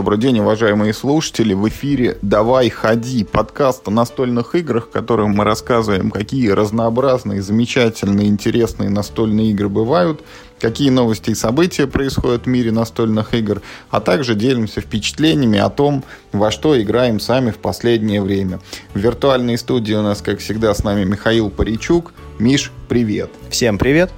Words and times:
Добрый 0.00 0.18
день, 0.18 0.38
уважаемые 0.38 0.94
слушатели. 0.94 1.52
В 1.52 1.68
эфире 1.68 2.16
«Давай, 2.22 2.70
ходи» 2.70 3.22
подкаст 3.22 3.86
о 3.86 3.90
настольных 3.90 4.54
играх, 4.54 4.86
в 4.86 4.90
котором 4.90 5.32
мы 5.32 5.44
рассказываем, 5.44 6.10
какие 6.10 6.48
разнообразные, 6.48 7.42
замечательные, 7.42 8.28
интересные 8.28 8.88
настольные 8.88 9.50
игры 9.50 9.68
бывают, 9.68 10.22
какие 10.58 10.88
новости 10.88 11.32
и 11.32 11.34
события 11.34 11.86
происходят 11.86 12.44
в 12.44 12.46
мире 12.46 12.72
настольных 12.72 13.34
игр, 13.34 13.60
а 13.90 14.00
также 14.00 14.34
делимся 14.34 14.80
впечатлениями 14.80 15.58
о 15.58 15.68
том, 15.68 16.02
во 16.32 16.50
что 16.50 16.80
играем 16.80 17.20
сами 17.20 17.50
в 17.50 17.58
последнее 17.58 18.22
время. 18.22 18.58
В 18.94 18.98
виртуальной 18.98 19.58
студии 19.58 19.92
у 19.92 20.00
нас, 20.00 20.22
как 20.22 20.38
всегда, 20.38 20.72
с 20.72 20.82
нами 20.82 21.04
Михаил 21.04 21.50
Паричук. 21.50 22.14
Миш, 22.38 22.72
привет. 22.88 23.28
Всем 23.50 23.76
привет. 23.76 24.10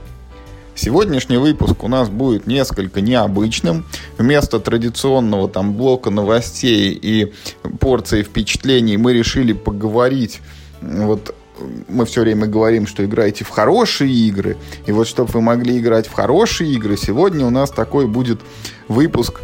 Сегодняшний 0.75 1.37
выпуск 1.37 1.85
у 1.85 1.89
нас 1.89 2.09
будет 2.09 2.47
несколько 2.47 3.01
необычным. 3.01 3.85
Вместо 4.19 4.59
традиционного 4.59 5.49
там 5.49 5.75
блока 5.75 6.11
новостей 6.11 6.99
и 7.01 7.33
порции 7.79 8.23
впечатлений 8.23 8.97
мы 8.97 9.13
решили 9.13 9.53
поговорить 9.53 10.41
вот 10.81 11.35
мы 11.89 12.07
все 12.07 12.23
время 12.23 12.47
говорим, 12.47 12.87
что 12.87 13.05
играйте 13.05 13.45
в 13.45 13.51
хорошие 13.51 14.13
игры. 14.13 14.57
И 14.87 14.93
вот 14.93 15.07
чтобы 15.07 15.31
вы 15.33 15.41
могли 15.41 15.79
играть 15.79 16.07
в 16.07 16.13
хорошие 16.13 16.73
игры, 16.73 16.97
сегодня 16.97 17.47
у 17.47 17.51
нас 17.51 17.71
такой 17.71 18.07
будет 18.07 18.41
выпуск 18.89 19.41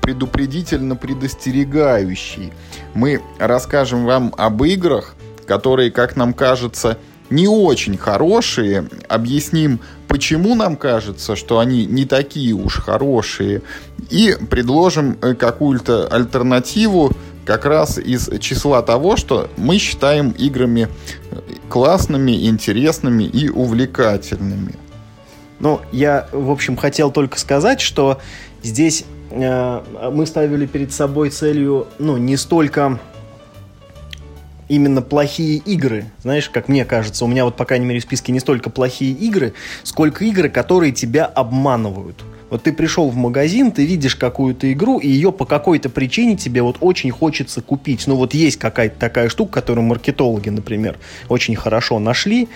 предупредительно 0.00 0.96
предостерегающий. 0.96 2.52
Мы 2.94 3.20
расскажем 3.38 4.04
вам 4.06 4.34
об 4.36 4.62
играх, 4.64 5.14
которые, 5.46 5.90
как 5.90 6.16
нам 6.16 6.32
кажется, 6.34 6.98
не 7.30 7.48
очень 7.48 7.96
хорошие. 7.96 8.88
Объясним, 9.08 9.80
почему 10.08 10.54
нам 10.54 10.76
кажется, 10.76 11.36
что 11.36 11.58
они 11.58 11.86
не 11.86 12.04
такие 12.04 12.54
уж 12.54 12.80
хорошие. 12.80 13.62
И 14.10 14.36
предложим 14.50 15.18
э, 15.20 15.34
какую-то 15.34 16.08
альтернативу 16.08 17.12
как 17.44 17.64
раз 17.64 17.98
из 17.98 18.28
числа 18.40 18.82
того, 18.82 19.16
что 19.16 19.48
мы 19.56 19.78
считаем 19.78 20.30
играми 20.30 20.88
э, 21.30 21.40
классными, 21.68 22.46
интересными 22.46 23.24
и 23.24 23.48
увлекательными. 23.48 24.74
Ну, 25.60 25.80
я, 25.90 26.28
в 26.32 26.50
общем, 26.50 26.76
хотел 26.76 27.10
только 27.10 27.38
сказать, 27.38 27.80
что 27.80 28.20
здесь 28.62 29.04
э, 29.30 30.10
мы 30.12 30.26
ставили 30.26 30.66
перед 30.66 30.92
собой 30.92 31.30
целью, 31.30 31.88
ну, 31.98 32.16
не 32.16 32.36
столько 32.36 33.00
именно 34.68 35.02
плохие 35.02 35.56
игры. 35.58 36.04
Знаешь, 36.22 36.48
как 36.48 36.68
мне 36.68 36.84
кажется, 36.84 37.24
у 37.24 37.28
меня 37.28 37.44
вот, 37.44 37.56
по 37.56 37.64
крайней 37.64 37.86
мере, 37.86 38.00
в 38.00 38.02
списке 38.02 38.32
не 38.32 38.40
столько 38.40 38.70
плохие 38.70 39.12
игры, 39.12 39.54
сколько 39.82 40.24
игры, 40.24 40.48
которые 40.48 40.92
тебя 40.92 41.24
обманывают. 41.24 42.24
Вот 42.50 42.62
ты 42.62 42.72
пришел 42.72 43.10
в 43.10 43.16
магазин, 43.16 43.72
ты 43.72 43.84
видишь 43.84 44.16
какую-то 44.16 44.72
игру, 44.72 44.98
и 44.98 45.08
ее 45.08 45.32
по 45.32 45.44
какой-то 45.44 45.90
причине 45.90 46.36
тебе 46.36 46.62
вот 46.62 46.78
очень 46.80 47.10
хочется 47.10 47.60
купить. 47.60 48.06
Ну 48.06 48.16
вот 48.16 48.32
есть 48.32 48.56
какая-то 48.56 48.98
такая 48.98 49.28
штука, 49.28 49.60
которую 49.60 49.84
маркетологи, 49.84 50.48
например, 50.48 50.98
очень 51.28 51.56
хорошо 51.56 51.98
нашли, 51.98 52.48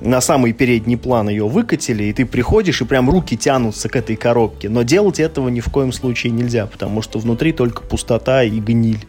на 0.00 0.20
самый 0.20 0.52
передний 0.52 0.96
план 0.96 1.28
ее 1.28 1.48
выкатили, 1.48 2.04
и 2.04 2.12
ты 2.12 2.24
приходишь, 2.24 2.80
и 2.82 2.84
прям 2.84 3.10
руки 3.10 3.36
тянутся 3.36 3.88
к 3.88 3.96
этой 3.96 4.16
коробке. 4.16 4.68
Но 4.68 4.82
делать 4.82 5.18
этого 5.18 5.48
ни 5.48 5.60
в 5.60 5.70
коем 5.70 5.92
случае 5.92 6.32
нельзя, 6.32 6.66
потому 6.66 7.02
что 7.02 7.18
внутри 7.18 7.52
только 7.52 7.82
пустота 7.82 8.42
и 8.42 8.60
гниль. 8.60 9.06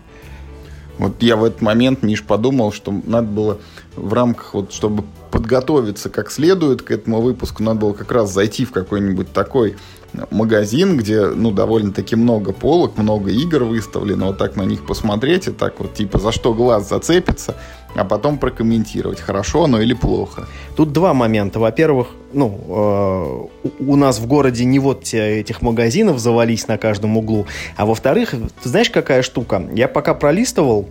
Вот 0.99 1.23
я 1.23 1.37
в 1.37 1.45
этот 1.45 1.61
момент, 1.61 2.03
Миш, 2.03 2.23
подумал, 2.23 2.71
что 2.71 2.93
надо 3.05 3.27
было 3.27 3.57
в 3.95 4.13
рамках, 4.13 4.53
вот, 4.53 4.73
чтобы 4.73 5.05
подготовиться 5.31 6.09
как 6.09 6.29
следует 6.29 6.81
к 6.81 6.91
этому 6.91 7.21
выпуску, 7.21 7.63
надо 7.63 7.79
было 7.79 7.93
как 7.93 8.11
раз 8.11 8.33
зайти 8.33 8.65
в 8.65 8.71
какой-нибудь 8.71 9.31
такой 9.31 9.77
магазин, 10.31 10.97
где, 10.97 11.27
ну, 11.27 11.51
довольно-таки 11.51 12.15
много 12.15 12.51
полок, 12.51 12.97
много 12.97 13.31
игр 13.31 13.63
выставлено, 13.63 14.27
вот 14.27 14.37
так 14.37 14.55
на 14.55 14.63
них 14.63 14.85
посмотреть 14.85 15.47
и 15.47 15.51
так 15.51 15.79
вот, 15.79 15.93
типа, 15.93 16.19
за 16.19 16.31
что 16.31 16.53
глаз 16.53 16.89
зацепится, 16.89 17.55
а 17.95 18.05
потом 18.05 18.37
прокомментировать, 18.37 19.19
хорошо 19.19 19.63
оно 19.63 19.81
или 19.81 19.93
плохо. 19.93 20.47
Тут 20.75 20.93
два 20.93 21.13
момента. 21.13 21.59
Во-первых, 21.59 22.07
ну, 22.33 23.49
э, 23.63 23.69
у 23.79 23.95
нас 23.95 24.19
в 24.19 24.27
городе 24.27 24.65
не 24.65 24.79
вот 24.79 25.03
те, 25.03 25.39
этих 25.39 25.61
магазинов 25.61 26.19
завались 26.19 26.67
на 26.67 26.77
каждом 26.77 27.17
углу, 27.17 27.45
а 27.75 27.85
во-вторых, 27.85 28.35
ты 28.63 28.69
знаешь, 28.69 28.89
какая 28.89 29.21
штука? 29.21 29.63
Я 29.73 29.87
пока 29.87 30.13
пролистывал 30.13 30.87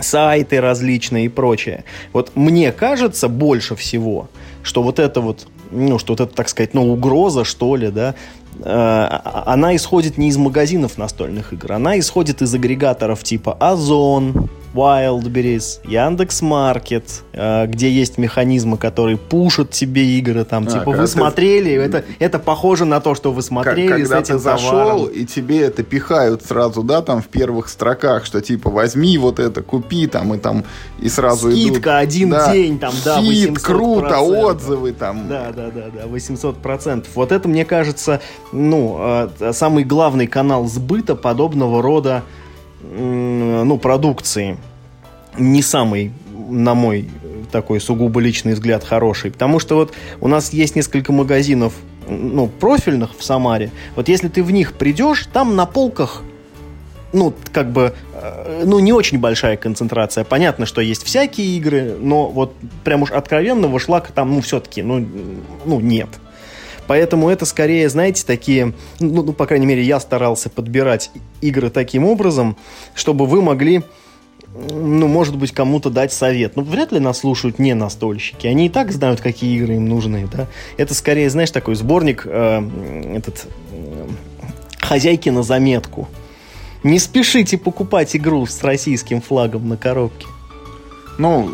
сайты 0.00 0.60
различные 0.60 1.26
и 1.26 1.28
прочее. 1.28 1.84
Вот 2.12 2.32
мне 2.34 2.72
кажется 2.72 3.28
больше 3.28 3.76
всего, 3.76 4.28
что 4.62 4.82
вот 4.82 4.98
это 4.98 5.20
вот 5.20 5.46
ну, 5.70 5.98
что 5.98 6.12
вот 6.12 6.20
это, 6.20 6.32
так 6.32 6.48
сказать, 6.48 6.74
ну, 6.74 6.92
угроза, 6.92 7.44
что 7.44 7.74
ли, 7.74 7.90
да, 7.90 8.14
э, 8.62 9.18
она 9.46 9.74
исходит 9.74 10.16
не 10.16 10.28
из 10.28 10.36
магазинов 10.36 10.96
настольных 10.96 11.52
игр, 11.52 11.72
она 11.72 11.98
исходит 11.98 12.42
из 12.42 12.54
агрегаторов 12.54 13.24
типа 13.24 13.56
Озон, 13.58 14.48
Wildberries, 14.76 15.80
Яндекс.Маркет, 15.84 17.22
э, 17.32 17.66
где 17.66 17.90
есть 17.90 18.18
механизмы, 18.18 18.76
которые 18.76 19.16
пушат 19.16 19.70
тебе 19.70 20.04
игры, 20.18 20.44
там, 20.44 20.64
а, 20.68 20.70
типа, 20.70 20.90
вы 20.90 21.06
смотрели, 21.06 21.70
ты... 21.70 21.82
это, 21.82 22.04
это 22.18 22.38
похоже 22.38 22.84
на 22.84 23.00
то, 23.00 23.14
что 23.14 23.32
вы 23.32 23.40
смотрели 23.40 23.88
как, 23.88 23.96
когда 23.96 24.18
с 24.18 24.24
этим 24.24 24.34
ты 24.36 24.40
зашел, 24.40 24.70
товаром. 24.70 25.06
и 25.06 25.24
тебе 25.24 25.62
это 25.62 25.82
пихают 25.82 26.44
сразу, 26.44 26.82
да, 26.82 27.00
там, 27.00 27.22
в 27.22 27.28
первых 27.28 27.68
строках, 27.68 28.26
что, 28.26 28.42
типа, 28.42 28.68
возьми 28.68 29.16
вот 29.16 29.38
это, 29.38 29.62
купи, 29.62 30.06
там, 30.06 30.34
и 30.34 30.38
там, 30.38 30.64
и 31.00 31.08
сразу 31.08 31.50
Скидка 31.50 31.78
идут, 31.78 31.86
один 31.86 32.30
да, 32.30 32.52
день, 32.52 32.78
там, 32.78 32.92
да, 33.02 33.20
Хит, 33.20 33.58
круто, 33.58 34.20
отзывы, 34.20 34.92
там. 34.92 35.26
Да, 35.28 35.52
да, 35.56 35.70
да, 35.70 35.84
да, 35.94 36.02
800%. 36.04 37.06
Вот 37.14 37.32
это, 37.32 37.48
мне 37.48 37.64
кажется, 37.64 38.20
ну, 38.52 38.98
э, 39.40 39.52
самый 39.52 39.84
главный 39.84 40.26
канал 40.26 40.66
сбыта 40.66 41.14
подобного 41.14 41.80
рода 41.80 42.22
ну, 42.92 43.78
продукции 43.78 44.58
не 45.38 45.62
самый, 45.62 46.12
на 46.48 46.74
мой 46.74 47.08
такой 47.52 47.80
сугубо 47.80 48.20
личный 48.20 48.54
взгляд, 48.54 48.84
хороший. 48.84 49.30
Потому 49.30 49.58
что 49.58 49.76
вот 49.76 49.92
у 50.20 50.28
нас 50.28 50.52
есть 50.52 50.76
несколько 50.76 51.12
магазинов, 51.12 51.74
ну, 52.08 52.46
профильных 52.48 53.16
в 53.16 53.24
Самаре. 53.24 53.70
Вот 53.94 54.08
если 54.08 54.28
ты 54.28 54.42
в 54.42 54.50
них 54.50 54.74
придешь, 54.74 55.28
там 55.32 55.56
на 55.56 55.66
полках 55.66 56.22
ну, 57.12 57.32
как 57.52 57.72
бы, 57.72 57.94
э, 58.12 58.62
ну, 58.66 58.78
не 58.78 58.92
очень 58.92 59.18
большая 59.18 59.56
концентрация. 59.56 60.24
Понятно, 60.24 60.66
что 60.66 60.80
есть 60.80 61.02
всякие 61.04 61.56
игры, 61.56 61.96
но 61.98 62.28
вот 62.28 62.54
прям 62.84 63.02
уж 63.02 63.10
откровенного 63.10 63.78
шлака 63.80 64.12
там, 64.12 64.34
ну, 64.34 64.40
все-таки, 64.42 64.82
ну, 64.82 65.06
ну, 65.64 65.80
нет. 65.80 66.08
Поэтому 66.86 67.28
это 67.28 67.44
скорее, 67.46 67.88
знаете, 67.88 68.24
такие, 68.24 68.74
ну, 69.00 69.22
ну, 69.22 69.32
по 69.32 69.46
крайней 69.46 69.66
мере, 69.66 69.82
я 69.82 70.00
старался 70.00 70.50
подбирать 70.50 71.10
игры 71.40 71.70
таким 71.70 72.04
образом, 72.04 72.56
чтобы 72.94 73.26
вы 73.26 73.42
могли 73.42 73.82
ну, 74.70 75.06
может 75.06 75.36
быть, 75.36 75.52
кому-то 75.52 75.90
дать 75.90 76.12
совет. 76.12 76.56
Ну, 76.56 76.62
вряд 76.62 76.92
ли 76.92 76.98
нас 76.98 77.18
слушают 77.18 77.58
не 77.58 77.74
настольщики. 77.74 78.46
Они 78.46 78.66
и 78.66 78.68
так 78.68 78.90
знают, 78.90 79.20
какие 79.20 79.56
игры 79.58 79.74
им 79.74 79.86
нужны, 79.86 80.26
да. 80.32 80.46
Это 80.78 80.94
скорее, 80.94 81.28
знаешь, 81.28 81.50
такой 81.50 81.74
сборник, 81.74 82.22
э, 82.24 82.62
этот, 83.14 83.46
э, 83.72 84.06
хозяйки 84.80 85.28
на 85.28 85.42
заметку. 85.42 86.08
Не 86.82 86.98
спешите 86.98 87.58
покупать 87.58 88.16
игру 88.16 88.46
с 88.46 88.62
российским 88.62 89.20
флагом 89.20 89.68
на 89.68 89.76
коробке. 89.76 90.26
Ну, 91.18 91.50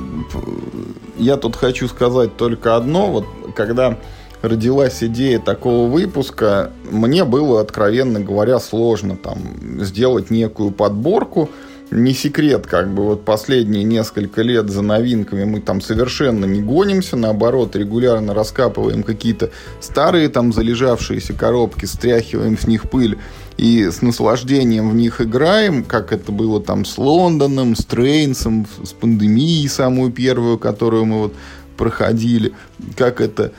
я 1.16 1.36
тут 1.36 1.56
хочу 1.56 1.88
сказать 1.88 2.36
только 2.36 2.76
одно. 2.76 3.10
Вот 3.10 3.26
когда 3.54 3.98
родилась 4.42 5.02
идея 5.02 5.38
такого 5.38 5.90
выпуска, 5.90 6.72
мне 6.90 7.24
было, 7.24 7.60
откровенно 7.60 8.20
говоря, 8.20 8.58
сложно 8.58 9.16
там 9.16 9.38
сделать 9.80 10.30
некую 10.30 10.72
подборку. 10.72 11.48
Не 11.90 12.14
секрет, 12.14 12.66
как 12.66 12.92
бы 12.92 13.02
вот 13.04 13.26
последние 13.26 13.84
несколько 13.84 14.40
лет 14.40 14.70
за 14.70 14.80
новинками 14.80 15.44
мы 15.44 15.60
там 15.60 15.82
совершенно 15.82 16.46
не 16.46 16.62
гонимся, 16.62 17.16
наоборот, 17.16 17.76
регулярно 17.76 18.32
раскапываем 18.32 19.02
какие-то 19.02 19.50
старые 19.78 20.30
там 20.30 20.54
залежавшиеся 20.54 21.34
коробки, 21.34 21.84
стряхиваем 21.84 22.58
с 22.58 22.66
них 22.66 22.88
пыль 22.88 23.18
и 23.58 23.90
с 23.90 24.00
наслаждением 24.00 24.88
в 24.88 24.94
них 24.94 25.20
играем, 25.20 25.84
как 25.84 26.12
это 26.12 26.32
было 26.32 26.62
там 26.62 26.86
с 26.86 26.96
Лондоном, 26.96 27.76
с 27.76 27.84
Трейнсом, 27.84 28.66
с 28.82 28.92
пандемией 28.92 29.68
самую 29.68 30.12
первую, 30.12 30.58
которую 30.58 31.04
мы 31.04 31.18
вот 31.18 31.34
проходили, 31.76 32.52
как 32.96 33.20
это 33.20 33.52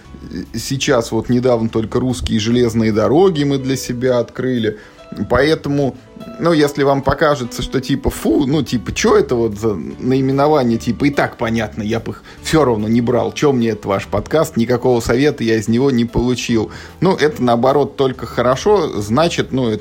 сейчас 0.53 1.11
вот 1.11 1.29
недавно 1.29 1.69
только 1.69 1.99
русские 1.99 2.39
железные 2.39 2.91
дороги 2.91 3.43
мы 3.43 3.57
для 3.57 3.75
себя 3.75 4.19
открыли. 4.19 4.79
Поэтому, 5.29 5.95
ну, 6.39 6.53
если 6.53 6.83
вам 6.83 7.01
покажется, 7.01 7.61
что 7.61 7.81
типа, 7.81 8.09
фу, 8.09 8.45
ну, 8.45 8.63
типа, 8.63 8.95
что 8.95 9.17
это 9.17 9.35
вот 9.35 9.59
за 9.59 9.75
наименование, 9.75 10.77
типа, 10.77 11.05
и 11.05 11.09
так 11.11 11.37
понятно, 11.37 11.83
я 11.83 11.99
бы 11.99 12.13
их 12.13 12.23
все 12.41 12.65
равно 12.65 12.87
не 12.87 13.01
брал. 13.01 13.31
Чем 13.31 13.57
мне 13.57 13.69
это 13.69 13.87
ваш 13.87 14.07
подкаст? 14.07 14.57
Никакого 14.57 14.99
совета 15.01 15.43
я 15.43 15.57
из 15.57 15.67
него 15.67 15.91
не 15.91 16.05
получил. 16.05 16.71
Ну, 16.99 17.15
это, 17.15 17.43
наоборот, 17.43 17.95
только 17.95 18.25
хорошо. 18.25 19.01
Значит, 19.01 19.51
ну, 19.51 19.77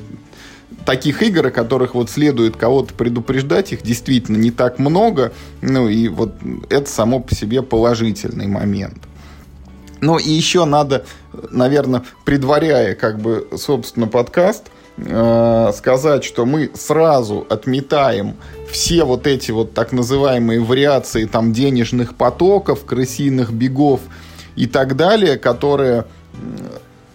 таких 0.84 1.22
игр, 1.22 1.46
о 1.46 1.50
которых 1.50 1.94
вот 1.94 2.10
следует 2.10 2.56
кого-то 2.56 2.94
предупреждать, 2.94 3.72
их 3.72 3.82
действительно 3.82 4.36
не 4.36 4.50
так 4.50 4.78
много. 4.78 5.32
Ну, 5.60 5.88
и 5.88 6.08
вот 6.08 6.34
это 6.70 6.90
само 6.90 7.20
по 7.20 7.34
себе 7.34 7.62
положительный 7.62 8.48
момент. 8.48 8.98
Ну 10.02 10.18
и 10.18 10.28
еще 10.28 10.64
надо, 10.64 11.04
наверное, 11.50 12.02
предваряя 12.24 12.96
как 12.96 13.20
бы, 13.20 13.48
собственно, 13.56 14.08
подкаст, 14.08 14.64
э, 14.96 15.72
сказать, 15.72 16.24
что 16.24 16.44
мы 16.44 16.72
сразу 16.74 17.46
отметаем 17.48 18.34
все 18.68 19.04
вот 19.04 19.28
эти 19.28 19.52
вот 19.52 19.74
так 19.74 19.92
называемые 19.92 20.58
вариации 20.58 21.24
там 21.24 21.52
денежных 21.52 22.16
потоков, 22.16 22.84
крысиных 22.84 23.52
бегов 23.52 24.00
и 24.56 24.66
так 24.66 24.96
далее, 24.96 25.38
которые 25.38 26.06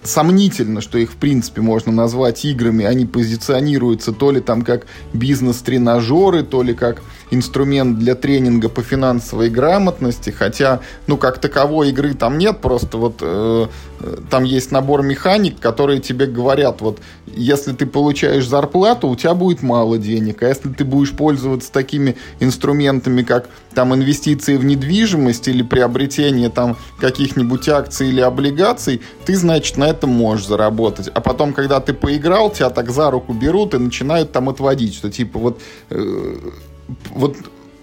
сомнительно, 0.08 0.82
что 0.82 0.98
их 0.98 1.12
в 1.12 1.16
принципе 1.16 1.62
можно 1.62 1.92
назвать 1.92 2.46
играми. 2.46 2.86
Они 2.86 3.06
позиционируются 3.06 4.12
то 4.14 4.32
ли 4.32 4.42
там 4.42 4.62
как 4.62 4.86
бизнес-тренажеры, 5.14 6.44
то 6.44 6.64
ли 6.64 6.74
как 6.74 7.02
инструмент 7.32 8.00
для 8.00 8.16
тренинга 8.16 8.70
по 8.70 8.82
финансовой 8.82 9.50
грамотности, 9.50 10.30
хотя, 10.30 10.80
ну, 11.08 11.18
как 11.18 11.40
таковой 11.40 11.90
игры 11.90 12.14
там 12.14 12.38
нет, 12.38 12.62
просто 12.62 12.98
вот 12.98 13.18
э, 13.22 13.68
там 14.30 14.44
есть 14.44 14.72
набор 14.72 15.02
механик, 15.02 15.60
которые 15.60 16.00
тебе 16.00 16.26
говорят, 16.26 16.82
вот, 16.82 17.00
если 17.26 17.74
ты 17.74 17.86
получаешь 17.86 18.48
зарплату, 18.48 19.10
у 19.10 19.16
тебя 19.16 19.34
будет 19.34 19.62
мало 19.62 19.98
денег, 19.98 20.44
а 20.44 20.48
если 20.48 20.70
ты 20.70 20.86
будешь 20.86 21.12
пользоваться 21.12 21.72
такими 21.72 22.16
инструментами, 22.40 23.24
как 23.24 23.50
там 23.74 23.94
инвестиции 23.94 24.56
в 24.56 24.66
недвижимость 24.66 25.48
или 25.48 25.62
приобретение 25.62 26.50
там 26.50 26.78
каких-нибудь 27.00 27.68
акций 27.70 28.10
или 28.10 28.22
облигаций, 28.22 29.02
ты, 29.26 29.36
значит, 29.36 29.78
на 29.78 29.90
этом 29.98 30.12
можешь 30.12 30.48
заработать. 30.48 31.08
А 31.14 31.22
потом, 31.22 31.54
когда 31.54 31.80
ты 31.80 31.94
поиграл, 31.94 32.52
тебя 32.52 32.70
так 32.70 32.90
за 32.90 33.12
руку 33.12 33.34
берут 33.34 33.74
и 33.74 33.78
начинают 33.78 34.32
там 34.32 34.50
отводить, 34.50 34.94
что 34.96 35.10
типа 35.10 35.40
вот 35.40 35.62
э, 35.90 36.36
вот 37.10 37.36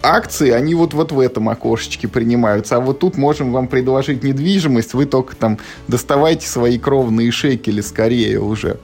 акции, 0.02 0.50
они 0.50 0.74
вот, 0.74 0.94
вот 0.94 1.12
в 1.12 1.20
этом 1.20 1.48
окошечке 1.48 2.08
принимаются. 2.08 2.76
А 2.76 2.80
вот 2.80 2.98
тут 3.00 3.16
можем 3.16 3.52
вам 3.52 3.68
предложить 3.68 4.22
недвижимость, 4.22 4.94
вы 4.94 5.06
только 5.06 5.34
там 5.34 5.58
доставайте 5.88 6.46
свои 6.46 6.78
кровные 6.78 7.30
шекели 7.30 7.80
скорее 7.80 8.40
уже. 8.40 8.78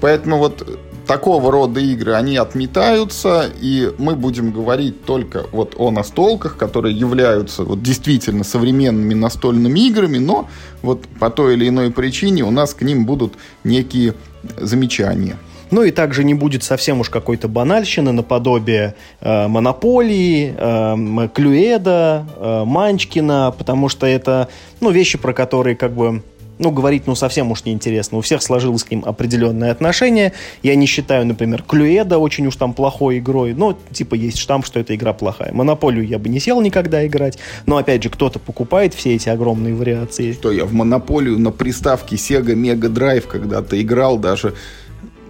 Поэтому 0.00 0.38
вот 0.38 0.78
такого 1.08 1.50
рода 1.50 1.80
игры, 1.80 2.12
они 2.12 2.36
отметаются, 2.36 3.50
и 3.60 3.90
мы 3.98 4.14
будем 4.14 4.52
говорить 4.52 5.04
только 5.04 5.46
вот 5.50 5.74
о 5.76 5.90
настолках, 5.90 6.56
которые 6.56 6.94
являются 6.96 7.64
вот 7.64 7.82
действительно 7.82 8.44
современными 8.44 9.14
настольными 9.14 9.80
играми, 9.88 10.18
но 10.18 10.48
вот 10.82 11.06
по 11.18 11.30
той 11.30 11.54
или 11.54 11.68
иной 11.68 11.90
причине 11.90 12.44
у 12.44 12.50
нас 12.50 12.74
к 12.74 12.82
ним 12.82 13.06
будут 13.06 13.32
некие 13.64 14.14
замечания. 14.58 15.36
Ну 15.70 15.82
и 15.82 15.90
также 15.90 16.24
не 16.24 16.34
будет 16.34 16.62
совсем 16.62 17.00
уж 17.00 17.10
какой-то 17.10 17.48
банальщины 17.48 18.12
наподобие 18.12 18.94
э, 19.20 19.48
Монополии, 19.48 20.54
э, 20.56 21.28
Клюэда, 21.34 22.26
э, 22.36 22.64
Манчкина, 22.64 23.54
потому 23.56 23.88
что 23.88 24.06
это 24.06 24.48
ну, 24.80 24.90
вещи, 24.90 25.18
про 25.18 25.32
которые 25.32 25.74
как 25.76 25.92
бы 25.92 26.22
ну, 26.58 26.70
говорить, 26.70 27.06
ну, 27.06 27.14
совсем 27.14 27.50
уж 27.50 27.64
неинтересно. 27.64 28.18
У 28.18 28.20
всех 28.20 28.42
сложилось 28.42 28.84
к 28.84 28.90
ним 28.90 29.02
определенное 29.04 29.70
отношение. 29.70 30.32
Я 30.62 30.74
не 30.74 30.86
считаю, 30.86 31.26
например, 31.26 31.62
Клюэда 31.62 32.18
очень 32.18 32.46
уж 32.46 32.56
там 32.56 32.74
плохой 32.74 33.18
игрой. 33.18 33.54
Ну, 33.54 33.76
типа, 33.92 34.14
есть 34.14 34.38
штамп, 34.38 34.66
что 34.66 34.80
эта 34.80 34.94
игра 34.94 35.12
плохая. 35.12 35.52
Монополию 35.52 36.06
я 36.06 36.18
бы 36.18 36.28
не 36.28 36.40
сел 36.40 36.60
никогда 36.60 37.06
играть. 37.06 37.38
Но, 37.66 37.76
опять 37.76 38.02
же, 38.02 38.10
кто-то 38.10 38.38
покупает 38.38 38.94
все 38.94 39.14
эти 39.14 39.28
огромные 39.28 39.74
вариации. 39.74 40.32
Что, 40.32 40.52
я 40.52 40.64
в 40.64 40.72
Монополию 40.72 41.38
на 41.38 41.50
приставке 41.50 42.16
Sega 42.16 42.54
Mega 42.54 42.92
Drive 42.92 43.26
когда-то 43.26 43.80
играл 43.80 44.18
даже 44.18 44.54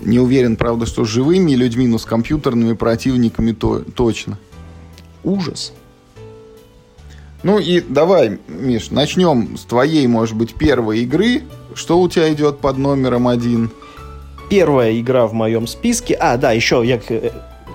не 0.00 0.18
уверен, 0.18 0.56
правда, 0.56 0.86
что 0.86 1.04
с 1.04 1.08
живыми 1.08 1.52
людьми, 1.52 1.86
но 1.86 1.98
с 1.98 2.04
компьютерными 2.04 2.74
противниками 2.74 3.52
то, 3.52 3.80
точно. 3.80 4.38
Ужас. 5.24 5.72
Ну 7.42 7.58
и 7.58 7.80
давай, 7.80 8.38
Миш, 8.48 8.90
начнем 8.90 9.56
с 9.56 9.64
твоей, 9.64 10.06
может 10.06 10.36
быть, 10.36 10.54
первой 10.54 11.00
игры. 11.00 11.42
Что 11.74 12.00
у 12.00 12.08
тебя 12.08 12.32
идет 12.32 12.58
под 12.58 12.78
номером 12.78 13.28
один? 13.28 13.70
Первая 14.50 14.98
игра 14.98 15.26
в 15.26 15.34
моем 15.34 15.66
списке. 15.66 16.14
А, 16.14 16.36
да, 16.36 16.52
еще 16.52 16.82
я 16.84 16.98
э, 17.08 17.30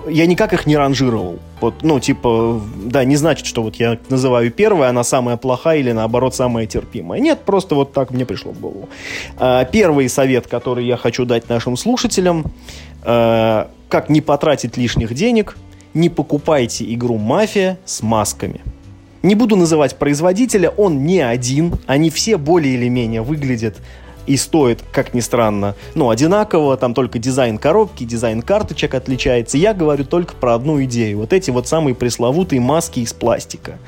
я 0.08 0.26
никак 0.26 0.52
их 0.52 0.66
не 0.66 0.76
ранжировал. 0.76 1.38
Вот, 1.60 1.82
ну, 1.82 1.98
типа, 2.00 2.60
да, 2.76 3.04
не 3.04 3.16
значит, 3.16 3.46
что 3.46 3.62
вот 3.62 3.76
я 3.76 3.98
называю 4.08 4.50
первая, 4.50 4.90
она 4.90 5.04
самая 5.04 5.36
плохая 5.36 5.78
или 5.78 5.92
наоборот 5.92 6.34
самая 6.34 6.66
терпимая. 6.66 7.20
Нет, 7.20 7.40
просто 7.40 7.74
вот 7.74 7.92
так 7.92 8.10
мне 8.10 8.26
пришло 8.26 8.52
в 8.52 8.60
голову. 8.60 8.88
А, 9.38 9.64
первый 9.64 10.08
совет, 10.08 10.46
который 10.46 10.84
я 10.84 10.96
хочу 10.96 11.24
дать 11.24 11.48
нашим 11.48 11.76
слушателям, 11.76 12.52
а, 13.02 13.70
как 13.88 14.08
не 14.08 14.20
потратить 14.20 14.76
лишних 14.76 15.14
денег, 15.14 15.56
не 15.94 16.08
покупайте 16.08 16.92
игру 16.92 17.18
«Мафия» 17.18 17.78
с 17.84 18.02
масками. 18.02 18.60
Не 19.24 19.34
буду 19.34 19.56
называть 19.56 19.96
производителя, 19.96 20.68
он 20.68 21.06
не 21.06 21.20
один, 21.20 21.78
они 21.86 22.10
все 22.10 22.36
более 22.36 22.74
или 22.74 22.90
менее 22.90 23.22
выглядят 23.22 23.74
и 24.26 24.36
стоит, 24.36 24.82
как 24.92 25.14
ни 25.14 25.20
странно, 25.20 25.76
ну, 25.94 26.10
одинаково, 26.10 26.76
там 26.76 26.92
только 26.92 27.18
дизайн 27.18 27.56
коробки, 27.56 28.04
дизайн 28.04 28.42
карточек 28.42 28.94
отличается. 28.94 29.56
Я 29.56 29.72
говорю 29.72 30.04
только 30.04 30.34
про 30.34 30.54
одну 30.54 30.84
идею. 30.84 31.20
Вот 31.20 31.32
эти 31.32 31.50
вот 31.50 31.66
самые 31.66 31.94
пресловутые 31.94 32.60
маски 32.60 33.00
из 33.00 33.14
пластика. 33.14 33.78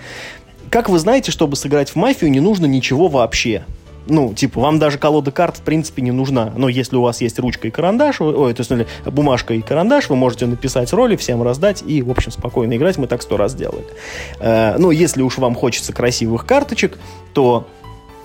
Как 0.70 0.88
вы 0.88 0.98
знаете, 0.98 1.32
чтобы 1.32 1.56
сыграть 1.56 1.90
в 1.90 1.96
мафию, 1.96 2.30
не 2.30 2.40
нужно 2.40 2.64
ничего 2.64 3.08
вообще. 3.08 3.66
Ну, 4.06 4.34
типа, 4.34 4.60
вам 4.60 4.78
даже 4.78 4.98
колода 4.98 5.30
карт, 5.30 5.56
в 5.56 5.62
принципе, 5.62 6.02
не 6.02 6.12
нужна. 6.12 6.52
Но 6.56 6.68
если 6.68 6.96
у 6.96 7.02
вас 7.02 7.20
есть 7.20 7.38
ручка 7.38 7.68
и 7.68 7.70
карандаш, 7.70 8.20
ой, 8.20 8.54
то 8.54 8.60
есть, 8.60 8.70
ну, 8.70 9.10
бумажка 9.10 9.54
и 9.54 9.60
карандаш, 9.60 10.08
вы 10.08 10.16
можете 10.16 10.46
написать 10.46 10.92
роли, 10.92 11.16
всем 11.16 11.42
раздать 11.42 11.82
и, 11.86 12.02
в 12.02 12.10
общем, 12.10 12.30
спокойно 12.30 12.76
играть. 12.76 12.98
Мы 12.98 13.06
так 13.06 13.22
сто 13.22 13.36
раз 13.36 13.54
делали. 13.54 13.84
Э, 14.38 14.76
ну, 14.78 14.90
если 14.90 15.22
уж 15.22 15.38
вам 15.38 15.54
хочется 15.54 15.92
красивых 15.92 16.46
карточек, 16.46 16.98
то 17.34 17.66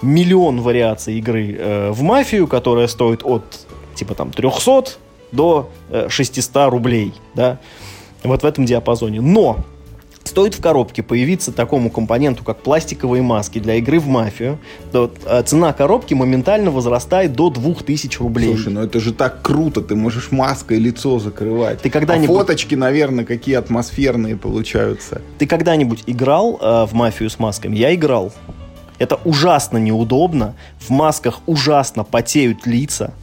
миллион 0.01 0.61
вариаций 0.61 1.17
игры 1.17 1.55
э, 1.57 1.91
в 1.91 2.01
мафию, 2.01 2.47
которая 2.47 2.87
стоит 2.87 3.23
от 3.23 3.43
типа 3.95 4.15
там 4.15 4.31
300 4.31 4.97
до 5.31 5.69
э, 5.89 6.07
600 6.09 6.69
рублей, 6.71 7.13
да, 7.33 7.59
вот 8.23 8.43
в 8.43 8.45
этом 8.45 8.65
диапазоне. 8.65 9.21
Но 9.21 9.57
Стоит 10.31 10.55
в 10.55 10.61
коробке 10.61 11.03
появиться 11.03 11.51
такому 11.51 11.89
компоненту, 11.89 12.45
как 12.45 12.59
пластиковые 12.59 13.21
маски 13.21 13.59
для 13.59 13.75
игры 13.75 13.99
в 13.99 14.07
мафию, 14.07 14.59
то 14.93 15.11
э, 15.25 15.43
цена 15.43 15.73
коробки 15.73 16.13
моментально 16.13 16.71
возрастает 16.71 17.33
до 17.33 17.49
2000 17.49 18.17
рублей. 18.19 18.47
Слушай, 18.53 18.71
ну 18.71 18.81
это 18.81 19.01
же 19.01 19.11
так 19.11 19.41
круто, 19.41 19.81
ты 19.81 19.93
можешь 19.95 20.31
маской 20.31 20.79
лицо 20.79 21.19
закрывать. 21.19 21.81
Ты 21.81 21.89
когда-нибудь... 21.89 22.29
А 22.33 22.39
фоточки, 22.39 22.75
наверное, 22.75 23.25
какие 23.25 23.55
атмосферные 23.55 24.37
получаются. 24.37 25.21
Ты 25.37 25.47
когда-нибудь 25.47 26.03
играл 26.07 26.57
э, 26.61 26.85
в 26.85 26.93
мафию 26.93 27.29
с 27.29 27.37
масками? 27.37 27.75
Я 27.75 27.93
играл. 27.93 28.31
Это 28.99 29.19
ужасно 29.25 29.79
неудобно. 29.79 30.55
В 30.79 30.91
масках 30.91 31.41
ужасно 31.45 32.05
потеют 32.05 32.65
лица. 32.65 33.13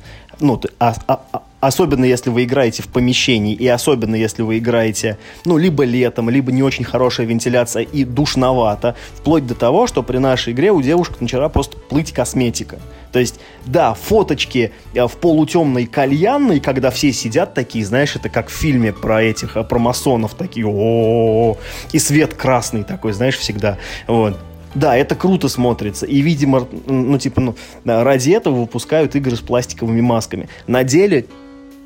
Ну, 0.40 0.60
а, 0.78 0.94
а, 1.06 1.22
а, 1.32 1.42
особенно 1.60 2.04
если 2.04 2.30
вы 2.30 2.44
играете 2.44 2.82
в 2.82 2.88
помещении, 2.88 3.54
и 3.54 3.66
особенно 3.66 4.14
если 4.14 4.42
вы 4.42 4.58
играете, 4.58 5.18
ну, 5.44 5.56
либо 5.58 5.84
летом, 5.84 6.30
либо 6.30 6.52
не 6.52 6.62
очень 6.62 6.84
хорошая 6.84 7.26
вентиляция 7.26 7.82
и 7.82 8.04
душновато, 8.04 8.94
вплоть 9.14 9.46
до 9.46 9.54
того, 9.54 9.86
что 9.86 10.02
при 10.02 10.18
нашей 10.18 10.52
игре 10.52 10.72
у 10.72 10.80
девушек 10.82 11.20
начала 11.20 11.48
просто 11.48 11.76
плыть 11.76 12.12
косметика. 12.12 12.78
То 13.12 13.18
есть, 13.18 13.40
да, 13.64 13.94
фоточки 13.94 14.72
э, 14.94 15.06
в 15.06 15.16
полутемной 15.16 15.86
кальянной, 15.86 16.60
когда 16.60 16.90
все 16.90 17.12
сидят 17.12 17.54
такие, 17.54 17.84
знаешь, 17.84 18.14
это 18.16 18.28
как 18.28 18.48
в 18.48 18.52
фильме 18.52 18.92
про 18.92 19.22
этих, 19.22 19.56
э, 19.56 19.64
про 19.64 19.78
масонов, 19.78 20.34
такие, 20.34 20.66
о 20.66 21.56
и 21.92 21.98
свет 21.98 22.34
красный 22.34 22.84
такой, 22.84 23.12
знаешь, 23.12 23.36
всегда, 23.36 23.78
вот. 24.06 24.38
Да, 24.74 24.94
это 24.94 25.14
круто 25.14 25.48
смотрится. 25.48 26.04
И, 26.04 26.20
видимо, 26.20 26.68
ну, 26.86 27.18
типа, 27.18 27.40
ну, 27.40 27.54
ради 27.84 28.30
этого 28.32 28.54
выпускают 28.54 29.16
игры 29.16 29.34
с 29.34 29.40
пластиковыми 29.40 30.02
масками. 30.02 30.48
На 30.66 30.84
деле 30.84 31.24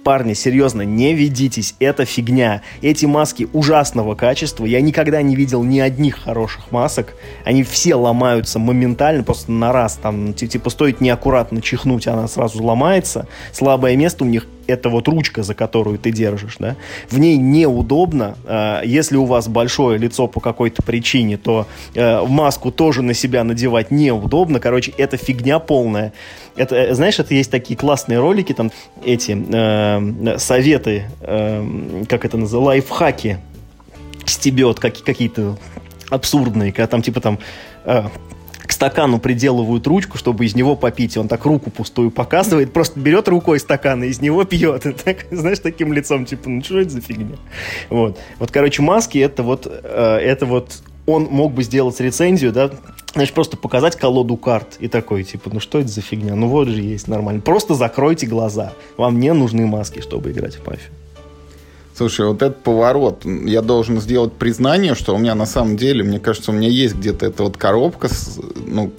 парни, 0.02 0.34
серьезно, 0.34 0.82
не 0.82 1.14
ведитесь, 1.14 1.74
это 1.78 2.04
фигня. 2.04 2.62
Эти 2.80 3.06
маски 3.06 3.48
ужасного 3.52 4.14
качества, 4.14 4.64
я 4.64 4.80
никогда 4.80 5.22
не 5.22 5.36
видел 5.36 5.62
ни 5.62 5.80
одних 5.80 6.18
хороших 6.18 6.70
масок, 6.70 7.14
они 7.44 7.62
все 7.62 7.94
ломаются 7.94 8.58
моментально, 8.58 9.24
просто 9.24 9.52
на 9.52 9.72
раз, 9.72 9.98
там, 10.02 10.34
типа, 10.34 10.70
стоит 10.70 11.00
неаккуратно 11.00 11.62
чихнуть, 11.62 12.06
она 12.06 12.28
сразу 12.28 12.62
ломается, 12.62 13.26
слабое 13.52 13.96
место 13.96 14.24
у 14.24 14.26
них 14.26 14.46
это 14.66 14.88
вот 14.88 15.08
ручка, 15.08 15.42
за 15.42 15.54
которую 15.54 15.98
ты 15.98 16.10
держишь, 16.10 16.56
да, 16.58 16.76
в 17.10 17.18
ней 17.18 17.36
неудобно. 17.36 18.36
А, 18.44 18.82
если 18.82 19.16
у 19.16 19.24
вас 19.24 19.48
большое 19.48 19.98
лицо 19.98 20.26
по 20.26 20.40
какой-то 20.40 20.82
причине, 20.82 21.36
то 21.36 21.66
э, 21.94 22.22
маску 22.26 22.70
тоже 22.70 23.02
на 23.02 23.14
себя 23.14 23.44
надевать 23.44 23.90
неудобно. 23.90 24.60
Короче, 24.60 24.92
это 24.96 25.16
фигня 25.16 25.58
полная. 25.58 26.12
Это, 26.56 26.76
э, 26.76 26.94
знаешь, 26.94 27.18
это 27.18 27.34
есть 27.34 27.50
такие 27.50 27.76
классные 27.76 28.18
ролики, 28.18 28.52
там 28.52 28.70
эти 29.04 29.36
э, 29.36 30.38
советы, 30.38 31.04
э, 31.20 32.04
как 32.08 32.24
это 32.24 32.36
называется, 32.36 32.62
лайфхаки 32.62 33.38
стебет, 34.26 34.78
как, 34.78 35.02
какие-то 35.02 35.58
абсурдные, 36.10 36.72
когда 36.72 36.86
там 36.86 37.02
типа 37.02 37.20
там 37.20 37.38
э, 37.84 38.04
к 38.66 38.72
стакану 38.72 39.18
приделывают 39.18 39.86
ручку, 39.86 40.18
чтобы 40.18 40.44
из 40.44 40.54
него 40.54 40.76
попить, 40.76 41.16
и 41.16 41.18
он 41.18 41.28
так 41.28 41.44
руку 41.44 41.70
пустую 41.70 42.10
показывает, 42.10 42.72
просто 42.72 42.98
берет 42.98 43.28
рукой 43.28 43.58
стакан 43.58 44.02
и 44.04 44.08
из 44.08 44.20
него 44.20 44.44
пьет. 44.44 44.86
И 44.92 44.92
так, 44.92 45.26
знаешь, 45.30 45.58
таким 45.58 45.92
лицом, 45.92 46.24
типа, 46.24 46.48
ну 46.48 46.62
что 46.62 46.80
это 46.80 46.90
за 46.90 47.00
фигня? 47.00 47.36
Вот. 47.90 48.18
Вот, 48.38 48.50
короче, 48.50 48.82
маски 48.82 49.18
это 49.18 49.42
вот, 49.42 49.66
э, 49.66 50.18
это 50.22 50.46
вот 50.46 50.82
он 51.06 51.24
мог 51.24 51.52
бы 51.52 51.62
сделать 51.62 51.98
рецензию, 52.00 52.52
да, 52.52 52.70
Значит, 53.14 53.34
просто 53.34 53.58
показать 53.58 53.96
колоду 53.96 54.38
карт 54.38 54.76
и 54.78 54.88
такой, 54.88 55.22
типа, 55.24 55.50
ну 55.52 55.60
что 55.60 55.80
это 55.80 55.88
за 55.88 56.00
фигня? 56.00 56.34
Ну 56.34 56.48
вот 56.48 56.68
же 56.68 56.80
есть 56.80 57.08
нормально. 57.08 57.42
Просто 57.42 57.74
закройте 57.74 58.26
глаза. 58.26 58.72
Вам 58.96 59.20
не 59.20 59.34
нужны 59.34 59.66
маски, 59.66 60.00
чтобы 60.00 60.30
играть 60.30 60.54
в 60.54 60.66
мафию. 60.66 60.90
Слушай, 61.94 62.26
вот 62.26 62.40
этот 62.40 62.62
поворот, 62.62 63.24
я 63.24 63.60
должен 63.60 64.00
сделать 64.00 64.32
признание, 64.32 64.94
что 64.94 65.14
у 65.14 65.18
меня 65.18 65.34
на 65.34 65.44
самом 65.44 65.76
деле, 65.76 66.02
мне 66.02 66.18
кажется, 66.18 66.50
у 66.50 66.54
меня 66.54 66.68
есть 66.68 66.94
где-то 66.94 67.26
эта 67.26 67.42
вот 67.42 67.58
коробка, 67.58 68.08
с, 68.08 68.40
ну, 68.66 68.90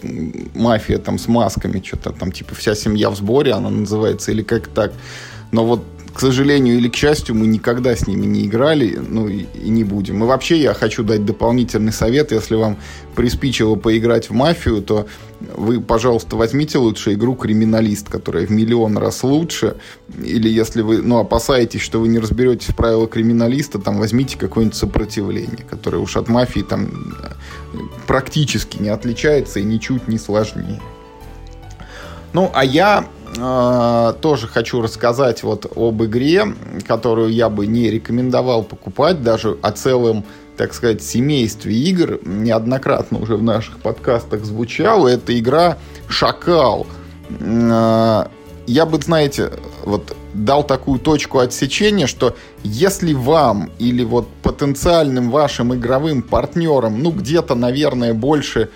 мафия 0.53 0.99
там 0.99 1.17
с 1.17 1.27
масками, 1.27 1.81
что-то 1.83 2.11
там, 2.11 2.31
типа, 2.31 2.53
вся 2.53 2.75
семья 2.75 3.09
в 3.09 3.15
сборе, 3.15 3.53
она 3.53 3.71
называется, 3.71 4.31
или 4.31 4.43
как 4.43 4.67
так. 4.67 4.93
Но 5.51 5.65
вот 5.65 5.81
к 6.13 6.19
сожалению 6.19 6.77
или 6.77 6.89
к 6.89 6.95
счастью, 6.95 7.35
мы 7.35 7.47
никогда 7.47 7.95
с 7.95 8.05
ними 8.05 8.25
не 8.25 8.45
играли, 8.45 8.95
ну 8.95 9.27
и, 9.27 9.45
и 9.55 9.69
не 9.69 9.83
будем. 9.83 10.23
И 10.23 10.27
вообще 10.27 10.61
я 10.61 10.73
хочу 10.73 11.03
дать 11.03 11.25
дополнительный 11.25 11.91
совет, 11.91 12.31
если 12.31 12.55
вам 12.55 12.77
приспичило 13.15 13.75
поиграть 13.75 14.29
в 14.29 14.33
мафию, 14.33 14.81
то 14.83 15.07
вы, 15.55 15.81
пожалуйста, 15.81 16.35
возьмите 16.35 16.77
лучше 16.77 17.13
игру 17.13 17.35
«Криминалист», 17.35 18.09
которая 18.09 18.45
в 18.45 18.51
миллион 18.51 18.97
раз 18.97 19.23
лучше. 19.23 19.77
Или 20.23 20.49
если 20.49 20.81
вы 20.81 21.01
ну, 21.01 21.17
опасаетесь, 21.17 21.81
что 21.81 21.99
вы 21.99 22.07
не 22.07 22.19
разберетесь 22.19 22.69
в 22.69 22.75
правила 22.75 23.07
криминалиста, 23.07 23.79
там 23.79 23.97
возьмите 23.97 24.37
какое-нибудь 24.37 24.77
сопротивление, 24.77 25.65
которое 25.67 25.97
уж 25.97 26.15
от 26.15 26.29
мафии 26.29 26.61
там 26.61 27.17
практически 28.05 28.77
не 28.81 28.89
отличается 28.89 29.59
и 29.59 29.63
ничуть 29.63 30.07
не 30.07 30.19
сложнее. 30.19 30.79
Ну, 32.33 32.51
а 32.53 32.63
я 32.63 33.07
э, 33.37 34.13
тоже 34.21 34.47
хочу 34.47 34.81
рассказать 34.81 35.43
вот 35.43 35.71
об 35.75 36.03
игре, 36.03 36.45
которую 36.87 37.29
я 37.29 37.49
бы 37.49 37.67
не 37.67 37.89
рекомендовал 37.89 38.63
покупать, 38.63 39.23
даже 39.23 39.57
о 39.61 39.71
целом, 39.71 40.23
так 40.57 40.73
сказать, 40.73 41.03
семействе 41.03 41.75
игр. 41.75 42.19
Неоднократно 42.25 43.19
уже 43.19 43.35
в 43.35 43.43
наших 43.43 43.79
подкастах 43.79 44.43
звучало. 44.45 45.07
Это 45.07 45.37
игра 45.37 45.77
«Шакал». 46.07 46.87
Э, 47.39 48.25
я 48.65 48.85
бы, 48.85 48.97
знаете, 49.01 49.51
вот 49.83 50.15
дал 50.33 50.63
такую 50.63 50.99
точку 50.99 51.39
отсечения, 51.39 52.07
что 52.07 52.35
если 52.63 53.13
вам 53.13 53.71
или 53.77 54.03
вот 54.03 54.27
потенциальным 54.41 55.31
вашим 55.31 55.75
игровым 55.75 56.21
партнерам, 56.21 57.03
ну, 57.03 57.11
где-то, 57.11 57.55
наверное, 57.55 58.13
больше 58.13 58.69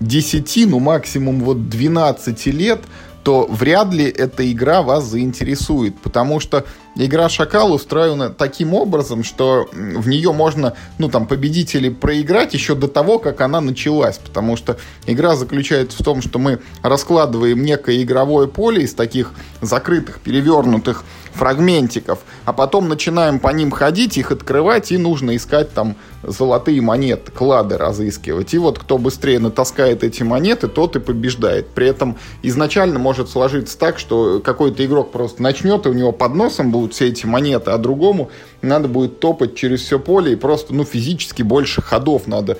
10, 0.00 0.70
ну, 0.70 0.78
максимум 0.78 1.40
вот 1.40 1.68
12 1.68 2.46
лет– 2.46 2.80
то 3.22 3.46
вряд 3.48 3.92
ли 3.92 4.04
эта 4.04 4.50
игра 4.50 4.82
вас 4.82 5.04
заинтересует, 5.04 5.98
потому 6.00 6.40
что 6.40 6.64
игра 6.98 7.28
«Шакал» 7.28 7.72
устроена 7.72 8.30
таким 8.30 8.74
образом, 8.74 9.24
что 9.24 9.68
в 9.72 10.08
нее 10.08 10.32
можно, 10.32 10.74
ну, 10.98 11.08
там, 11.08 11.26
победители 11.26 11.88
проиграть 11.88 12.52
еще 12.54 12.74
до 12.74 12.88
того, 12.88 13.18
как 13.18 13.40
она 13.40 13.60
началась, 13.60 14.18
потому 14.18 14.56
что 14.56 14.76
игра 15.06 15.36
заключается 15.36 16.02
в 16.02 16.04
том, 16.04 16.20
что 16.20 16.38
мы 16.38 16.58
раскладываем 16.82 17.62
некое 17.62 18.02
игровое 18.02 18.48
поле 18.48 18.82
из 18.82 18.94
таких 18.94 19.32
закрытых, 19.62 20.20
перевернутых 20.20 21.04
фрагментиков, 21.38 22.18
а 22.44 22.52
потом 22.52 22.88
начинаем 22.88 23.38
по 23.38 23.48
ним 23.48 23.70
ходить, 23.70 24.18
их 24.18 24.32
открывать, 24.32 24.90
и 24.90 24.98
нужно 24.98 25.36
искать 25.36 25.72
там 25.72 25.96
золотые 26.22 26.80
монеты, 26.80 27.30
клады 27.30 27.78
разыскивать. 27.78 28.52
И 28.54 28.58
вот 28.58 28.78
кто 28.78 28.98
быстрее 28.98 29.38
натаскает 29.38 30.02
эти 30.02 30.24
монеты, 30.24 30.66
тот 30.66 30.96
и 30.96 31.00
побеждает. 31.00 31.68
При 31.68 31.86
этом 31.86 32.16
изначально 32.42 32.98
может 32.98 33.30
сложиться 33.30 33.78
так, 33.78 33.98
что 33.98 34.40
какой-то 34.40 34.84
игрок 34.84 35.12
просто 35.12 35.42
начнет, 35.42 35.86
и 35.86 35.88
у 35.88 35.92
него 35.92 36.12
под 36.12 36.34
носом 36.34 36.72
будут 36.72 36.87
все 36.94 37.08
эти 37.08 37.26
монеты, 37.26 37.70
а 37.70 37.78
другому 37.78 38.30
надо 38.62 38.88
будет 38.88 39.20
топать 39.20 39.54
через 39.54 39.80
все 39.82 39.98
поле, 39.98 40.32
и 40.32 40.36
просто, 40.36 40.74
ну, 40.74 40.84
физически 40.84 41.42
больше 41.42 41.82
ходов 41.82 42.26
надо 42.26 42.58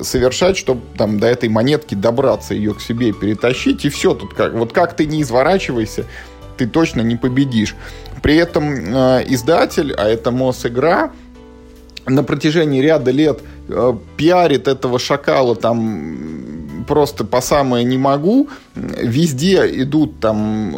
совершать, 0.00 0.56
чтобы 0.56 0.82
там 0.96 1.18
до 1.20 1.26
этой 1.26 1.48
монетки 1.48 1.94
добраться, 1.94 2.54
ее 2.54 2.74
к 2.74 2.80
себе 2.80 3.12
перетащить, 3.12 3.84
и 3.84 3.88
все 3.88 4.14
тут 4.14 4.34
как. 4.34 4.54
Вот 4.54 4.72
как 4.72 4.96
ты 4.96 5.06
не 5.06 5.22
изворачивайся, 5.22 6.04
ты 6.56 6.66
точно 6.66 7.02
не 7.02 7.16
победишь. 7.16 7.76
При 8.22 8.36
этом 8.36 8.64
э, 8.64 9.24
издатель, 9.28 9.92
а 9.92 10.08
это 10.08 10.30
Мосигра, 10.30 11.12
на 12.06 12.22
протяжении 12.22 12.80
ряда 12.80 13.10
лет 13.10 13.40
э, 13.68 13.94
пиарит 14.16 14.68
этого 14.68 14.98
шакала 14.98 15.54
там 15.54 16.84
просто 16.86 17.24
по 17.24 17.40
самое 17.40 17.84
не 17.84 17.98
могу. 17.98 18.48
Везде 18.74 19.66
идут 19.82 20.20
там 20.20 20.74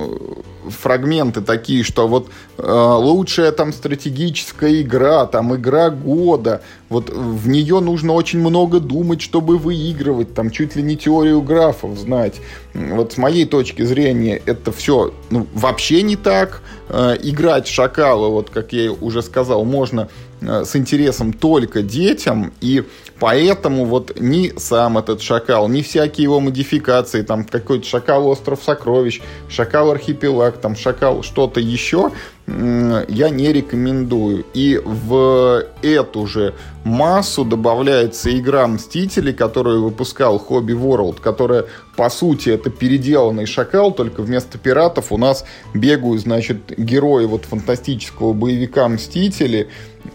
фрагменты 0.71 1.41
такие, 1.41 1.83
что 1.83 2.09
вот 2.09 2.29
э, 2.57 2.63
лучшая 2.63 3.53
там 3.53 3.73
стратегическая 3.73 4.83
игра, 4.83 5.27
там 5.27 5.55
игра 5.55 5.91
года, 5.91 6.63
вот 6.89 7.11
в 7.11 7.49
нее 7.49 7.81
нужно 7.81 8.13
очень 8.13 8.41
много 8.41 8.81
думать, 8.81 9.21
чтобы 9.21 9.59
выигрывать, 9.59 10.35
там 10.35 10.51
чуть 10.51 10.77
ли 10.77 10.83
не 10.83 10.97
теорию 10.97 11.43
графов 11.43 11.99
знать. 11.99 12.41
Вот 12.75 13.13
с 13.13 13.17
моей 13.17 13.45
точки 13.45 13.83
зрения 13.83 14.41
это 14.45 14.73
все 14.73 15.13
ну, 15.31 15.47
вообще 15.55 16.03
не 16.03 16.17
так. 16.17 16.63
Э, 16.89 17.17
играть 17.21 17.67
в 17.67 17.73
шакала, 17.73 18.29
вот 18.29 18.51
как 18.51 18.73
я 18.73 18.91
уже 18.91 19.23
сказал, 19.23 19.65
можно 19.65 20.09
с 20.41 20.77
интересом 20.77 21.33
только 21.33 21.83
детям, 21.83 22.53
и 22.61 22.85
поэтому 23.19 23.85
вот 23.85 24.19
ни 24.21 24.53
сам 24.59 24.99
этот 24.99 25.21
шакал, 25.21 25.69
ни 25.69 25.83
всякие 25.83 26.25
его 26.25 26.41
модификации, 26.41 27.23
там 27.23 27.45
какой-то 27.45 27.87
шакал 27.87 28.29
остров 28.29 28.61
сокровищ, 28.65 29.21
шакал 29.49 29.91
архипелаг, 29.91 30.59
там 30.59 30.77
шакал 30.77 31.23
что-то 31.23 31.61
еще, 31.61 32.13
я 32.47 33.29
не 33.29 33.53
рекомендую. 33.53 34.45
И 34.55 34.81
в 34.83 35.67
эту 35.83 36.27
же 36.27 36.55
массу 36.85 37.45
добавляется 37.45 38.37
игра 38.39 38.67
Мстители, 38.67 39.33
которую 39.33 39.83
выпускал 39.83 40.43
Hobby 40.49 40.73
World, 40.73 41.21
которая, 41.21 41.67
по 41.97 42.09
сути, 42.09 42.49
это 42.49 42.71
переделанный 42.71 43.45
шакал, 43.45 43.93
только 43.93 44.23
вместо 44.23 44.57
пиратов 44.57 45.13
у 45.13 45.19
нас 45.19 45.45
бегают, 45.75 46.23
значит, 46.23 46.73
герои 46.79 47.27
вот 47.27 47.45
фантастического 47.45 48.33
боевика 48.33 48.89
Мстители. 48.89 49.69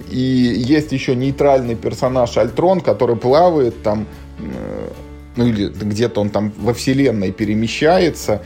И 0.10 0.20
есть 0.20 0.92
еще 0.92 1.16
нейтральный 1.16 1.76
персонаж 1.76 2.38
Альтрон, 2.38 2.82
который 2.82 3.16
плавает 3.16 3.82
там 3.84 4.08
ну 5.36 5.48
или 5.48 5.68
где-то 5.68 6.22
он 6.22 6.30
там 6.30 6.54
во 6.58 6.74
вселенной 6.74 7.32
перемещается, 7.32 8.42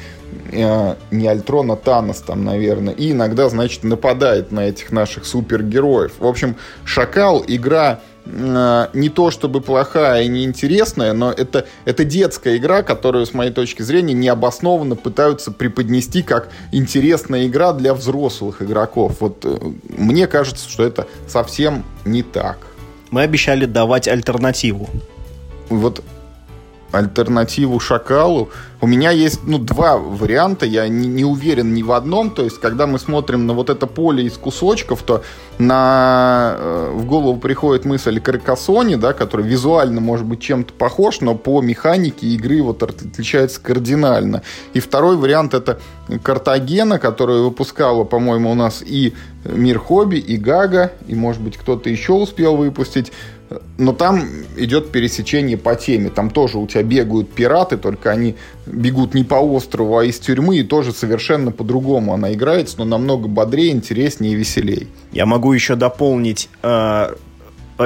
э, 0.52 0.96
не 1.12 1.28
Альтрон, 1.28 1.72
а 1.72 1.76
Танос 1.76 2.22
там, 2.22 2.44
наверное, 2.44 2.94
и 2.94 3.12
иногда, 3.12 3.50
значит, 3.50 3.84
нападает 3.84 4.52
на 4.52 4.62
этих 4.62 4.92
наших 4.92 5.26
супергероев. 5.26 6.14
В 6.20 6.26
общем, 6.26 6.56
Шакал 6.86 7.44
игра 7.48 8.00
э, 8.00 8.17
не 8.94 9.10
то 9.10 9.32
чтобы 9.32 9.62
плохая 9.62 10.24
и 10.24 10.28
неинтересная, 10.28 11.14
но 11.14 11.32
это, 11.32 11.66
это 11.86 12.04
детская 12.04 12.58
игра, 12.58 12.84
которую, 12.84 13.26
с 13.26 13.34
моей 13.34 13.52
точки 13.52 13.82
зрения, 13.82 14.14
необоснованно 14.14 14.96
пытаются 14.96 15.52
преподнести 15.52 16.22
как 16.22 16.50
интересная 16.72 17.48
игра 17.48 17.74
для 17.74 17.94
взрослых 17.94 18.62
игроков. 18.62 19.18
Вот 19.20 19.46
э, 19.46 19.58
мне 19.90 20.28
кажется, 20.28 20.70
что 20.70 20.84
это 20.84 21.08
совсем 21.28 21.84
не 22.06 22.24
так. 22.24 22.58
Мы 23.12 23.22
обещали 23.22 23.66
давать 23.66 24.08
альтернативу. 24.08 24.90
Вот 25.70 26.04
альтернативу 26.92 27.80
шакалу. 27.80 28.50
У 28.80 28.88
меня 28.88 29.10
есть 29.10 29.42
ну, 29.44 29.58
два 29.58 29.98
варианта, 29.98 30.66
я 30.66 30.88
не, 30.88 31.08
не 31.08 31.26
уверен 31.26 31.74
ни 31.74 31.82
в 31.82 31.92
одном. 31.92 32.30
То 32.30 32.44
есть, 32.44 32.60
когда 32.60 32.86
мы 32.86 33.00
смотрим 33.00 33.48
на 33.48 33.54
вот 33.54 33.70
это 33.70 33.88
поле 33.88 34.24
из 34.24 34.38
кусочков, 34.38 35.02
то 35.02 35.24
на, 35.58 36.56
э, 36.58 36.92
в 36.94 37.06
голову 37.06 37.40
приходит 37.40 37.86
мысль 37.86 38.20
Каркасоне, 38.20 38.98
да, 38.98 39.14
который 39.14 39.48
визуально 39.48 40.00
может 40.00 40.26
быть 40.26 40.42
чем-то 40.42 40.74
похож, 40.74 41.22
но 41.22 41.34
по 41.34 41.62
механике 41.62 42.28
игры 42.28 42.62
вот 42.62 42.84
отличается 42.84 43.60
кардинально. 43.62 44.44
И 44.74 44.80
второй 44.80 45.18
вариант 45.18 45.56
это 45.56 45.80
Картагена, 46.22 47.00
которую 47.00 47.46
выпускала, 47.46 48.04
по-моему, 48.04 48.52
у 48.52 48.56
нас 48.56 48.84
и 48.86 49.14
Мир 49.44 49.80
Хобби, 49.80 50.18
и 50.18 50.38
Гага, 50.38 50.92
и, 51.08 51.16
может 51.16 51.42
быть, 51.42 51.58
кто-то 51.58 51.90
еще 51.90 52.14
успел 52.14 52.56
выпустить. 52.56 53.12
Но 53.78 53.94
там 53.94 54.26
идет 54.58 54.92
пересечение 54.92 55.58
по 55.58 55.76
теме. 55.76 56.10
Там 56.10 56.30
тоже 56.30 56.58
у 56.58 56.68
тебя 56.68 56.84
бегают 56.84 57.32
пираты, 57.32 57.78
только 57.78 58.12
они 58.12 58.36
бегут 58.66 59.14
не 59.14 59.24
по 59.24 59.36
острову, 59.36 59.98
а 59.98 60.06
из 60.06 60.20
тюрьмы, 60.20 60.58
и 60.58 60.64
тоже 60.64 60.92
совершенно 60.92 61.52
по-другому 61.52 62.14
она 62.14 62.34
играется, 62.34 62.78
но 62.80 62.86
намного 62.86 63.28
бодрее, 63.28 63.72
интереснее 63.72 64.34
и 64.34 64.36
веселее. 64.36 64.88
Я 65.12 65.26
могу 65.26 65.54
еще 65.54 65.76
дополнить 65.76 66.50
э, 66.62 67.14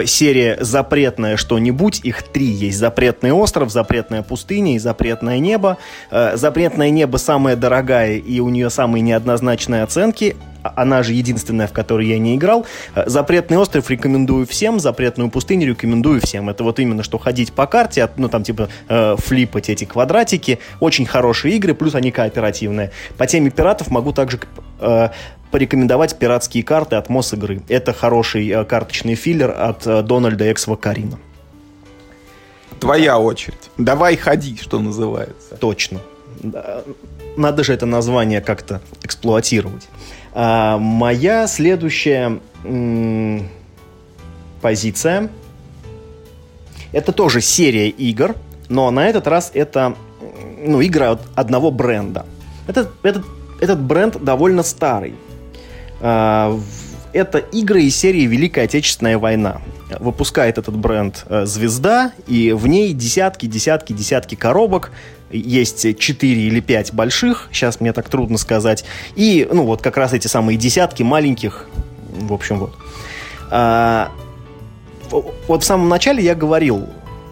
серия 0.05 0.57
«Запретное 0.59 1.37
что-нибудь». 1.37 2.01
Их 2.03 2.23
три 2.23 2.45
есть. 2.45 2.77
«Запретный 2.77 3.31
остров», 3.31 3.71
«Запретная 3.71 4.23
пустыня» 4.23 4.75
и 4.75 4.79
«Запретное 4.79 5.39
небо». 5.39 5.77
Э, 6.09 6.35
«Запретное 6.35 6.89
небо» 6.89 7.17
самая 7.17 7.55
дорогая, 7.55 8.17
и 8.17 8.39
у 8.39 8.49
нее 8.49 8.69
самые 8.69 9.01
неоднозначные 9.01 9.83
оценки 9.83 10.35
она 10.63 11.03
же 11.03 11.13
единственная, 11.13 11.67
в 11.67 11.73
которой 11.73 12.07
я 12.07 12.19
не 12.19 12.35
играл. 12.35 12.65
Э, 12.95 13.03
Запретный 13.07 13.57
остров 13.57 13.89
рекомендую 13.89 14.45
всем, 14.45 14.79
Запретную 14.79 15.29
пустыню 15.29 15.67
рекомендую 15.67 16.21
всем. 16.21 16.49
Это 16.49 16.63
вот 16.63 16.79
именно 16.79 17.03
что 17.03 17.17
ходить 17.17 17.53
по 17.53 17.67
карте, 17.67 18.09
ну 18.17 18.29
там 18.29 18.43
типа 18.43 18.69
э, 18.87 19.15
флипать 19.17 19.69
эти 19.69 19.85
квадратики. 19.85 20.59
Очень 20.79 21.05
хорошие 21.05 21.55
игры, 21.55 21.73
плюс 21.73 21.95
они 21.95 22.11
кооперативные. 22.11 22.91
По 23.17 23.27
теме 23.27 23.49
пиратов 23.49 23.89
могу 23.89 24.11
также 24.13 24.39
э, 24.79 25.09
порекомендовать 25.51 26.17
пиратские 26.17 26.63
карты 26.63 26.95
от 26.95 27.09
Мос 27.09 27.33
игры. 27.33 27.61
Это 27.67 27.93
хороший 27.93 28.47
э, 28.49 28.63
карточный 28.63 29.15
филлер 29.15 29.51
от 29.51 29.85
э, 29.85 30.01
Дональда 30.01 30.51
Эксва 30.51 30.75
Карина. 30.75 31.19
Твоя 32.79 33.19
очередь. 33.19 33.69
Давай 33.77 34.15
ходи, 34.15 34.57
что 34.59 34.79
называется. 34.79 35.55
Точно. 35.59 35.99
Надо 37.37 37.63
же 37.63 37.73
это 37.73 37.85
название 37.85 38.41
как-то 38.41 38.81
эксплуатировать. 39.03 39.87
А, 40.33 40.77
моя 40.79 41.45
следующая 41.47 42.39
м- 42.63 43.47
позиция 44.61 45.29
это 46.91 47.11
тоже 47.11 47.41
серия 47.41 47.89
игр, 47.89 48.35
но 48.69 48.89
на 48.91 49.07
этот 49.07 49.27
раз 49.27 49.51
это 49.53 49.95
ну, 50.63 50.81
игры 50.81 51.05
от 51.05 51.21
одного 51.35 51.71
бренда. 51.71 52.25
Этот, 52.67 52.89
этот, 53.03 53.25
этот 53.59 53.79
бренд 53.79 54.21
довольно 54.23 54.63
старый. 54.63 55.15
А, 56.01 56.59
это 57.13 57.39
игры 57.39 57.83
из 57.83 57.95
серии 57.95 58.25
Великая 58.25 58.63
Отечественная 58.63 59.17
война. 59.17 59.61
Выпускает 59.99 60.57
этот 60.57 60.75
бренд 60.77 61.25
э, 61.27 61.45
«Звезда», 61.45 62.13
и 62.27 62.53
в 62.53 62.67
ней 62.67 62.93
десятки, 62.93 63.45
десятки, 63.45 63.91
десятки 63.93 64.35
коробок. 64.35 64.91
Есть 65.29 65.97
4 65.97 66.41
или 66.41 66.59
5 66.59 66.93
больших, 66.93 67.49
сейчас 67.51 67.79
мне 67.79 67.93
так 67.93 68.09
трудно 68.09 68.37
сказать. 68.37 68.85
И, 69.15 69.47
ну, 69.51 69.65
вот 69.65 69.81
как 69.81 69.97
раз 69.97 70.13
эти 70.13 70.27
самые 70.27 70.57
десятки 70.57 71.03
маленьких, 71.03 71.67
в 72.09 72.33
общем, 72.33 72.59
вот. 72.59 72.73
А, 73.49 74.11
вот 75.09 75.63
в 75.63 75.65
самом 75.65 75.89
начале 75.89 76.23
я 76.23 76.35
говорил, 76.35 76.87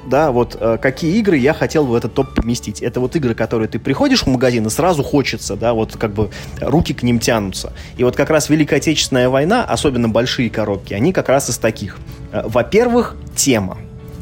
да, 0.09 0.31
вот 0.31 0.57
э, 0.59 0.77
какие 0.81 1.17
игры 1.19 1.37
я 1.37 1.53
хотел 1.53 1.85
в 1.85 1.93
этот 1.93 2.13
топ 2.13 2.33
поместить. 2.33 2.81
Это 2.81 2.99
вот 2.99 3.15
игры, 3.15 3.35
которые 3.35 3.69
ты 3.69 3.79
приходишь 3.79 4.23
в 4.23 4.27
магазин 4.27 4.65
и 4.65 4.69
сразу 4.69 5.03
хочется, 5.03 5.55
да, 5.55 5.73
вот 5.73 5.95
как 5.95 6.13
бы 6.13 6.29
руки 6.59 6.93
к 6.93 7.03
ним 7.03 7.19
тянутся. 7.19 7.73
И 7.97 8.03
вот 8.03 8.15
как 8.15 8.29
раз 8.29 8.49
Великая 8.49 8.77
Отечественная 8.77 9.29
война, 9.29 9.63
особенно 9.63 10.09
большие 10.09 10.49
коробки, 10.49 10.93
они 10.93 11.13
как 11.13 11.29
раз 11.29 11.49
из 11.49 11.57
таких. 11.57 11.97
Э, 12.31 12.43
во-первых, 12.45 13.15
тема. 13.35 13.77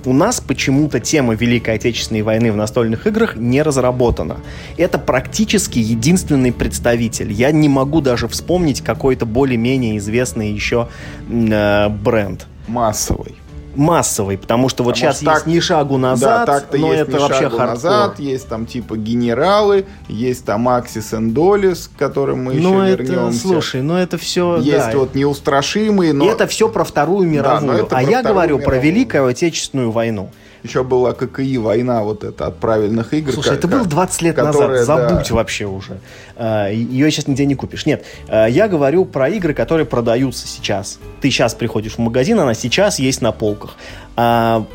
У 0.06 0.14
нас 0.14 0.40
почему-то 0.40 1.00
тема 1.00 1.34
Великой 1.34 1.76
Отечественной 1.76 2.22
войны 2.22 2.52
в 2.52 2.56
настольных 2.56 3.08
играх 3.08 3.36
не 3.36 3.62
разработана. 3.62 4.38
Это 4.78 5.00
практически 5.00 5.80
единственный 5.80 6.54
представитель. 6.54 7.32
Я 7.32 7.52
не 7.52 7.68
могу 7.68 8.00
даже 8.00 8.28
вспомнить 8.28 8.82
какой-то 8.82 9.26
более-менее 9.26 9.98
известный 9.98 10.52
еще 10.52 10.88
э, 11.30 11.90
бренд. 11.90 12.46
Массовый 12.68 13.36
массовый, 13.78 14.38
потому 14.38 14.70
что 14.70 14.84
вот 14.84 14.96
потому 14.96 15.14
сейчас 15.14 15.24
так, 15.24 15.36
есть 15.36 15.48
ни 15.48 15.60
шагу 15.60 15.98
назад, 15.98 16.46
да, 16.46 16.54
так-то 16.60 16.78
но 16.78 16.94
есть 16.94 17.10
это 17.10 17.20
вообще 17.20 17.44
шагу 17.44 17.58
хардкор. 17.58 17.68
назад, 17.68 18.20
есть 18.20 18.48
там 18.48 18.66
типа 18.66 18.98
генералы, 18.98 19.86
есть 20.08 20.46
там 20.46 20.68
Axis 20.68 21.14
and 21.14 21.36
Allies, 21.36 21.90
к 21.94 21.98
которым 21.98 22.46
мы 22.46 22.56
ну, 22.56 22.82
еще 22.82 22.94
это, 22.94 23.04
вернемся. 23.04 23.40
Слушай, 23.40 23.82
ну 23.82 23.96
это 23.96 24.18
все... 24.18 24.58
Есть 24.58 24.92
да. 24.92 24.98
вот 24.98 25.16
неустрашимые, 25.16 26.14
но... 26.14 26.26
И 26.26 26.28
это 26.28 26.48
все 26.48 26.70
про 26.70 26.84
Вторую 26.84 27.28
мировую. 27.28 27.88
Да, 27.88 27.98
а 27.98 28.02
я 28.02 28.24
говорю 28.24 28.58
мировую. 28.58 28.66
про 28.66 28.78
Великую 28.80 29.28
Отечественную 29.28 29.92
войну. 29.92 30.32
Еще 30.68 30.84
была 30.84 31.14
ККИ 31.14 31.58
война 31.58 32.04
вот 32.04 32.26
эта 32.26 32.48
от 32.48 32.58
правильных 32.58 33.14
игр. 33.14 33.32
Слушай, 33.32 33.56
это 33.56 33.70
было 33.70 33.86
20 33.86 34.22
лет 34.22 34.36
которые, 34.36 34.80
назад, 34.80 35.10
забудь 35.10 35.30
да. 35.30 35.36
вообще 35.36 35.66
уже. 35.66 36.00
А, 36.36 36.70
ее 36.70 37.10
сейчас 37.10 37.28
нигде 37.28 37.46
не 37.46 37.56
купишь. 37.56 37.86
Нет, 37.86 38.04
а, 38.28 38.48
я 38.48 38.68
говорю 38.68 39.06
про 39.06 39.30
игры, 39.30 39.54
которые 39.54 39.86
продаются 39.86 40.46
сейчас. 40.46 41.00
Ты 41.22 41.30
сейчас 41.30 41.56
приходишь 41.56 41.94
в 41.94 42.00
магазин, 42.00 42.38
она 42.40 42.54
сейчас 42.54 43.00
есть 43.00 43.22
на 43.22 43.32
полках. 43.32 43.76
А, 44.18 44.66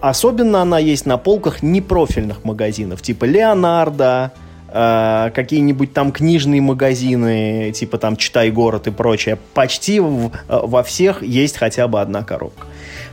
особенно 0.00 0.60
она 0.62 0.80
есть 0.80 1.06
на 1.06 1.18
полках 1.18 1.62
непрофильных 1.62 2.42
магазинов, 2.44 3.00
типа 3.00 3.24
Леонардо, 3.24 4.32
Uh, 4.70 5.30
какие-нибудь 5.30 5.94
там 5.94 6.12
книжные 6.12 6.60
магазины, 6.60 7.72
типа 7.74 7.96
там 7.96 8.16
«Читай 8.16 8.50
город» 8.50 8.86
и 8.86 8.90
прочее, 8.90 9.38
почти 9.54 9.98
в, 9.98 10.30
во 10.46 10.82
всех 10.82 11.22
есть 11.22 11.56
хотя 11.56 11.88
бы 11.88 12.02
одна 12.02 12.22
коробка. 12.22 12.66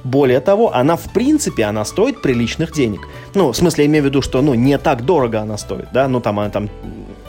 Более 0.03 0.39
того, 0.39 0.75
она 0.75 0.97
в 0.97 1.12
принципе, 1.13 1.63
она 1.63 1.83
стоит 1.85 2.21
приличных 2.21 2.74
денег. 2.74 3.07
Ну, 3.33 3.51
в 3.51 3.57
смысле, 3.57 3.85
я 3.85 3.89
имею 3.89 4.03
в 4.03 4.07
виду, 4.07 4.21
что, 4.21 4.41
ну, 4.41 4.53
не 4.53 4.77
так 4.77 5.03
дорого 5.03 5.41
она 5.41 5.57
стоит, 5.57 5.88
да, 5.93 6.07
ну, 6.07 6.19
там, 6.21 6.39
она 6.39 6.50
там 6.50 6.69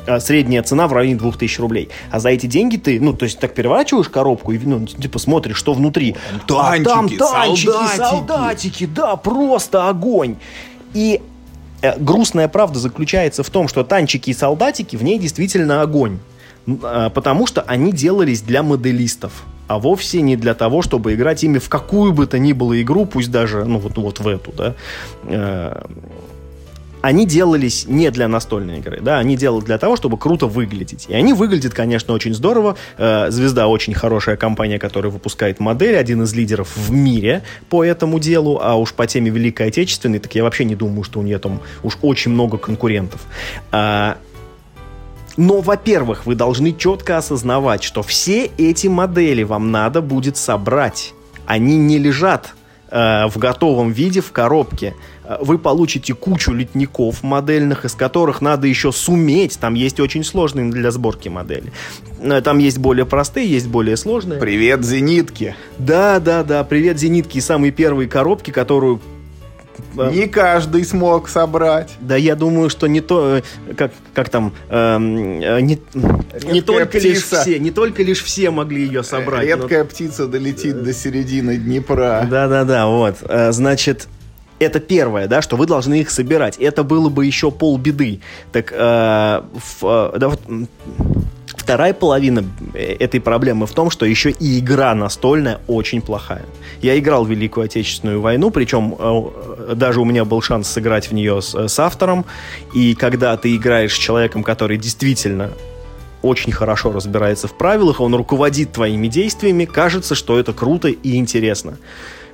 а, 0.06 0.21
средняя 0.21 0.62
цена 0.62 0.87
в 0.87 0.92
районе 0.92 1.16
2000 1.16 1.61
рублей. 1.61 1.88
А 2.11 2.21
за 2.21 2.28
эти 2.28 2.47
деньги 2.47 2.76
ты, 2.76 3.00
ну, 3.00 3.12
то 3.12 3.25
есть 3.25 3.38
так 3.38 3.54
переворачиваешь 3.54 4.09
коробку 4.09 4.52
и, 4.52 4.59
ну, 4.59 4.87
типа, 4.87 5.18
смотришь, 5.18 5.56
что 5.56 5.73
внутри. 5.73 6.17
Танчики, 6.47 6.82
а 6.82 6.84
там 6.84 7.08
танчики, 7.08 7.67
солдатики. 7.67 7.97
солдатики, 7.97 8.86
да, 8.86 9.17
просто 9.17 9.89
огонь. 9.89 10.36
И 10.95 11.21
э, 11.21 11.36
грустная 11.99 12.49
правда 12.49 12.78
заключается 12.78 13.43
в 13.43 13.50
том, 13.50 13.69
что 13.69 13.84
танчики 13.84 14.30
и 14.30 14.34
солдатики 14.34 14.97
в 14.97 15.02
ней 15.02 15.19
действительно 15.19 15.82
огонь. 15.82 16.19
Э, 16.67 17.10
потому 17.12 17.47
что 17.47 17.62
они 17.62 17.93
делались 17.93 18.43
для 18.43 18.62
моделистов 18.62 19.45
а 19.69 19.78
вовсе 19.78 20.21
не 20.21 20.36
для 20.36 20.54
того, 20.54 20.82
чтобы 20.82 21.15
играть 21.15 21.43
ими 21.45 21.58
в 21.58 21.69
какую 21.69 22.12
бы 22.12 22.26
то 22.26 22.39
ни 22.39 22.52
было 22.52 22.80
игру, 22.80 23.04
пусть 23.04 23.30
даже, 23.30 23.65
ну 23.65 23.78
вот, 23.78 23.97
вот 23.97 24.21
в 24.21 24.28
эту, 24.28 24.52
да, 24.52 24.75
э, 25.25 25.82
они 27.06 27.25
делались 27.25 27.86
не 27.86 28.10
для 28.10 28.26
настольной 28.26 28.78
игры, 28.78 28.99
да, 29.00 29.19
они 29.19 29.36
делали 29.36 29.64
для 29.64 29.78
того, 29.78 29.95
чтобы 29.95 30.19
круто 30.19 30.47
выглядеть. 30.47 31.06
И 31.08 31.14
они 31.14 31.34
выглядят, 31.34 31.73
конечно, 31.73 32.12
очень 32.12 32.34
здорово. 32.34 32.76
Э, 32.99 33.30
Звезда 33.30 33.69
очень 33.69 33.95
хорошая 33.95 34.36
компания, 34.36 34.80
которая 34.80 35.12
выпускает 35.12 35.60
модель, 35.60 35.97
один 35.97 36.25
из 36.25 36.34
лидеров 36.34 36.76
в 36.76 36.90
мире 36.90 37.45
по 37.69 37.84
этому 37.84 38.19
делу, 38.19 38.58
а 38.60 38.75
уж 38.75 38.92
по 38.92 39.06
теме 39.06 39.30
Великой 39.30 39.69
Отечественной, 39.69 40.19
так 40.19 40.34
я 40.34 40.42
вообще 40.42 40.64
не 40.64 40.75
думаю, 40.75 41.04
что 41.04 41.21
у 41.21 41.23
нее 41.23 41.38
там 41.38 41.60
уж 41.84 41.97
очень 42.02 42.32
много 42.32 42.58
конкурентов. 42.58 43.21
А, 43.71 44.19
но, 45.36 45.60
во-первых, 45.60 46.26
вы 46.26 46.34
должны 46.34 46.73
четко 46.73 47.19
осознавать, 47.19 47.84
что 47.84 48.02
все 48.02 48.50
эти 48.58 48.88
модели 48.88 49.45
вам 49.45 49.71
надо 49.71 50.02
будет 50.02 50.36
собрать. 50.36 51.14
Они 51.47 51.76
не 51.76 51.99
лежат 51.99 52.54
э, 52.90 53.28
в 53.28 53.38
готовом 53.38 53.92
виде 53.92 54.21
в 54.21 54.32
коробке. 54.32 54.95
Э, 55.26 55.39
вы 55.41 55.58
получите 55.58 56.15
кучу 56.15 56.52
литников 56.52 57.23
модельных, 57.23 57.84
из 57.84 57.95
которых 57.95 58.41
надо 58.41 58.67
еще 58.67 58.93
суметь. 58.93 59.58
Там 59.58 59.75
есть 59.75 60.00
очень 60.00 60.25
сложные 60.25 60.71
для 60.71 60.91
сборки 60.91 61.28
модели. 61.28 61.73
Э, 62.21 62.41
там 62.41 62.58
есть 62.58 62.78
более 62.78 63.06
простые, 63.06 63.49
есть 63.50 63.69
более 63.69 63.97
сложные. 63.97 64.39
Привет, 64.39 64.84
зенитки! 64.84 65.54
Да, 65.78 66.21
да, 66.21 66.43
да, 66.43 66.65
привет, 66.65 66.99
зенитки. 66.99 67.39
Самые 67.41 67.73
первые 67.73 68.08
коробки, 68.08 68.50
которую 68.50 69.00
не 69.95 70.26
каждый 70.26 70.84
смог 70.84 71.28
собрать. 71.28 71.91
Да, 72.00 72.17
я 72.17 72.34
думаю, 72.34 72.71
что 72.71 72.86
не 72.86 73.00
то, 73.00 73.36
э, 73.36 73.75
как, 73.75 73.93
как 74.15 74.28
там, 74.28 74.54
эм, 74.69 75.41
э, 75.41 75.60
не, 75.60 75.80
не 76.50 76.60
только 76.60 76.86
птица. 76.86 77.08
лишь 77.08 77.23
все, 77.25 77.58
не 77.58 77.71
только 77.71 78.02
лишь 78.02 78.23
все 78.23 78.50
могли 78.50 78.84
ее 78.84 79.02
собрать. 79.02 79.47
Редкая 79.47 79.84
но... 79.84 79.89
птица 79.89 80.26
долетит 80.26 80.82
до 80.82 80.93
середины 80.93 81.56
Днепра. 81.56 82.26
Да, 82.30 82.49
да, 82.49 82.65
да, 82.65 82.86
вот. 82.86 83.17
Э, 83.23 83.52
значит, 83.52 84.08
это 84.58 84.80
первое, 84.80 85.26
да, 85.26 85.42
что 85.42 85.56
вы 85.56 85.66
должны 85.66 86.00
их 86.00 86.10
собирать. 86.10 86.56
Это 86.58 86.82
было 86.82 87.08
бы 87.08 87.26
еще 87.26 87.50
полбеды. 87.50 88.21
Так, 88.52 88.73
э, 88.73 88.76
в, 88.76 90.12
э, 90.14 90.19
да, 90.19 90.28
вот, 90.28 90.40
Вторая 91.66 91.95
половина 91.95 92.45
э, 92.75 92.97
этой 93.00 93.21
проблемы 93.21 93.66
в 93.66 93.73
том, 93.73 93.90
что 93.90 94.06
еще 94.06 94.30
и 94.30 94.60
игра 94.60 94.95
настольная 94.95 95.58
очень 95.66 96.00
плохая. 96.00 96.45
Я 96.80 96.97
играл 96.97 97.25
в 97.25 97.30
Великую 97.30 97.64
Отечественную 97.64 98.21
войну, 98.21 98.50
причем 98.50 98.95
э, 98.97 99.75
даже 99.75 100.00
у 100.00 100.04
меня 100.04 100.25
был 100.25 100.40
шанс 100.42 100.69
сыграть 100.69 101.08
в 101.08 101.12
нее 101.12 101.42
с, 101.42 101.54
с 101.56 101.78
автором, 101.80 102.25
и 102.73 102.95
когда 102.95 103.36
ты 103.36 103.56
играешь 103.56 103.95
с 103.95 103.99
человеком, 103.99 104.45
который 104.45 104.76
действительно 104.76 105.50
очень 106.23 106.52
хорошо 106.52 106.92
разбирается 106.92 107.49
в 107.49 107.58
правилах, 107.58 108.00
он 108.00 108.14
руководит 108.14 108.73
твоими 108.73 109.08
действиями, 109.08 109.64
кажется, 109.64 110.14
что 110.14 110.38
это 110.38 110.52
круто 110.52 110.86
и 110.88 111.16
интересно 111.16 111.78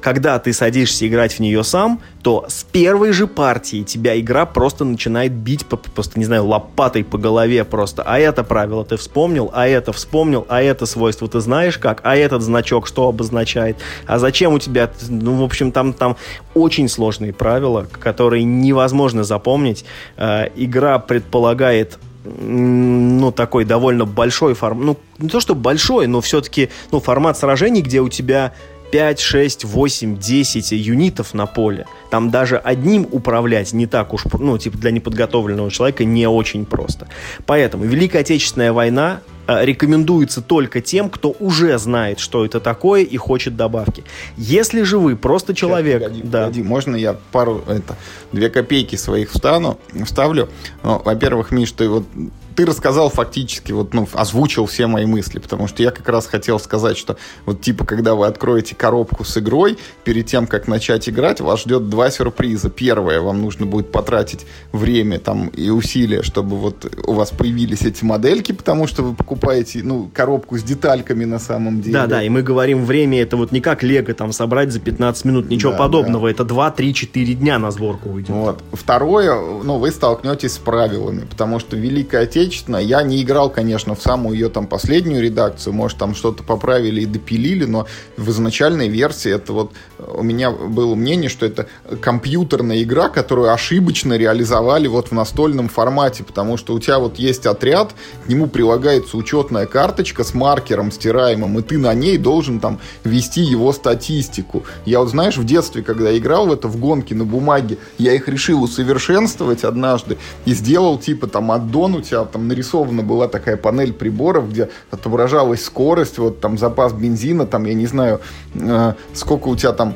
когда 0.03 0.39
ты 0.39 0.53
садишься 0.53 1.07
играть 1.07 1.35
в 1.35 1.41
нее 1.41 1.63
сам, 1.63 2.01
то 2.23 2.45
с 2.49 2.65
первой 2.65 3.13
же 3.13 3.27
партии 3.27 3.85
тебя 3.85 4.19
игра 4.19 4.45
просто 4.47 4.85
начинает 4.85 5.33
бить, 5.33 5.65
просто, 5.65 6.19
не 6.19 6.25
знаю, 6.25 6.45
лопатой 6.47 7.05
по 7.05 7.19
голове 7.19 7.65
просто. 7.65 8.03
А 8.03 8.19
это 8.19 8.43
правило 8.45 8.85
ты 8.85 8.97
вспомнил, 8.97 9.51
а 9.55 9.67
это 9.67 9.93
вспомнил, 9.93 10.45
а 10.49 10.61
это 10.61 10.87
свойство 10.87 11.29
ты 11.29 11.41
знаешь 11.41 11.79
как, 11.79 12.01
а 12.03 12.17
этот 12.17 12.43
значок 12.43 12.87
что 12.87 13.09
обозначает, 13.09 13.79
а 14.07 14.19
зачем 14.19 14.53
у 14.53 14.59
тебя, 14.59 14.91
ну, 15.09 15.37
в 15.37 15.45
общем, 15.45 15.71
там, 15.71 15.93
там 15.93 16.17
очень 16.55 16.89
сложные 16.89 17.33
правила, 17.33 17.87
которые 18.01 18.43
невозможно 18.43 19.23
запомнить. 19.23 19.85
Э, 20.17 20.49
игра 20.57 20.99
предполагает 20.99 21.99
ну, 22.25 23.33
такой 23.33 23.65
довольно 23.65 24.05
большой 24.05 24.55
формат, 24.55 24.85
ну, 24.85 24.99
не 25.19 25.29
то, 25.29 25.41
что 25.41 25.55
большой, 25.55 26.07
но 26.07 26.21
все-таки, 26.21 26.71
ну, 26.91 27.01
формат 27.01 27.39
сражений, 27.39 27.83
где 27.83 28.01
у 28.01 28.09
тебя 28.09 28.53
5, 28.93 29.21
6, 29.21 29.65
8, 29.65 30.19
10 30.19 30.73
юнитов 30.73 31.33
на 31.33 31.47
поле. 31.47 31.87
Там 32.11 32.31
даже 32.31 32.59
одним 32.59 33.09
управлять 33.11 33.73
не 33.73 33.87
так 33.87 34.13
уж, 34.13 34.25
ну, 34.39 34.59
типа 34.59 34.77
для 34.77 34.91
неподготовленного 34.91 35.71
человека 35.71 36.05
не 36.05 36.27
очень 36.27 36.67
просто. 36.67 37.09
Поэтому 37.47 37.85
Великая 37.85 38.19
Отечественная 38.19 38.75
война 38.75 39.21
э, 39.47 39.65
рекомендуется 39.65 40.43
только 40.43 40.83
тем, 40.83 41.09
кто 41.09 41.35
уже 41.41 41.79
знает, 41.79 42.19
что 42.19 42.45
это 42.45 42.61
такое 42.61 43.03
и 43.03 43.17
хочет 43.17 43.57
добавки. 43.57 44.05
Если 44.37 44.83
же 44.83 44.99
вы 44.99 45.17
просто 45.17 45.55
человек... 45.55 46.03
погоди, 46.03 46.21
да. 46.23 46.41
погоди, 46.43 46.63
можно 46.63 46.95
я 46.95 47.17
пару, 47.33 47.65
это, 47.67 47.97
две 48.31 48.51
копейки 48.51 48.97
своих 48.97 49.31
встану, 49.31 49.79
вставлю? 50.05 50.51
Ну, 50.83 51.01
во-первых, 51.03 51.51
Миш, 51.51 51.73
ты 51.73 51.89
вот 51.89 52.05
ты 52.53 52.65
рассказал 52.65 53.11
фактически, 53.11 53.73
вот, 53.73 53.95
ну, 53.95 54.09
озвучил 54.13 54.67
все 54.67 54.87
мои 54.87 55.07
мысли, 55.07 55.39
потому 55.39 55.69
что 55.69 55.83
я 55.83 55.91
как 55.91 56.09
раз 56.09 56.27
хотел 56.27 56.59
сказать, 56.59 56.97
что 56.97 57.17
вот 57.47 57.61
типа, 57.61 57.85
когда 57.85 58.15
вы 58.15 58.27
откроете 58.27 58.75
коробку 58.75 59.25
с 59.25 59.37
игрой, 59.39 59.79
перед 60.05 60.27
тем, 60.27 60.47
как 60.47 60.69
начать 60.69 61.09
играть, 61.09 61.41
вас 61.41 61.63
ждет 61.63 61.89
два 61.89 62.11
сюрприза. 62.11 62.71
Первое, 62.71 63.21
вам 63.21 63.43
нужно 63.43 63.67
будет 63.67 63.93
потратить 63.93 64.47
время 64.73 65.19
там 65.19 65.49
и 65.49 65.71
усилия, 65.71 66.23
чтобы 66.23 66.57
вот 66.57 66.93
у 67.07 67.13
вас 67.13 67.31
появились 67.31 67.83
эти 67.83 68.05
модельки, 68.05 68.53
потому 68.53 68.87
что 68.87 69.03
вы 69.03 69.15
покупаете, 69.15 69.81
ну, 69.83 70.11
коробку 70.13 70.59
с 70.59 70.63
детальками 70.63 71.25
на 71.25 71.39
самом 71.39 71.81
деле. 71.81 71.95
Да, 71.95 72.07
да, 72.07 72.23
и 72.23 72.29
мы 72.29 72.43
говорим, 72.43 72.85
время 72.85 73.23
это 73.23 73.37
вот 73.37 73.53
не 73.53 73.61
как 73.61 73.83
лего 73.83 74.13
там 74.15 74.33
собрать 74.33 74.73
за 74.73 74.81
15 74.81 75.25
минут, 75.25 75.51
ничего 75.51 75.73
да, 75.73 75.79
подобного, 75.79 76.29
да. 76.29 76.31
это 76.31 76.45
2, 76.45 76.71
3, 76.71 76.95
4 76.95 77.35
дня 77.35 77.59
на 77.59 77.71
сборку 77.71 78.11
уйдет. 78.11 78.31
Вот. 78.31 78.63
Второе, 78.73 79.35
ну, 79.63 79.79
вы 79.79 79.91
столкнетесь 79.91 80.53
с 80.53 80.59
правилами, 80.59 81.27
потому 81.29 81.59
что 81.59 81.77
Великая 81.77 82.23
Отечественная, 82.23 82.42
я 82.79 83.03
не 83.03 83.23
играл, 83.23 83.51
конечно, 83.51 83.95
в 83.95 84.03
самую 84.03 84.35
ее 84.35 84.49
там 84.49 84.67
последнюю 84.67 85.23
редакцию, 85.23 85.73
может, 85.73 85.99
там 85.99 86.15
что-то 86.15 86.43
поправили 86.43 87.03
и 87.03 87.07
допилили, 87.07 87.65
но 87.65 87.87
в 88.17 88.31
изначальной 88.31 88.89
версии 88.89 89.33
это 89.33 89.53
вот 89.53 89.73
у 90.07 90.23
меня 90.23 90.51
было 90.51 90.95
мнение, 90.95 91.29
что 91.29 91.47
это 91.47 91.67
компьютерная 92.01 92.83
игра, 92.83 93.09
которую 93.09 93.53
ошибочно 93.53 94.17
реализовали 94.17 94.87
вот 94.89 95.09
в 95.09 95.13
настольном 95.13 95.69
формате, 95.69 96.25
потому 96.25 96.57
что 96.57 96.75
у 96.75 96.81
тебя 96.81 96.99
вот 96.99 97.19
есть 97.19 97.47
отряд, 97.47 97.95
к 98.25 98.29
нему 98.29 98.47
прилагается 98.47 99.17
учетная 99.17 99.67
карточка 99.67 100.25
с 100.25 100.35
маркером 100.35 100.93
стираемым, 100.93 101.59
и 101.59 101.63
ты 101.63 101.79
на 101.79 101.95
ней 101.95 102.19
должен 102.19 102.61
там 102.61 102.79
вести 103.05 103.43
его 103.43 103.73
статистику. 103.73 104.65
Я 104.85 105.01
вот, 105.01 105.11
знаешь, 105.11 105.37
в 105.37 105.45
детстве, 105.45 105.83
когда 105.83 106.17
играл 106.17 106.47
в 106.47 106.53
это 106.53 106.69
в 106.69 106.77
гонки 106.77 107.15
на 107.15 107.25
бумаге, 107.25 107.79
я 107.99 108.15
их 108.15 108.29
решил 108.29 108.63
усовершенствовать 108.63 109.65
однажды 109.65 110.19
и 110.45 110.55
сделал 110.55 110.99
типа 110.99 111.27
там 111.27 111.51
аддон, 111.53 111.95
у 111.95 112.01
тебя 112.01 112.25
там 112.25 112.49
нарисована 112.49 113.03
была 113.03 113.29
такая 113.29 113.57
панель 113.57 113.93
приборов, 113.93 114.51
где 114.51 114.71
отображалась 114.91 115.65
скорость, 115.65 116.19
вот 116.19 116.41
там 116.41 116.59
запас 116.59 116.93
бензина, 116.93 117.47
там 117.47 117.65
я 117.65 117.75
не 117.75 117.87
знаю, 117.87 118.21
э, 118.55 118.95
сколько 119.15 119.49
у 119.49 119.57
тебя 119.57 119.73
там 119.73 119.92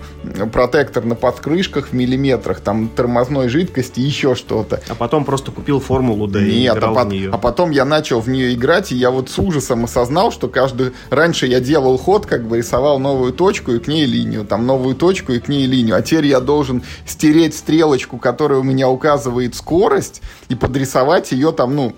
протектор 0.53 1.05
на 1.05 1.15
подкрышках 1.15 1.89
в 1.89 1.93
миллиметрах, 1.93 2.61
там 2.61 2.89
тормозной 2.89 3.49
жидкости, 3.49 4.01
еще 4.01 4.35
что-то. 4.35 4.81
А 4.89 4.95
потом 4.95 5.25
просто 5.25 5.51
купил 5.51 5.81
формулу, 5.81 6.27
да 6.27 6.41
и 6.41 6.61
Нет, 6.61 6.77
играл 6.77 6.99
а, 6.99 7.05
в 7.05 7.09
нее. 7.09 7.31
а 7.33 7.39
потом 7.39 7.71
я 7.71 7.85
начал 7.85 8.21
в 8.21 8.29
нее 8.29 8.55
играть, 8.55 8.93
и 8.93 8.97
я 8.97 9.11
вот 9.11 9.31
с 9.31 9.39
ужасом 9.39 9.85
осознал, 9.85 10.33
что 10.33 10.49
каждый... 10.49 10.93
Раньше 11.11 11.47
я 11.47 11.61
делал 11.61 11.99
ход, 11.99 12.27
как 12.27 12.47
бы 12.47 12.59
рисовал 12.59 12.99
новую 12.99 13.33
точку 13.33 13.73
и 13.73 13.79
к 13.79 13.89
ней 13.89 14.07
линию, 14.07 14.45
там 14.45 14.67
новую 14.67 14.95
точку 14.95 15.33
и 15.33 15.39
к 15.39 15.49
ней 15.49 15.67
линию, 15.67 15.97
а 15.97 16.03
теперь 16.03 16.27
я 16.27 16.41
должен 16.41 16.83
стереть 17.07 17.57
стрелочку, 17.57 18.19
которая 18.19 18.59
у 18.59 18.63
меня 18.63 18.89
указывает 18.89 19.55
скорость, 19.55 20.23
и 20.49 20.55
подрисовать 20.55 21.33
ее 21.33 21.53
там, 21.53 21.75
ну, 21.75 21.95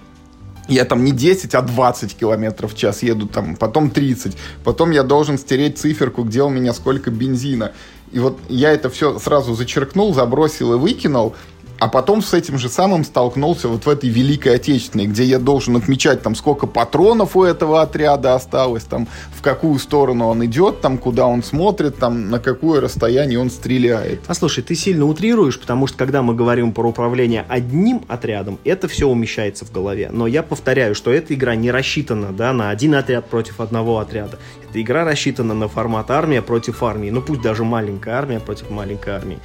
я 0.68 0.84
там 0.84 1.04
не 1.04 1.12
10, 1.12 1.54
а 1.54 1.62
20 1.62 2.14
километров 2.14 2.74
в 2.74 2.76
час 2.76 3.02
еду, 3.02 3.26
там, 3.26 3.56
потом 3.56 3.90
30. 3.90 4.36
Потом 4.64 4.90
я 4.90 5.02
должен 5.02 5.38
стереть 5.38 5.78
циферку, 5.78 6.22
где 6.22 6.42
у 6.42 6.50
меня 6.50 6.74
сколько 6.74 7.10
бензина. 7.10 7.72
И 8.12 8.18
вот 8.18 8.38
я 8.48 8.72
это 8.72 8.88
все 8.88 9.18
сразу 9.18 9.54
зачеркнул, 9.54 10.14
забросил 10.14 10.74
и 10.74 10.76
выкинул. 10.76 11.34
А 11.78 11.86
потом 11.88 12.22
с 12.22 12.34
этим 12.34 12.58
же 12.58 12.68
самым 12.68 13.04
столкнулся 13.04 13.68
вот 13.68 13.86
в 13.86 13.88
этой 13.88 14.10
Великой 14.10 14.56
Отечественной, 14.56 15.06
где 15.06 15.22
я 15.22 15.38
должен 15.38 15.76
отмечать, 15.76 16.22
там, 16.22 16.34
сколько 16.34 16.66
патронов 16.66 17.36
у 17.36 17.44
этого 17.44 17.82
отряда 17.82 18.34
осталось, 18.34 18.82
там, 18.82 19.06
в 19.32 19.42
какую 19.42 19.78
сторону 19.78 20.26
он 20.26 20.44
идет, 20.44 20.80
там, 20.80 20.98
куда 20.98 21.26
он 21.26 21.44
смотрит, 21.44 21.96
там, 21.96 22.30
на 22.30 22.40
какое 22.40 22.80
расстояние 22.80 23.38
он 23.38 23.48
стреляет. 23.50 24.22
А 24.26 24.34
слушай, 24.34 24.64
ты 24.64 24.74
сильно 24.74 25.06
утрируешь, 25.06 25.58
потому 25.60 25.86
что, 25.86 25.96
когда 25.96 26.22
мы 26.22 26.34
говорим 26.34 26.72
про 26.72 26.88
управление 26.88 27.46
одним 27.48 28.02
отрядом, 28.08 28.58
это 28.64 28.88
все 28.88 29.06
умещается 29.06 29.64
в 29.64 29.70
голове. 29.70 30.10
Но 30.12 30.26
я 30.26 30.42
повторяю, 30.42 30.96
что 30.96 31.12
эта 31.12 31.34
игра 31.34 31.54
не 31.54 31.70
рассчитана, 31.70 32.32
да, 32.32 32.52
на 32.52 32.70
один 32.70 32.96
отряд 32.96 33.26
против 33.26 33.60
одного 33.60 34.00
отряда. 34.00 34.38
Эта 34.68 34.82
игра 34.82 35.04
рассчитана 35.04 35.54
на 35.54 35.68
формат 35.68 36.10
армия 36.10 36.42
против 36.42 36.82
армии, 36.82 37.10
ну, 37.10 37.22
пусть 37.22 37.40
даже 37.40 37.62
маленькая 37.62 38.16
армия 38.16 38.40
против 38.40 38.68
маленькой 38.68 39.14
армии. 39.14 39.38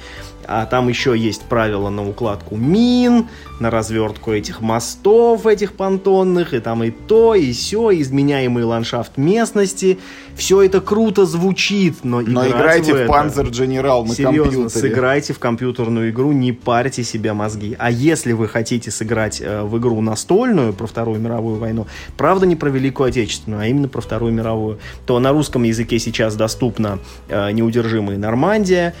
А 0.46 0.66
там 0.66 0.88
еще 0.88 1.16
есть 1.16 1.42
правила 1.42 1.90
на 1.90 2.08
укладку 2.08 2.56
мин, 2.56 3.26
на 3.60 3.70
развертку 3.70 4.32
этих 4.32 4.60
мостов, 4.60 5.46
этих 5.46 5.74
понтонных, 5.74 6.54
и 6.54 6.60
там 6.60 6.82
и 6.84 6.90
то, 6.90 7.34
и 7.34 7.52
все, 7.52 7.90
изменяемый 8.00 8.64
ландшафт 8.64 9.16
местности. 9.16 9.98
Все 10.36 10.62
это 10.62 10.80
круто 10.80 11.26
звучит, 11.26 11.98
но, 12.02 12.20
но 12.20 12.48
играйте 12.48 12.92
в, 12.92 13.06
в 13.06 13.10
Panzer 13.10 13.50
General 13.50 14.04
на 14.04 14.14
Серьезно, 14.14 14.42
компьютере. 14.42 14.68
сыграйте 14.68 15.32
в 15.32 15.38
компьютерную 15.38 16.10
игру, 16.10 16.32
не 16.32 16.52
парьте 16.52 17.04
себе 17.04 17.32
мозги. 17.32 17.76
А 17.78 17.90
если 17.90 18.32
вы 18.32 18.48
хотите 18.48 18.90
сыграть 18.90 19.40
э, 19.40 19.62
в 19.62 19.78
игру 19.78 20.00
настольную 20.00 20.72
про 20.72 20.86
Вторую 20.86 21.20
мировую 21.20 21.58
войну, 21.58 21.86
правда 22.16 22.46
не 22.46 22.56
про 22.56 22.68
Великую 22.68 23.08
Отечественную, 23.08 23.62
а 23.62 23.66
именно 23.66 23.88
про 23.88 24.00
Вторую 24.00 24.32
мировую, 24.32 24.78
то 25.06 25.20
на 25.20 25.30
русском 25.30 25.62
языке 25.62 25.98
сейчас 26.00 26.34
доступна 26.34 26.98
э, 27.28 27.52
неудержимая 27.52 28.18
Нормандия, 28.18 28.94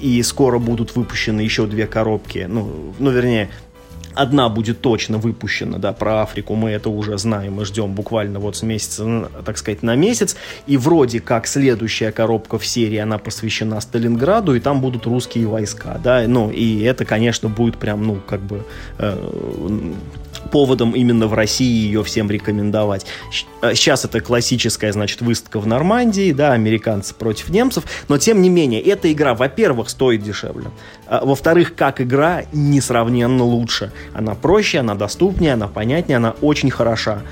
и 0.00 0.22
скоро 0.22 0.58
будут 0.58 0.96
выпущены 0.96 1.40
еще 1.40 1.66
две 1.66 1.86
коробки, 1.86 2.46
ну, 2.48 2.94
ну 2.98 3.10
вернее, 3.10 3.50
одна 4.18 4.48
будет 4.48 4.80
точно 4.80 5.18
выпущена, 5.18 5.78
да, 5.78 5.92
про 5.92 6.22
Африку 6.22 6.56
мы 6.56 6.70
это 6.70 6.90
уже 6.90 7.16
знаем, 7.18 7.54
мы 7.54 7.64
ждем 7.64 7.92
буквально 7.94 8.40
вот 8.40 8.56
с 8.56 8.62
месяца, 8.62 9.30
так 9.44 9.56
сказать, 9.58 9.82
на 9.82 9.94
месяц, 9.94 10.36
и 10.66 10.76
вроде 10.76 11.20
как 11.20 11.46
следующая 11.46 12.10
коробка 12.10 12.58
в 12.58 12.66
серии, 12.66 12.98
она 12.98 13.18
посвящена 13.18 13.80
Сталинграду, 13.80 14.56
и 14.56 14.60
там 14.60 14.80
будут 14.80 15.06
русские 15.06 15.46
войска, 15.46 16.00
да, 16.02 16.24
ну, 16.26 16.50
и 16.50 16.80
это, 16.82 17.04
конечно, 17.04 17.48
будет 17.48 17.78
прям, 17.78 18.04
ну, 18.04 18.16
как 18.26 18.40
бы 18.40 18.64
э, 18.98 19.16
поводом 20.50 20.92
именно 20.92 21.26
в 21.26 21.34
России 21.34 21.86
ее 21.86 22.02
всем 22.02 22.30
рекомендовать. 22.30 23.06
Сейчас 23.62 24.04
э, 24.04 24.08
это 24.08 24.20
классическая, 24.20 24.92
значит, 24.92 25.20
выставка 25.20 25.60
в 25.60 25.66
Нормандии, 25.66 26.32
да, 26.32 26.52
американцы 26.52 27.14
против 27.14 27.50
немцев, 27.50 27.84
но 28.08 28.18
тем 28.18 28.42
не 28.42 28.48
менее, 28.48 28.80
эта 28.80 29.12
игра, 29.12 29.34
во-первых, 29.34 29.88
стоит 29.90 30.22
дешевле, 30.22 30.70
а, 31.06 31.24
во-вторых, 31.24 31.74
как 31.74 32.00
игра 32.00 32.42
несравненно 32.52 33.44
лучше. 33.44 33.92
Она 34.14 34.34
проще, 34.34 34.78
она 34.78 34.94
доступнее, 34.94 35.54
она 35.54 35.68
понятнее, 35.68 36.16
она 36.16 36.34
очень 36.40 36.70
хороша. 36.70 37.22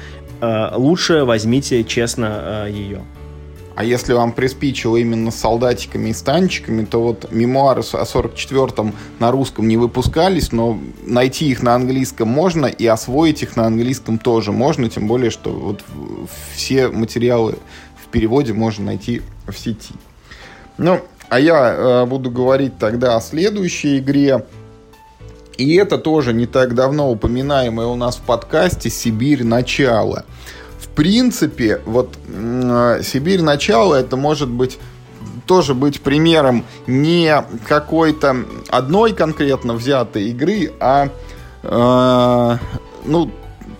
Э, 0.40 0.74
лучше 0.74 1.24
возьмите 1.24 1.84
честно 1.84 2.66
э, 2.66 2.70
ее. 2.70 3.02
А 3.76 3.84
если 3.84 4.14
вам 4.14 4.32
приспичило 4.32 4.96
именно 4.96 5.30
с 5.30 5.36
солдатиками 5.36 6.08
и 6.08 6.14
станчиками, 6.14 6.86
то 6.86 7.02
вот 7.02 7.30
мемуары 7.30 7.82
о 7.92 8.04
44-м 8.04 8.94
на 9.18 9.30
русском 9.30 9.68
не 9.68 9.76
выпускались, 9.76 10.50
но 10.50 10.78
найти 11.04 11.50
их 11.50 11.62
на 11.62 11.74
английском 11.74 12.26
можно 12.26 12.64
и 12.64 12.86
освоить 12.86 13.42
их 13.42 13.54
на 13.56 13.66
английском 13.66 14.18
тоже 14.18 14.50
можно, 14.50 14.88
тем 14.88 15.06
более, 15.06 15.30
что 15.30 15.50
вот 15.50 15.84
все 16.54 16.88
материалы 16.88 17.56
в 18.02 18.08
переводе 18.08 18.54
можно 18.54 18.86
найти 18.86 19.20
в 19.46 19.52
сети. 19.52 19.92
Ну, 20.78 21.02
а 21.28 21.38
я 21.38 21.74
э, 21.74 22.06
буду 22.06 22.30
говорить 22.30 22.78
тогда 22.78 23.16
о 23.16 23.20
следующей 23.20 23.98
игре. 23.98 24.46
И 25.58 25.74
это 25.76 25.98
тоже 25.98 26.32
не 26.32 26.46
так 26.46 26.74
давно 26.74 27.10
упоминаемое 27.10 27.86
у 27.86 27.96
нас 27.96 28.16
в 28.16 28.22
подкасте 28.22 28.90
«Сибирь. 28.90 29.44
Начало» 29.44 30.24
принципе, 30.96 31.80
вот 31.84 32.14
Сибирь 33.04 33.42
начало 33.42 33.94
это 33.94 34.16
может 34.16 34.48
быть 34.48 34.78
тоже 35.46 35.74
быть 35.74 36.00
примером 36.00 36.64
не 36.88 37.44
какой-то 37.68 38.44
одной 38.68 39.12
конкретно 39.12 39.74
взятой 39.74 40.30
игры, 40.30 40.72
а 40.80 41.10
э, 41.62 42.58
ну 43.04 43.30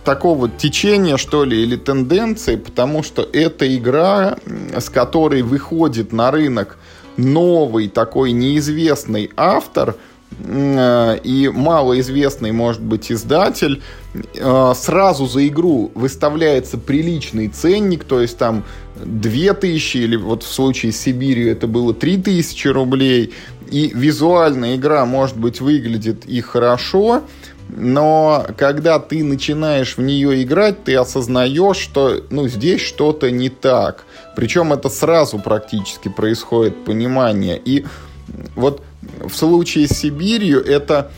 такого 0.04 0.48
течения, 0.48 1.16
что 1.16 1.42
ли, 1.42 1.60
или 1.60 1.74
тенденции, 1.74 2.54
потому 2.54 3.02
что 3.02 3.28
это 3.32 3.74
игра, 3.74 4.36
с 4.78 4.88
которой 4.88 5.42
выходит 5.42 6.12
на 6.12 6.30
рынок 6.30 6.76
новый 7.16 7.88
такой 7.88 8.30
неизвестный 8.30 9.32
автор– 9.36 9.96
и 10.44 11.50
малоизвестный, 11.54 12.52
может 12.52 12.82
быть, 12.82 13.10
издатель, 13.10 13.82
э, 14.14 14.72
сразу 14.76 15.26
за 15.26 15.46
игру 15.48 15.90
выставляется 15.94 16.76
приличный 16.78 17.48
ценник, 17.48 18.04
то 18.04 18.20
есть 18.20 18.36
там 18.36 18.64
2000 19.02 19.96
или 19.96 20.16
вот 20.16 20.42
в 20.42 20.52
случае 20.52 20.92
с 20.92 20.98
Сибирью 20.98 21.50
это 21.50 21.66
было 21.66 21.94
3000 21.94 22.68
рублей, 22.68 23.32
и 23.70 23.90
визуально 23.94 24.76
игра, 24.76 25.06
может 25.06 25.36
быть, 25.36 25.60
выглядит 25.60 26.26
и 26.26 26.40
хорошо, 26.40 27.22
но 27.68 28.46
когда 28.56 28.98
ты 28.98 29.24
начинаешь 29.24 29.96
в 29.96 30.02
нее 30.02 30.42
играть, 30.42 30.84
ты 30.84 30.94
осознаешь, 30.96 31.78
что 31.78 32.22
ну, 32.30 32.46
здесь 32.46 32.80
что-то 32.80 33.30
не 33.30 33.48
так. 33.48 34.04
Причем 34.36 34.72
это 34.72 34.88
сразу 34.88 35.38
практически 35.38 36.08
происходит 36.08 36.84
понимание. 36.84 37.60
И 37.64 37.84
вот 38.54 38.82
в 39.20 39.34
случае 39.34 39.86
с 39.88 39.92
Сибирью 39.92 40.64
это 40.64 41.10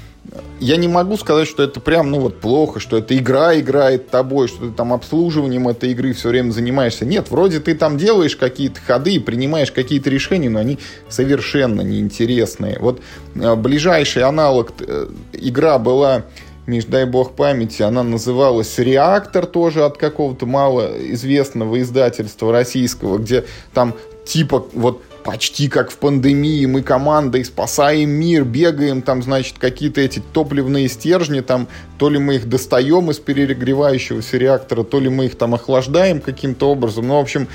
я 0.61 0.77
не 0.77 0.89
могу 0.89 1.17
сказать, 1.17 1.49
что 1.49 1.63
это 1.63 1.81
прям, 1.81 2.11
ну 2.11 2.21
вот, 2.21 2.41
плохо, 2.41 2.81
что 2.81 2.99
эта 2.99 3.17
игра 3.17 3.59
играет 3.59 4.11
тобой, 4.11 4.49
что 4.49 4.69
ты 4.69 4.73
там 4.73 4.93
обслуживанием 4.93 5.69
этой 5.69 5.93
игры 5.93 6.13
все 6.13 6.29
время 6.29 6.51
занимаешься. 6.51 7.07
Нет, 7.07 7.31
вроде 7.31 7.61
ты 7.61 7.75
там 7.75 7.97
делаешь 7.97 8.37
какие-то 8.37 8.81
ходы 8.81 9.15
и 9.15 9.19
принимаешь 9.19 9.73
какие-то 9.73 10.11
решения, 10.11 10.51
но 10.51 10.59
они 10.59 10.79
совершенно 11.09 11.81
неинтересные. 11.81 12.79
Вот 12.81 13.01
э, 13.35 13.55
ближайший 13.55 14.25
аналог 14.25 14.73
э, 14.81 15.09
игра 15.33 15.79
была 15.79 16.25
Миш, 16.67 16.85
дай 16.85 17.07
бог 17.07 17.33
памяти, 17.33 17.81
она 17.81 18.03
называлась 18.03 18.79
«Реактор», 18.79 19.47
тоже 19.47 19.85
от 19.85 19.97
какого-то 19.97 20.45
малоизвестного 20.45 21.81
издательства 21.81 22.53
российского, 22.53 23.17
где 23.17 23.47
там 23.73 23.95
типа 24.27 24.67
вот 24.75 25.03
почти 25.25 25.69
как 25.69 25.91
в 25.91 25.97
пандемии, 25.99 26.67
мы 26.67 26.83
командой 26.83 27.45
спасаем 27.45 28.11
мир, 28.11 28.45
бегаем, 28.45 29.03
там, 29.03 29.23
значит, 29.23 29.59
какие-то 29.59 30.01
эти 30.01 30.23
топливные 30.33 30.89
стержни, 30.89 31.41
там, 31.41 31.69
то 31.99 32.09
ли 32.09 32.19
мы 32.19 32.37
их 32.37 32.49
достаем 32.49 33.11
из 33.11 33.19
перегревающегося 33.19 34.37
реактора, 34.39 34.85
то 34.85 35.01
ли 35.01 35.09
мы 35.09 35.27
их 35.27 35.37
там 35.37 35.55
охлаждаем 35.55 36.21
каким-то 36.21 36.71
образом. 36.71 37.09
Ну, 37.09 37.17
в 37.17 37.21
общем, 37.21 37.49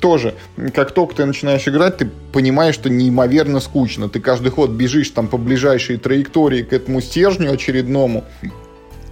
тоже, 0.00 0.34
как 0.74 0.92
только 0.92 1.16
ты 1.16 1.24
начинаешь 1.26 1.68
играть, 1.68 1.98
ты 1.98 2.10
понимаешь, 2.32 2.74
что 2.74 2.90
неимоверно 2.90 3.60
скучно. 3.60 4.08
Ты 4.08 4.20
каждый 4.20 4.50
ход 4.50 4.70
бежишь 4.70 5.10
там 5.10 5.28
по 5.28 5.36
ближайшей 5.36 5.98
траектории 5.98 6.62
к 6.62 6.72
этому 6.72 7.00
стержню 7.00 7.52
очередному, 7.52 8.24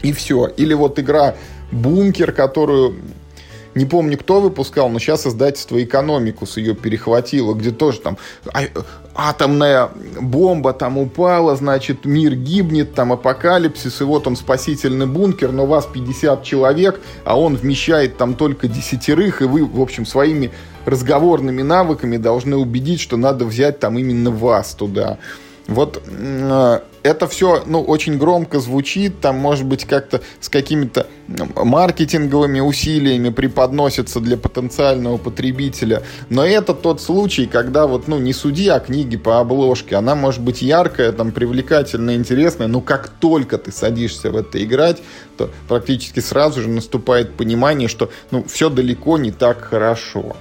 и 0.02 0.12
все. 0.12 0.46
Или 0.56 0.74
вот 0.74 0.98
игра 0.98 1.34
Бункер, 1.70 2.32
которую 2.32 2.96
не 3.74 3.84
помню, 3.84 4.18
кто 4.18 4.40
выпускал, 4.40 4.88
но 4.88 4.98
сейчас 4.98 5.26
издательство 5.26 5.82
«Экономикус» 5.82 6.56
ее 6.56 6.74
перехватило, 6.74 7.54
где 7.54 7.70
тоже 7.70 8.00
там 8.00 8.18
а, 8.52 8.62
атомная 9.14 9.90
бомба 10.20 10.72
там 10.72 10.98
упала, 10.98 11.56
значит, 11.56 12.04
мир 12.04 12.34
гибнет, 12.34 12.94
там 12.94 13.12
апокалипсис, 13.12 14.00
и 14.00 14.04
вот 14.04 14.26
он 14.26 14.36
спасительный 14.36 15.06
бункер, 15.06 15.52
но 15.52 15.66
вас 15.66 15.86
50 15.86 16.42
человек, 16.44 17.00
а 17.24 17.38
он 17.38 17.56
вмещает 17.56 18.16
там 18.16 18.34
только 18.34 18.68
десятерых, 18.68 19.42
и 19.42 19.44
вы, 19.44 19.64
в 19.64 19.80
общем, 19.80 20.06
своими 20.06 20.50
разговорными 20.84 21.62
навыками 21.62 22.16
должны 22.16 22.56
убедить, 22.56 23.00
что 23.00 23.16
надо 23.16 23.44
взять 23.44 23.80
там 23.80 23.98
именно 23.98 24.30
вас 24.30 24.74
туда. 24.74 25.18
Вот 25.66 26.02
э, 26.06 26.80
это 27.02 27.26
все, 27.28 27.62
ну, 27.66 27.82
очень 27.82 28.18
громко 28.18 28.60
звучит, 28.60 29.20
там, 29.20 29.36
может 29.36 29.66
быть, 29.66 29.84
как-то 29.84 30.20
с 30.40 30.48
какими-то 30.48 31.06
маркетинговыми 31.28 32.60
усилиями 32.60 33.30
преподносится 33.30 34.20
для 34.20 34.36
потенциального 34.36 35.18
потребителя. 35.18 36.02
Но 36.30 36.44
это 36.44 36.74
тот 36.74 37.00
случай, 37.00 37.46
когда 37.46 37.86
вот, 37.86 38.08
ну, 38.08 38.18
не 38.18 38.32
суди 38.32 38.68
о 38.68 38.80
книге 38.80 39.18
по 39.18 39.40
обложке. 39.40 39.96
Она 39.96 40.14
может 40.14 40.40
быть 40.40 40.62
яркая, 40.62 41.12
там, 41.12 41.32
привлекательная, 41.32 42.16
интересная, 42.16 42.66
но 42.66 42.80
как 42.80 43.08
только 43.08 43.58
ты 43.58 43.72
садишься 43.72 44.30
в 44.30 44.36
это 44.36 44.62
играть, 44.62 45.02
то 45.36 45.50
практически 45.68 46.20
сразу 46.20 46.62
же 46.62 46.68
наступает 46.68 47.34
понимание, 47.34 47.88
что, 47.88 48.10
ну, 48.30 48.44
все 48.44 48.70
далеко 48.70 49.18
не 49.18 49.30
так 49.30 49.60
хорошо. 49.60 50.36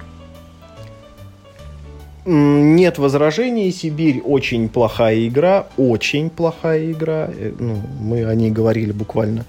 Нет 2.30 2.98
возражений. 2.98 3.72
Сибирь 3.72 4.20
очень 4.20 4.68
плохая 4.68 5.26
игра. 5.26 5.66
Очень 5.78 6.28
плохая 6.28 6.92
игра. 6.92 7.30
Э, 7.32 7.52
ну, 7.58 7.80
мы 8.00 8.26
о 8.26 8.34
ней 8.34 8.50
говорили 8.50 8.92
буквально 8.92 9.46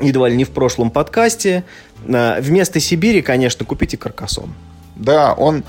едва 0.00 0.28
ли 0.28 0.36
не 0.36 0.44
в 0.44 0.50
прошлом 0.50 0.90
подкасте. 0.90 1.64
А, 2.12 2.40
вместо 2.40 2.80
Сибири, 2.80 3.22
конечно, 3.22 3.64
купите 3.64 3.96
каркасон. 3.96 4.52
Да, 4.96 5.34
он 5.34 5.64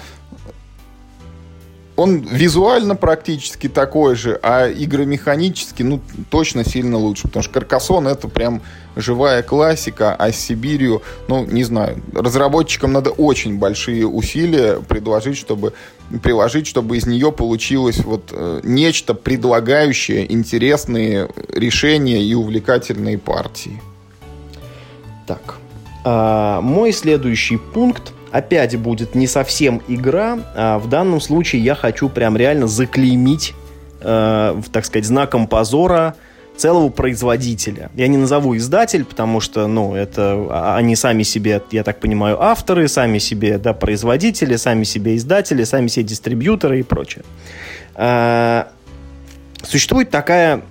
он 1.96 2.20
визуально 2.20 2.96
практически 2.96 3.70
такой 3.70 4.16
же, 4.16 4.40
а 4.44 4.70
игромеханически, 4.70 5.84
ну, 5.84 6.02
точно 6.30 6.66
сильно 6.66 6.98
лучше, 6.98 7.24
потому 7.24 7.44
что 7.44 7.54
Каркасон 7.54 8.08
это 8.08 8.28
прям 8.28 8.62
живая 8.96 9.44
классика, 9.44 10.14
а 10.14 10.32
с 10.32 10.38
Сибирью, 10.38 11.02
ну, 11.28 11.46
не 11.46 11.64
знаю, 11.64 12.02
разработчикам 12.14 12.92
надо 12.92 13.12
очень 13.12 13.58
большие 13.58 14.08
усилия 14.08 14.82
предложить, 14.82 15.38
чтобы 15.38 15.74
приложить, 16.22 16.68
чтобы 16.68 16.98
из 16.98 17.06
нее 17.06 17.32
получилось 17.32 18.00
вот 18.00 18.30
э, 18.32 18.62
нечто 18.64 19.14
предлагающее 19.14 20.32
интересные 20.32 21.30
решения 21.54 22.22
и 22.22 22.34
увлекательные 22.34 23.18
партии. 23.18 23.82
Так, 25.28 25.56
а, 26.04 26.62
мой 26.62 26.92
следующий 26.92 27.58
пункт 27.58 28.14
опять 28.36 28.76
будет 28.78 29.16
не 29.16 29.28
совсем 29.28 29.82
игра, 29.88 30.38
а 30.56 30.78
в 30.78 30.90
данном 30.90 31.22
случае 31.22 31.64
я 31.64 31.74
хочу 31.74 32.10
прям 32.10 32.36
реально 32.36 32.68
заклеймить, 32.68 33.54
э, 34.02 34.62
так 34.74 34.86
сказать, 34.86 35.06
знаком 35.06 35.48
позора 35.48 36.16
целого 36.58 36.90
производителя. 36.90 37.90
Я 37.96 38.08
не 38.08 38.18
назову 38.18 38.58
издатель, 38.58 39.06
потому 39.06 39.40
что, 39.40 39.68
ну, 39.68 39.96
это 39.96 40.48
а, 40.50 40.76
они 40.78 40.96
сами 40.96 41.24
себе, 41.24 41.62
я 41.72 41.84
так 41.84 42.00
понимаю, 42.00 42.42
авторы, 42.42 42.88
сами 42.90 43.20
себе, 43.20 43.58
да, 43.58 43.74
производители, 43.74 44.58
сами 44.58 44.84
себе 44.84 45.16
издатели, 45.16 45.64
сами 45.64 45.88
себе 45.88 46.06
дистрибьюторы 46.06 46.80
и 46.80 46.84
прочее. 46.84 47.24
А, 47.94 48.68
существует 49.64 50.10
такая, 50.10 50.62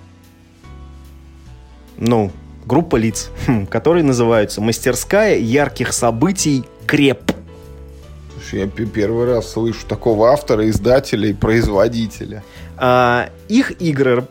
ну, 1.97 2.31
группа 2.65 2.95
лиц, 2.95 3.31
хм, 3.47 3.65
которые 3.65 4.03
называются 4.03 4.61
«Мастерская 4.61 5.37
ярких 5.37 5.93
событий 5.93 6.63
Креп». 6.85 7.34
Я 8.53 8.67
первый 8.67 9.25
раз 9.25 9.51
слышу 9.51 9.85
такого 9.87 10.31
автора, 10.31 10.69
издателя 10.69 11.29
и 11.29 11.33
производителя. 11.33 12.43
А, 12.77 13.29
их 13.47 13.81
игры 13.81 14.27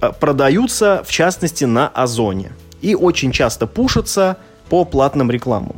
а, 0.00 0.12
продаются, 0.12 1.02
в 1.04 1.10
частности, 1.10 1.64
на 1.64 1.88
Озоне. 1.88 2.52
И 2.80 2.94
очень 2.94 3.32
часто 3.32 3.66
пушатся 3.66 4.36
по 4.68 4.84
платным 4.84 5.30
рекламам. 5.30 5.76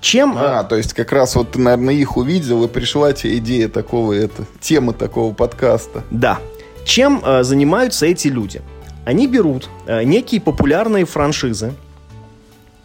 Чем... 0.00 0.36
А, 0.36 0.60
а, 0.60 0.64
то 0.64 0.76
есть 0.76 0.92
как 0.92 1.12
раз 1.12 1.34
вот 1.34 1.52
ты, 1.52 1.58
наверное, 1.58 1.94
их 1.94 2.16
увидел 2.16 2.62
и 2.64 2.68
пришла 2.68 3.12
тебе 3.12 3.38
идея 3.38 3.68
такого, 3.68 4.12
это, 4.12 4.44
темы 4.60 4.92
такого 4.92 5.32
подкаста. 5.32 6.04
Да. 6.10 6.38
Чем 6.84 7.22
э, 7.24 7.42
занимаются 7.42 8.04
эти 8.04 8.28
люди? 8.28 8.60
Они 9.06 9.26
берут 9.26 9.70
э, 9.86 10.02
некие 10.04 10.42
популярные 10.42 11.06
франшизы, 11.06 11.72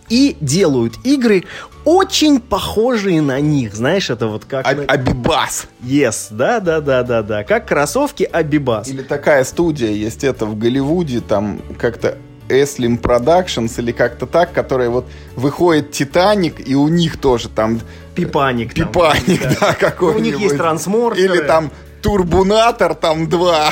и 0.09 0.35
делают 0.39 0.95
игры 1.03 1.45
очень 1.85 2.39
похожие 2.39 3.21
на 3.21 3.39
них. 3.39 3.73
Знаешь, 3.73 4.09
это 4.09 4.27
вот 4.27 4.45
как... 4.45 4.65
А- 4.65 4.69
Абибас. 4.69 5.67
Yes, 5.81 6.27
да, 6.31 6.59
да, 6.59 6.81
да, 6.81 7.03
да, 7.03 7.23
да. 7.23 7.43
Как 7.43 7.67
кроссовки 7.67 8.23
Абибас. 8.23 8.87
Или 8.87 9.01
такая 9.01 9.43
студия 9.43 9.91
есть 9.91 10.23
это 10.23 10.45
в 10.45 10.57
Голливуде, 10.57 11.21
там 11.21 11.61
как-то 11.77 12.17
Эслим 12.49 12.95
Productions 13.01 13.79
или 13.79 13.91
как-то 13.91 14.25
так, 14.25 14.51
которая 14.53 14.89
вот 14.89 15.05
выходит 15.35 15.91
Титаник, 15.91 16.67
и 16.67 16.75
у 16.75 16.87
них 16.87 17.17
тоже 17.17 17.49
там... 17.49 17.79
Пипаник. 18.15 18.73
Пипаник, 18.73 19.41
там, 19.41 19.53
да, 19.53 19.57
да 19.69 19.73
какой-нибудь. 19.73 20.21
У 20.21 20.25
них 20.25 20.39
есть 20.39 20.57
трансморферы. 20.57 21.37
Или 21.37 21.43
там 21.45 21.71
Турбунатор, 22.01 22.95
там 22.95 23.29
два. 23.29 23.71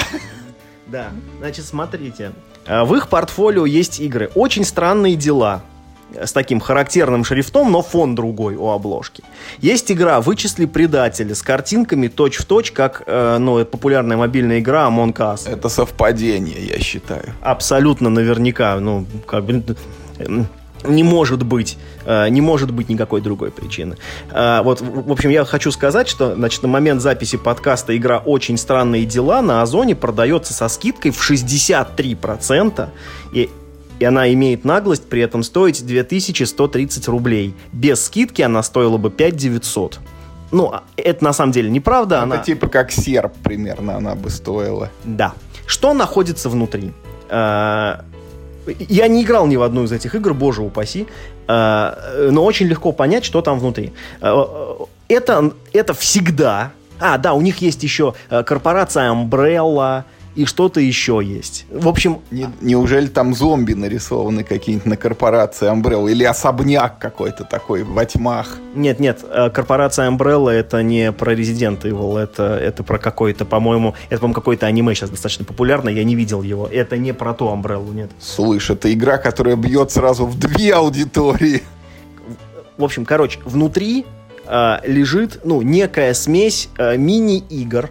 Да, 0.86 1.10
значит, 1.40 1.66
смотрите. 1.66 2.32
А, 2.66 2.86
в 2.86 2.96
их 2.96 3.10
портфолио 3.10 3.66
есть 3.66 4.00
игры. 4.00 4.30
Очень 4.36 4.64
странные 4.64 5.16
дела 5.16 5.64
с 6.14 6.32
таким 6.32 6.60
характерным 6.60 7.24
шрифтом, 7.24 7.72
но 7.72 7.82
фон 7.82 8.16
другой 8.16 8.56
у 8.56 8.70
обложки. 8.70 9.24
Есть 9.60 9.92
игра 9.92 10.22
«Вычисли 10.22 10.66
предателя» 10.66 11.36
с 11.36 11.42
картинками 11.42 12.08
точь-в-точь, 12.08 12.72
как 12.72 13.04
э, 13.06 13.38
ну, 13.40 13.64
популярная 13.66 14.18
мобильная 14.18 14.60
игра 14.60 14.88
Among 14.88 15.14
Us. 15.14 15.50
Это 15.50 15.70
совпадение, 15.70 16.66
я 16.66 16.80
считаю. 16.80 17.34
Абсолютно 17.42 18.10
наверняка. 18.10 18.80
Ну, 18.80 19.06
как 19.26 19.46
бы 19.46 19.64
не 20.84 21.04
может 21.04 21.44
быть, 21.44 21.78
э, 22.06 22.30
не 22.30 22.42
может 22.42 22.72
быть 22.72 22.90
никакой 22.90 23.22
другой 23.22 23.52
причины. 23.52 23.98
Э, 24.32 24.62
вот, 24.64 24.82
в 24.82 25.12
общем, 25.12 25.30
я 25.30 25.44
хочу 25.46 25.72
сказать, 25.72 26.08
что, 26.08 26.36
значит, 26.36 26.62
на 26.62 26.68
момент 26.68 27.02
записи 27.02 27.38
подкаста 27.38 27.96
игра 27.96 28.20
«Очень 28.20 28.58
странные 28.58 29.06
дела» 29.06 29.42
на 29.42 29.62
Озоне 29.62 29.96
продается 29.96 30.54
со 30.54 30.68
скидкой 30.68 31.12
в 31.12 31.30
63%, 31.30 32.90
и 33.34 33.50
и 34.00 34.06
она 34.06 34.32
имеет 34.34 34.66
наглость 34.66 35.10
при 35.10 35.22
этом 35.22 35.44
стоить 35.44 35.86
2130 35.86 37.08
рублей. 37.08 37.54
Без 37.72 38.06
скидки 38.06 38.42
она 38.42 38.64
стоила 38.64 38.98
бы 38.98 39.10
5900. 39.10 40.00
Ну, 40.52 40.72
а 40.72 40.84
это 40.96 41.24
на 41.24 41.34
самом 41.34 41.52
деле 41.52 41.70
неправда. 41.70 42.16
Это 42.16 42.24
она... 42.24 42.38
типа 42.38 42.68
как 42.68 42.92
серп 42.92 43.34
примерно 43.44 43.98
она 43.98 44.16
бы 44.16 44.30
стоила. 44.30 44.90
Да. 45.04 45.34
Что 45.66 45.94
находится 45.94 46.50
внутри? 46.50 46.94
А, 47.30 48.06
я 48.88 49.08
не 49.08 49.24
играл 49.24 49.48
ни 49.48 49.58
в 49.58 49.64
одну 49.64 49.84
из 49.84 49.92
этих 49.92 50.16
игр, 50.16 50.34
боже 50.34 50.62
упаси, 50.62 51.08
а, 51.48 51.98
но 52.32 52.46
очень 52.46 52.68
легко 52.68 52.92
понять, 52.92 53.26
что 53.26 53.42
там 53.42 53.60
внутри. 53.60 53.94
Это, 54.22 55.52
это 55.74 55.94
всегда... 55.94 56.72
А, 57.00 57.18
да, 57.18 57.34
у 57.34 57.42
них 57.42 57.58
есть 57.58 57.84
еще 57.84 58.16
корпорация 58.30 59.12
Umbrella, 59.12 60.04
и 60.38 60.46
что-то 60.46 60.80
еще 60.80 61.20
есть. 61.24 61.66
В 61.72 61.88
общем... 61.88 62.20
Не, 62.30 62.48
неужели 62.62 63.08
там 63.08 63.34
зомби 63.34 63.74
нарисованы 63.74 64.44
какие-нибудь 64.44 64.86
на 64.86 64.96
корпорации 64.96 65.68
Umbrella? 65.68 66.12
Или 66.12 66.24
особняк 66.26 67.00
какой-то 67.00 67.44
такой 67.44 67.82
во 67.82 68.06
тьмах? 68.06 68.60
Нет, 68.76 69.00
нет, 69.00 69.26
э, 69.28 69.50
корпорация 69.50 70.08
Umbrella 70.08 70.52
это 70.52 70.84
не 70.84 71.12
про 71.12 71.34
Resident 71.34 71.82
Evil, 71.82 72.20
это, 72.20 72.56
это 72.56 72.84
про 72.84 73.00
какой-то, 73.00 73.46
по-моему, 73.46 73.96
это, 74.12 74.20
по-моему, 74.20 74.36
какое-то 74.36 74.68
аниме 74.68 74.94
сейчас 74.94 75.10
достаточно 75.10 75.44
популярное, 75.44 75.92
я 75.92 76.04
не 76.04 76.14
видел 76.14 76.44
его. 76.44 76.68
Это 76.68 76.98
не 77.00 77.16
про 77.16 77.34
ту 77.34 77.46
Umbrella, 77.46 77.92
нет. 77.92 78.12
Слышь, 78.20 78.70
это 78.70 78.94
игра, 78.94 79.18
которая 79.18 79.56
бьет 79.56 79.90
сразу 79.90 80.28
в 80.28 80.38
две 80.38 80.76
аудитории. 80.76 81.64
В 82.78 82.84
общем, 82.84 83.06
короче, 83.06 83.40
внутри 83.44 84.06
э, 84.46 84.78
лежит, 84.86 85.40
ну, 85.44 85.64
некая 85.64 86.14
смесь 86.14 86.70
э, 86.78 86.96
мини-игр, 86.96 87.90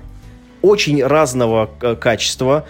очень 0.66 1.02
разного 1.02 1.66
качества, 2.00 2.66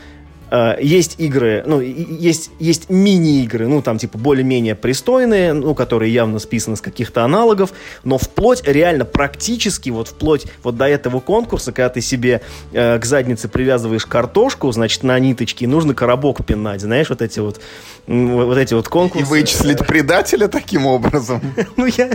Э, 0.51 0.77
есть 0.81 1.17
игры, 1.19 1.65
ну, 1.67 1.81
есть, 1.81 2.51
есть 2.59 2.89
мини-игры, 2.89 3.67
ну, 3.67 3.83
там, 3.83 3.99
типа, 3.99 4.17
более-менее 4.19 4.75
пристойные, 4.75 5.53
ну, 5.53 5.75
которые 5.75 6.13
явно 6.13 6.39
списаны 6.39 6.77
с 6.77 6.81
каких-то 6.81 7.25
аналогов, 7.25 7.73
но 8.05 8.17
вплоть, 8.19 8.63
реально, 8.67 9.05
практически, 9.05 9.91
вот 9.91 10.09
вплоть 10.09 10.47
вот 10.63 10.77
до 10.77 10.87
этого 10.87 11.21
конкурса, 11.21 11.73
когда 11.73 11.89
ты 11.89 12.01
себе 12.01 12.43
э, 12.73 12.99
к 12.99 13.05
заднице 13.05 13.49
привязываешь 13.49 14.07
картошку, 14.07 14.71
значит, 14.71 15.03
на 15.03 15.19
ниточке, 15.19 15.67
нужно 15.67 15.95
коробок 15.95 16.45
пинать, 16.45 16.81
знаешь, 16.81 17.11
вот 17.11 17.23
эти 17.23 17.41
вот, 17.41 17.61
вот 18.07 18.57
эти 18.57 18.75
вот 18.75 18.89
конкурсы. 18.89 19.27
И 19.27 19.29
вычислить 19.29 19.85
предателя 19.87 20.49
таким 20.49 20.87
образом? 20.87 21.41
Ну, 21.77 21.85
я, 21.87 22.11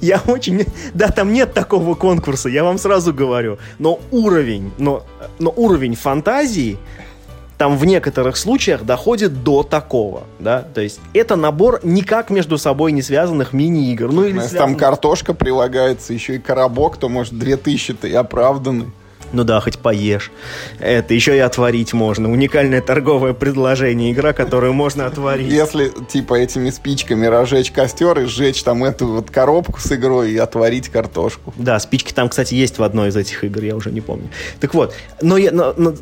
я 0.00 0.22
очень... 0.26 0.64
Да, 0.94 1.08
там 1.08 1.32
нет 1.32 1.52
такого 1.52 1.94
конкурса, 1.94 2.48
я 2.48 2.64
вам 2.64 2.78
сразу 2.78 3.12
говорю. 3.12 3.58
Но 3.78 4.00
уровень, 4.10 4.72
но, 4.78 5.04
но 5.38 5.52
уровень 5.54 5.96
фантазии 5.96 6.78
там 7.58 7.76
в 7.76 7.84
некоторых 7.84 8.36
случаях 8.36 8.84
доходит 8.84 9.42
до 9.42 9.62
такого, 9.62 10.24
да, 10.38 10.62
то 10.62 10.80
есть 10.80 11.00
это 11.14 11.36
набор 11.36 11.80
никак 11.82 12.30
между 12.30 12.58
собой 12.58 12.92
не 12.92 13.02
связанных 13.02 13.52
мини-игр. 13.52 14.12
Ну, 14.12 14.24
или 14.24 14.36
Если 14.36 14.56
там 14.56 14.76
картошка 14.76 15.34
прилагается, 15.34 16.12
еще 16.12 16.36
и 16.36 16.38
коробок, 16.38 16.96
то, 16.96 17.08
может, 17.08 17.32
2000-то 17.34 18.06
и 18.08 18.14
оправданы. 18.14 18.86
Ну 19.32 19.44
да, 19.44 19.60
хоть 19.60 19.78
поешь. 19.78 20.30
Это 20.78 21.12
еще 21.12 21.36
и 21.36 21.40
отварить 21.40 21.92
можно. 21.92 22.30
Уникальное 22.30 22.80
торговое 22.80 23.32
предложение. 23.32 24.12
Игра, 24.12 24.32
которую 24.32 24.72
можно 24.72 25.06
отварить. 25.06 25.50
Если, 25.50 25.90
типа, 26.08 26.34
этими 26.34 26.70
спичками 26.70 27.26
разжечь 27.26 27.72
костер 27.72 28.20
и 28.20 28.26
сжечь 28.26 28.62
там 28.62 28.84
эту 28.84 29.08
вот 29.08 29.30
коробку 29.30 29.80
с 29.80 29.90
игрой 29.92 30.30
и 30.30 30.36
отварить 30.36 30.88
картошку. 30.88 31.52
Да, 31.56 31.78
спички 31.80 32.12
там, 32.12 32.28
кстати, 32.28 32.54
есть 32.54 32.78
в 32.78 32.82
одной 32.84 33.08
из 33.08 33.16
этих 33.16 33.42
игр, 33.42 33.64
я 33.64 33.74
уже 33.74 33.90
не 33.90 34.00
помню. 34.00 34.28
Так 34.60 34.74
вот, 34.74 34.94
но 35.20 35.36
я... 35.36 35.50
Но, 35.50 35.74
но, 35.76 35.92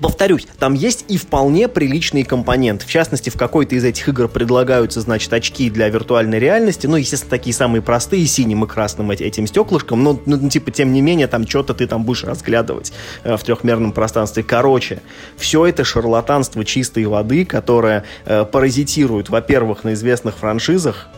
повторюсь, 0.00 0.46
там 0.58 0.74
есть 0.74 1.04
и 1.08 1.16
вполне 1.16 1.68
приличные 1.68 2.24
компоненты. 2.24 2.86
В 2.86 2.90
частности, 2.90 3.30
в 3.30 3.36
какой-то 3.36 3.74
из 3.74 3.84
этих 3.84 4.08
игр 4.08 4.28
предлагаются, 4.28 5.00
значит, 5.00 5.32
очки 5.32 5.70
для 5.70 5.88
виртуальной 5.88 6.38
реальности. 6.38 6.86
Ну, 6.86 6.96
естественно, 6.96 7.30
такие 7.30 7.54
самые 7.54 7.82
простые, 7.82 8.26
синим 8.26 8.64
и 8.64 8.68
красным 8.68 9.10
этим 9.10 9.46
стеклышком. 9.46 10.02
Но, 10.02 10.20
ну, 10.26 10.36
ну, 10.36 10.48
типа, 10.48 10.70
тем 10.70 10.92
не 10.92 11.00
менее, 11.00 11.26
там 11.26 11.46
что-то 11.46 11.74
ты 11.74 11.86
там 11.86 12.04
будешь 12.04 12.24
разглядывать 12.24 12.92
э, 13.24 13.36
в 13.36 13.42
трехмерном 13.42 13.92
пространстве. 13.92 14.42
Короче, 14.42 15.00
все 15.36 15.66
это 15.66 15.84
шарлатанство 15.84 16.64
чистой 16.64 17.04
воды, 17.06 17.44
которое 17.44 18.04
э, 18.24 18.44
паразитирует, 18.44 19.28
во-первых, 19.28 19.84
на 19.84 19.94
известных 19.94 20.36
франшизах, 20.36 21.08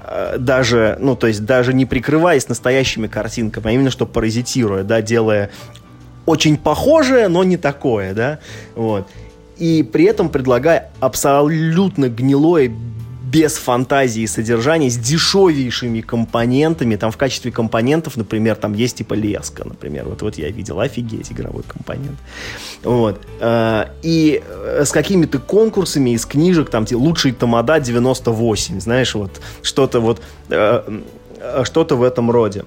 э, 0.00 0.36
даже, 0.38 0.96
ну, 1.00 1.16
то 1.16 1.26
есть 1.26 1.44
даже 1.44 1.72
не 1.72 1.86
прикрываясь 1.86 2.48
настоящими 2.48 3.06
картинками, 3.06 3.68
а 3.68 3.72
именно 3.72 3.90
что 3.90 4.06
паразитируя, 4.06 4.82
да, 4.82 5.02
делая 5.02 5.50
очень 6.26 6.56
похожее, 6.56 7.28
но 7.28 7.44
не 7.44 7.56
такое, 7.56 8.14
да, 8.14 8.38
вот. 8.74 9.08
И 9.56 9.82
при 9.82 10.04
этом 10.04 10.28
предлагая 10.28 10.90
абсолютно 11.00 12.08
гнилое, 12.08 12.70
без 13.26 13.56
фантазии 13.56 14.24
содержание, 14.26 14.88
с 14.88 14.96
дешевейшими 14.96 16.00
компонентами. 16.00 16.96
Там 16.96 17.10
в 17.10 17.16
качестве 17.16 17.50
компонентов, 17.50 18.16
например, 18.16 18.54
там 18.54 18.72
есть 18.74 18.98
типа 18.98 19.14
леска, 19.14 19.64
например. 19.66 20.04
Вот, 20.04 20.22
вот 20.22 20.38
я 20.38 20.48
видел, 20.50 20.78
офигеть, 20.80 21.32
игровой 21.32 21.64
компонент. 21.66 22.18
Вот. 22.84 23.20
Э, 23.40 23.86
и 24.02 24.42
э, 24.46 24.84
с 24.84 24.92
какими-то 24.92 25.38
конкурсами 25.38 26.10
из 26.10 26.24
книжек, 26.24 26.70
там, 26.70 26.86
лучший 26.92 27.32
тамада 27.32 27.80
98, 27.80 28.80
знаешь, 28.80 29.14
вот 29.14 29.40
что-то 29.62 30.00
вот, 30.00 30.22
э, 30.48 31.00
что-то 31.64 31.96
в 31.96 32.04
этом 32.04 32.30
роде. 32.30 32.64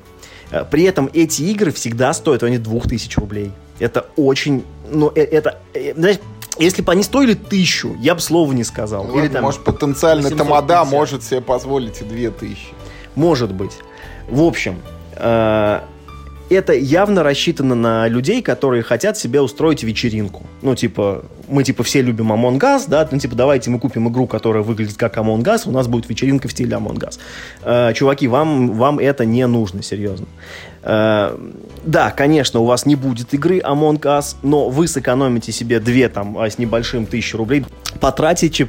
Э, 0.51 0.65
при 0.69 0.83
этом 0.83 1.09
эти 1.13 1.43
игры 1.43 1.71
всегда 1.71 2.13
стоят, 2.13 2.43
они 2.43 2.57
2000 2.57 3.19
рублей. 3.19 3.51
Это 3.79 4.07
очень, 4.15 4.65
ну, 4.89 5.11
э, 5.15 5.21
это, 5.21 5.59
э, 5.73 5.93
знаешь, 5.95 6.17
если 6.57 6.81
бы 6.81 6.91
они 6.91 7.03
стоили 7.03 7.35
тысячу, 7.35 7.95
я 7.99 8.15
бы 8.15 8.21
слова 8.21 8.51
не 8.51 8.63
сказал. 8.63 9.05
Ну, 9.05 9.17
Или, 9.19 9.29
там, 9.29 9.43
может, 9.43 9.63
потенциально 9.63 10.29
Тамада 10.29 10.83
может 10.83 11.23
себе 11.23 11.41
позволить 11.41 12.01
и 12.01 12.03
две 12.03 12.31
тысячи. 12.31 12.73
Может 13.15 13.53
быть. 13.53 13.71
В 14.27 14.43
общем, 14.43 14.81
это 16.55 16.73
явно 16.73 17.23
рассчитано 17.23 17.75
на 17.75 18.07
людей, 18.07 18.41
которые 18.41 18.83
хотят 18.83 19.17
себе 19.17 19.41
устроить 19.41 19.83
вечеринку. 19.83 20.43
Ну, 20.61 20.75
типа, 20.75 21.23
мы, 21.47 21.63
типа, 21.63 21.83
все 21.83 22.01
любим 22.01 22.31
Among 22.31 22.59
Us, 22.59 22.83
да, 22.87 23.07
ну, 23.11 23.19
типа, 23.19 23.35
давайте 23.35 23.69
мы 23.69 23.79
купим 23.79 24.09
игру, 24.09 24.27
которая 24.27 24.63
выглядит 24.63 24.97
как 24.97 25.17
Among 25.17 25.43
Us, 25.43 25.67
у 25.67 25.71
нас 25.71 25.87
будет 25.87 26.09
вечеринка 26.09 26.47
в 26.47 26.51
стиле 26.51 26.75
Among 26.75 26.99
Us. 26.99 27.19
Э, 27.63 27.93
чуваки, 27.93 28.27
вам, 28.27 28.73
вам 28.73 28.99
это 28.99 29.25
не 29.25 29.45
нужно, 29.47 29.83
серьезно. 29.83 30.25
Э, 30.81 31.37
да, 31.83 32.11
конечно, 32.11 32.59
у 32.59 32.65
вас 32.65 32.85
не 32.85 32.95
будет 32.95 33.33
игры 33.33 33.59
Among 33.59 33.99
Us, 33.99 34.35
но 34.41 34.69
вы 34.69 34.87
сэкономите 34.87 35.51
себе 35.51 35.79
две, 35.79 36.09
там, 36.09 36.37
а, 36.37 36.49
с 36.49 36.57
небольшим 36.57 37.05
тысячи 37.05 37.35
рублей, 37.35 37.65
потратите 37.99 38.67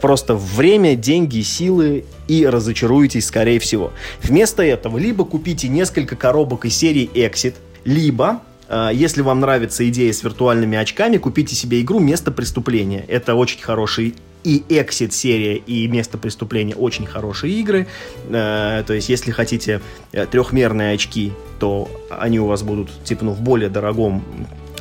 просто 0.00 0.34
время, 0.34 0.96
деньги, 0.96 1.40
силы 1.40 2.04
и 2.28 2.46
разочаруетесь, 2.46 3.26
скорее 3.26 3.58
всего. 3.58 3.92
Вместо 4.22 4.62
этого 4.62 4.98
либо 4.98 5.24
купите 5.24 5.68
несколько 5.68 6.16
коробок 6.16 6.64
из 6.64 6.76
серии 6.76 7.08
Exit, 7.14 7.54
либо 7.84 8.42
э, 8.68 8.90
если 8.92 9.22
вам 9.22 9.40
нравится 9.40 9.88
идея 9.88 10.12
с 10.12 10.22
виртуальными 10.22 10.76
очками, 10.76 11.18
купите 11.18 11.54
себе 11.54 11.80
игру 11.80 12.00
«Место 12.00 12.30
преступления». 12.30 13.04
Это 13.08 13.34
очень 13.34 13.62
хороший 13.62 14.14
и 14.44 14.62
Exit 14.68 15.10
серия, 15.10 15.56
и 15.56 15.88
Место 15.88 16.18
преступления 16.18 16.74
очень 16.76 17.06
хорошие 17.06 17.52
игры. 17.54 17.86
Э, 18.28 18.84
то 18.86 18.92
есть, 18.92 19.08
если 19.08 19.30
хотите 19.32 19.80
трехмерные 20.12 20.94
очки, 20.94 21.32
то 21.58 21.88
они 22.10 22.38
у 22.38 22.46
вас 22.46 22.62
будут, 22.62 22.90
типа, 23.04 23.24
ну, 23.24 23.32
в 23.32 23.40
более 23.40 23.68
дорогом 23.68 24.22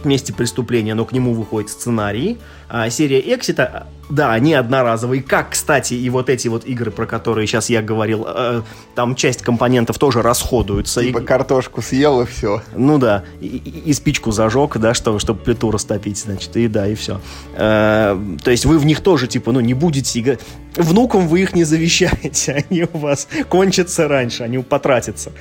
месте 0.06 0.34
преступления, 0.34 0.94
но 0.96 1.06
к 1.06 1.12
нему 1.12 1.34
выходит 1.34 1.70
сценарий. 1.70 2.38
А 2.68 2.90
серия 2.90 3.20
Эксита, 3.20 3.88
да, 4.10 4.32
они 4.32 4.54
одноразовые. 4.54 5.22
Как, 5.22 5.52
кстати, 5.52 5.94
и 5.94 6.10
вот 6.10 6.30
эти 6.30 6.48
вот 6.48 6.66
игры, 6.66 6.92
про 6.92 7.06
которые 7.06 7.48
сейчас 7.48 7.70
я 7.70 7.82
говорил, 7.82 8.26
э, 8.28 8.62
там 8.96 9.16
часть 9.16 9.42
компонентов 9.42 9.98
тоже 10.00 10.22
расходуются. 10.22 11.02
Типа 11.02 11.20
и... 11.20 11.24
картошку 11.24 11.82
съел 11.82 12.22
и 12.22 12.26
все. 12.26 12.62
Ну 12.76 12.98
да, 12.98 13.24
и, 13.40 13.48
и, 13.48 13.90
и 13.90 13.94
спичку 13.94 14.32
зажег, 14.32 14.78
да, 14.78 14.94
что, 14.94 15.20
чтобы 15.20 15.42
плиту 15.42 15.72
растопить, 15.72 16.18
значит, 16.18 16.56
и 16.58 16.68
да, 16.68 16.88
и 16.88 16.96
все. 16.96 17.22
Э, 17.56 18.20
то 18.44 18.52
есть 18.52 18.66
вы 18.66 18.78
в 18.80 18.86
них 18.86 19.02
тоже, 19.02 19.28
типа, 19.28 19.52
ну, 19.52 19.60
не 19.60 19.74
будете 19.74 20.20
играть. 20.20 20.40
Внукам 20.76 21.28
вы 21.28 21.42
их 21.42 21.54
не 21.54 21.64
завещаете, 21.64 22.66
они 22.70 22.88
у 22.92 22.98
вас 22.98 23.28
кончатся 23.50 24.08
раньше, 24.08 24.44
они 24.44 24.60
потратятся. 24.60 25.32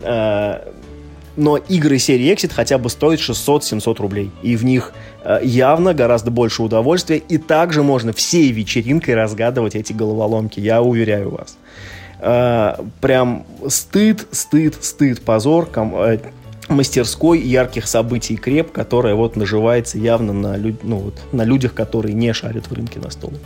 Э, 0.00 0.72
но 1.36 1.56
игры 1.56 1.98
серии 1.98 2.32
Exit 2.32 2.52
хотя 2.54 2.78
бы 2.78 2.88
стоят 2.90 3.20
600-700 3.20 3.96
рублей. 3.98 4.30
И 4.42 4.56
в 4.56 4.64
них 4.64 4.92
э, 5.24 5.40
явно 5.42 5.94
гораздо 5.94 6.30
больше 6.30 6.62
удовольствия. 6.62 7.16
И 7.18 7.38
также 7.38 7.82
можно 7.82 8.12
всей 8.12 8.50
вечеринкой 8.52 9.14
разгадывать 9.14 9.74
эти 9.74 9.92
головоломки, 9.92 10.60
я 10.60 10.82
уверяю 10.82 11.30
вас. 11.30 11.56
Э, 12.20 12.76
прям 13.00 13.44
стыд, 13.68 14.26
стыд, 14.30 14.76
стыд, 14.80 15.20
позор 15.22 15.66
ком- 15.66 15.96
э, 15.96 16.18
мастерской 16.68 17.40
ярких 17.40 17.86
событий 17.86 18.36
креп, 18.36 18.72
которая 18.72 19.14
вот 19.14 19.36
наживается 19.36 19.98
явно 19.98 20.32
на, 20.32 20.56
лю- 20.56 20.78
ну, 20.82 20.96
вот, 20.96 21.18
на 21.32 21.44
людях, 21.44 21.74
которые 21.74 22.14
не 22.14 22.32
шарят 22.32 22.66
в 22.70 22.72
рынке 22.72 23.00
настолок. 23.00 23.40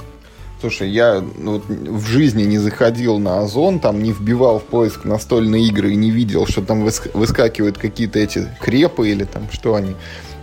Слушай, 0.61 0.91
я 0.91 1.25
ну, 1.37 1.63
в 1.69 2.05
жизни 2.07 2.43
не 2.43 2.59
заходил 2.59 3.19
на 3.19 3.41
Озон, 3.41 3.79
там 3.79 4.03
не 4.03 4.13
вбивал 4.13 4.59
в 4.59 4.65
поиск 4.65 5.05
настольные 5.05 5.67
игры 5.69 5.93
и 5.93 5.97
не 5.97 6.11
видел, 6.11 6.47
что 6.47 6.63
там 6.63 6.83
выскакивают 6.83 7.79
какие-то 7.79 8.19
эти 8.19 8.49
крепы 8.61 9.09
или 9.09 9.25
там 9.25 9.49
что 9.53 9.77
они. 9.77 9.95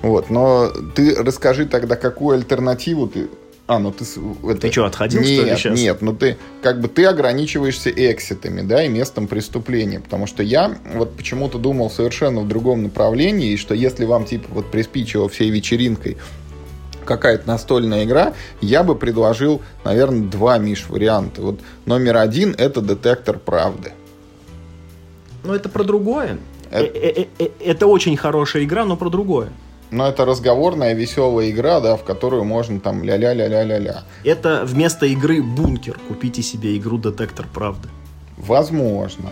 Вот, 0.02 0.30
но 0.30 0.72
ты 0.96 1.16
расскажи 1.16 1.66
тогда, 1.66 1.96
какую 1.96 2.38
альтернативу 2.38 3.08
ты 3.08 3.28
а, 3.68 3.80
ну 3.80 3.92
ты... 3.92 4.06
Это... 4.44 4.62
Ты 4.62 4.72
что, 4.72 4.86
отходил, 4.86 5.22
нет, 5.22 5.40
что 5.40 5.50
ли, 5.50 5.56
сейчас? 5.56 5.80
Нет, 5.80 6.02
ну 6.02 6.14
ты, 6.16 6.38
как 6.62 6.80
бы, 6.80 6.88
ты 6.88 7.06
ограничиваешься 7.06 7.90
экситами, 7.90 8.62
да, 8.62 8.84
и 8.84 8.88
местом 8.88 9.28
преступления, 9.28 10.00
потому 10.00 10.28
что 10.28 10.44
я 10.44 10.78
вот 10.94 11.18
почему-то 11.18 11.58
думал 11.58 11.90
совершенно 11.90 12.42
в 12.42 12.48
другом 12.48 12.84
направлении, 12.84 13.54
и 13.54 13.58
что 13.58 13.74
если 13.74 14.06
вам, 14.06 14.26
типа, 14.26 14.48
вот 14.52 14.70
приспичило 14.70 15.28
всей 15.30 15.50
вечеринкой 15.50 16.18
какая-то 17.06 17.48
настольная 17.48 18.04
игра, 18.04 18.34
я 18.62 18.84
бы 18.84 18.96
предложил, 18.96 19.62
наверное, 19.84 20.28
два, 20.28 20.58
Миш, 20.58 20.88
варианта. 20.90 21.42
Вот 21.42 21.60
номер 21.86 22.18
один— 22.18 22.54
это 22.58 22.82
детектор 22.82 23.38
правды. 23.40 23.94
Ну, 25.44 25.54
это 25.54 25.70
про 25.70 25.84
другое. 25.84 26.38
Это... 26.72 26.86
Э, 26.86 27.12
э, 27.22 27.26
э, 27.40 27.48
это 27.64 27.88
очень 27.88 28.18
хорошая 28.18 28.64
игра, 28.64 28.84
но 28.86 28.98
про 28.98 29.10
другое. 29.10 29.50
Но 29.92 30.08
это 30.08 30.26
разговорная, 30.26 30.94
веселая 30.94 31.52
игра, 31.52 31.80
да, 31.80 31.96
в 31.96 32.04
которую 32.04 32.44
можно 32.44 32.80
там 32.80 33.04
ля-ля-ля-ля-ля-ля. 33.04 34.04
Это 34.24 34.64
вместо 34.66 35.06
игры 35.06 35.42
бункер. 35.42 36.00
Купите 36.08 36.42
себе 36.42 36.76
игру 36.78 36.98
детектор 36.98 37.48
правды. 37.54 37.88
Возможно. 38.38 39.30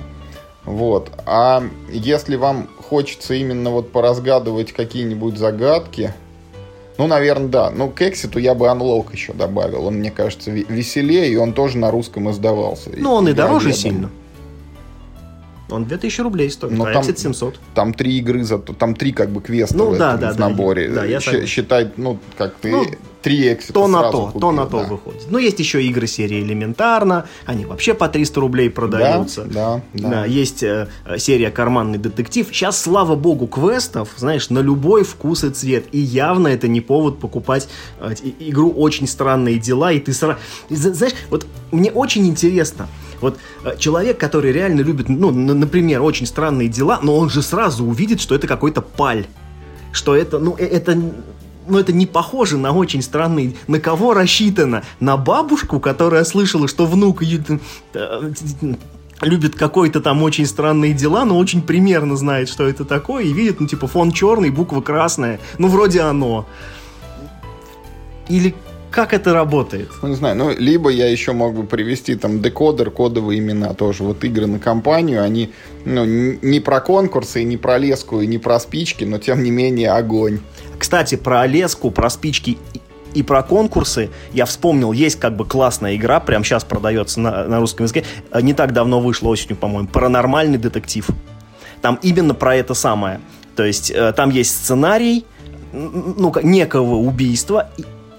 Вот. 0.65 1.11
А 1.25 1.63
если 1.89 2.35
вам 2.35 2.69
хочется 2.77 3.33
именно 3.33 3.71
вот 3.71 3.91
поразгадывать 3.91 4.71
какие-нибудь 4.71 5.37
загадки, 5.37 6.13
ну, 6.97 7.07
наверное, 7.07 7.47
да. 7.47 7.69
Ну, 7.71 7.89
к 7.89 8.01
Экситу 8.01 8.39
я 8.39 8.53
бы 8.53 8.67
Unlock 8.67 9.07
еще 9.11 9.33
добавил. 9.33 9.85
Он, 9.85 9.95
мне 9.95 10.11
кажется, 10.11 10.51
веселее, 10.51 11.29
и 11.29 11.35
он 11.35 11.53
тоже 11.53 11.77
на 11.77 11.91
русском 11.91 12.29
издавался. 12.29 12.91
Ну, 12.95 13.13
он 13.13 13.27
и 13.27 13.33
дороже 13.33 13.73
сильно. 13.73 14.09
Он 15.73 15.85
2000 15.85 16.21
рублей 16.21 16.49
стоит, 16.51 16.71
Но 16.73 16.85
а 16.85 16.93
там- 16.93 17.03
Exit 17.03 17.17
700. 17.17 17.59
Там 17.73 17.93
три 17.93 18.17
игры, 18.19 18.43
за 18.43 18.57
там 18.59 18.95
три 18.95 19.11
как 19.11 19.29
бы 19.29 19.41
квеста 19.41 19.75
Ну 19.75 19.91
в, 19.91 19.97
да, 19.97 20.09
этом, 20.15 20.21
да, 20.21 20.31
в 20.33 20.35
да, 20.37 20.49
наборе. 20.49 20.89
да, 20.89 21.05
я 21.05 21.19
Щ-. 21.19 21.45
Считай, 21.47 21.91
ну, 21.97 22.19
как 22.37 22.55
ты 22.55 22.71
Ну, 22.71 22.85
три 23.21 23.53
эксита 23.53 23.73
То 23.73 23.87
на 23.87 24.11
то, 24.11 24.25
купил, 24.27 24.39
то 24.41 24.51
на 24.51 24.65
то 24.65 24.81
да. 24.81 24.87
выходит. 24.87 25.31
Но 25.31 25.39
есть 25.39 25.57
еще 25.59 25.81
игры 25.83 26.07
серии 26.07 26.41
Элементарно, 26.41 27.25
они 27.45 27.65
вообще 27.65 27.93
по 27.93 28.07
300 28.09 28.39
рублей 28.41 28.69
продаются. 28.69 29.45
Да, 29.45 29.81
да, 29.93 30.09
да. 30.09 30.25
есть 30.25 30.61
э, 30.61 30.87
серия 31.17 31.49
Карманный 31.49 31.97
детектив. 31.97 32.47
Сейчас, 32.51 32.79
слава 32.81 33.15
богу, 33.15 33.47
квестов, 33.47 34.09
знаешь, 34.17 34.49
на 34.49 34.59
любой 34.59 35.03
вкус 35.05 35.43
и 35.45 35.49
цвет. 35.51 35.85
И 35.93 35.99
явно 35.99 36.49
это 36.49 36.67
не 36.67 36.81
повод 36.81 37.19
покупать 37.19 37.67
э, 37.99 38.13
игру 38.39 38.71
«Очень 38.71 39.07
странные 39.07 39.57
дела», 39.57 39.91
и 39.93 39.99
ты 39.99 40.13
сразу... 40.13 40.37
Знаешь, 40.69 41.13
вот 41.29 41.47
мне 41.71 41.91
очень 41.91 42.27
интересно, 42.27 42.87
вот 43.23 43.37
э, 43.63 43.75
человек, 43.79 44.19
который 44.19 44.51
реально 44.51 44.81
любит, 44.81 45.09
ну, 45.09 45.31
например, 45.31 46.01
«Очень 46.01 46.27
странные 46.27 46.69
дела», 46.69 46.99
но 47.01 47.17
он 47.17 47.29
же 47.29 47.41
сразу 47.41 47.83
увидит, 47.83 48.21
что 48.21 48.35
это 48.35 48.47
какой-то 48.47 48.81
паль. 48.81 49.25
Что 49.91 50.15
это, 50.15 50.37
ну, 50.39 50.55
э- 50.57 50.65
это... 50.65 50.95
Ну, 51.65 51.77
это 51.77 51.93
не 51.93 52.05
похоже 52.05 52.57
на 52.57 52.73
очень 52.73 53.01
странный... 53.01 53.55
На 53.67 53.79
кого 53.79 54.13
рассчитано? 54.13 54.83
На 54.99 55.15
бабушку, 55.15 55.79
которая 55.79 56.25
слышала, 56.25 56.67
что 56.67 56.85
внук 56.85 57.23
э, 57.23 58.33
любит 59.21 59.55
какой-то 59.55 60.01
там 60.01 60.23
очень 60.23 60.45
странные 60.45 60.93
дела, 60.93 61.23
но 61.23 61.37
очень 61.37 61.61
примерно 61.61 62.17
знает, 62.17 62.49
что 62.49 62.67
это 62.67 62.83
такое, 62.83 63.23
и 63.23 63.31
видит, 63.31 63.61
ну, 63.61 63.67
типа, 63.67 63.87
фон 63.87 64.11
черный, 64.11 64.49
буква 64.49 64.81
красная. 64.81 65.39
Ну, 65.57 65.69
вроде 65.69 66.01
оно. 66.01 66.45
Или 68.27 68.55
как 68.93 69.11
это 69.11 69.33
работает? 69.33 69.89
Ну, 70.03 70.09
не 70.09 70.15
знаю, 70.15 70.35
ну, 70.35 70.51
либо 70.55 70.91
я 70.91 71.09
еще 71.09 71.31
мог 71.31 71.55
бы 71.55 71.63
привести 71.63 72.13
там 72.13 72.43
декодер, 72.43 72.91
кодовые 72.91 73.39
имена 73.39 73.73
тоже. 73.73 74.03
Вот 74.03 74.23
игры 74.23 74.45
на 74.45 74.59
компанию, 74.59 75.23
они 75.23 75.51
ну, 75.83 76.05
не 76.05 76.59
про 76.59 76.79
конкурсы, 76.79 77.41
и 77.41 77.43
не 77.43 77.57
про 77.57 77.79
леску, 77.79 78.21
и 78.21 78.27
не 78.27 78.37
про 78.37 78.59
спички, 78.59 79.03
но 79.03 79.17
тем 79.17 79.41
не 79.41 79.49
менее 79.49 79.91
огонь. 79.91 80.41
Кстати, 80.77 81.15
про 81.15 81.47
леску, 81.47 81.89
про 81.89 82.09
спички 82.11 82.59
и- 83.15 83.23
про 83.23 83.41
конкурсы 83.41 84.11
я 84.31 84.45
вспомнил, 84.45 84.91
есть 84.91 85.19
как 85.19 85.35
бы 85.35 85.45
классная 85.45 85.95
игра, 85.95 86.19
прямо 86.19 86.45
сейчас 86.45 86.63
продается 86.63 87.19
на, 87.19 87.47
на 87.47 87.59
русском 87.59 87.85
языке, 87.85 88.05
Э, 88.31 88.41
не 88.41 88.53
так 88.53 88.73
давно 88.73 88.99
вышла 88.99 89.29
осенью, 89.29 89.55
по-моему, 89.55 89.87
«Паранормальный 89.87 90.59
детектив». 90.59 91.07
Там 91.81 91.97
именно 92.03 92.35
про 92.35 92.55
это 92.55 92.75
самое. 92.75 93.19
То 93.55 93.63
есть 93.65 93.89
э, 93.89 94.13
там 94.13 94.29
есть 94.29 94.51
сценарий, 94.51 95.25
ну, 95.73 96.31
некого 96.43 96.95
убийства, 96.95 97.69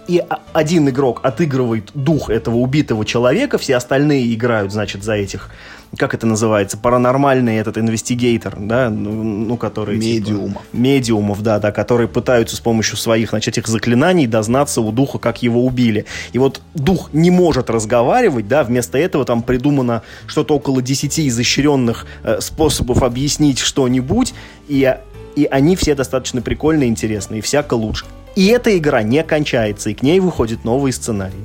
и, 0.07 0.22
один 0.52 0.88
игрок 0.88 1.20
отыгрывает 1.22 1.90
дух 1.94 2.30
этого 2.30 2.57
убитого 2.57 3.05
человека, 3.05 3.59
все 3.59 3.76
остальные 3.76 4.32
играют, 4.34 4.72
значит, 4.72 5.02
за 5.02 5.14
этих, 5.14 5.50
как 5.96 6.14
это 6.14 6.26
называется, 6.26 6.76
паранормальный 6.76 7.57
этот 7.57 7.78
инвестигейтор, 7.78 8.57
да, 8.59 8.90
ну, 8.90 9.22
ну, 9.22 9.57
который... 9.57 9.98
типа, 9.98 10.07
Медиумов. 10.07 10.62
медиумов, 10.72 11.42
да, 11.42 11.59
да, 11.59 11.72
которые 11.72 12.09
пытаются 12.09 12.57
с 12.57 12.61
помощью 12.61 12.96
своих, 12.96 13.30
значит, 13.30 13.59
этих 13.59 13.66
заклинаний 13.68 14.26
дознаться 14.26 14.80
у 14.80 14.92
духа, 14.92 15.18
как 15.18 15.42
его 15.42 15.64
убили. 15.64 16.07
И 16.32 16.38
вот 16.38 16.61
дух 16.74 17.11
не 17.12 17.30
может 17.30 17.70
разговаривать, 17.70 18.48
да, 18.48 18.64
вместо 18.64 18.98
этого 18.98 19.24
там 19.24 19.42
придумано 19.42 20.02
что-то 20.26 20.57
около 20.57 20.82
10 20.82 21.20
изощренных 21.20 22.07
э, 22.22 22.40
способов 22.40 23.02
объяснить 23.02 23.59
что-нибудь, 23.59 24.34
и, 24.68 24.94
и 25.37 25.45
они 25.45 25.76
все 25.76 25.95
достаточно 25.95 26.43
прикольные, 26.43 26.89
интересные, 26.89 27.43
всяко 27.43 27.74
лучше. 27.74 28.07
И 28.37 28.47
эта 28.47 28.76
игра 28.76 29.03
не 29.03 29.22
кончается, 29.22 29.91
и 29.91 29.95
к 29.95 30.03
ней 30.03 30.20
выходит 30.20 30.64
новый 30.64 30.93
сценарий. 30.93 31.45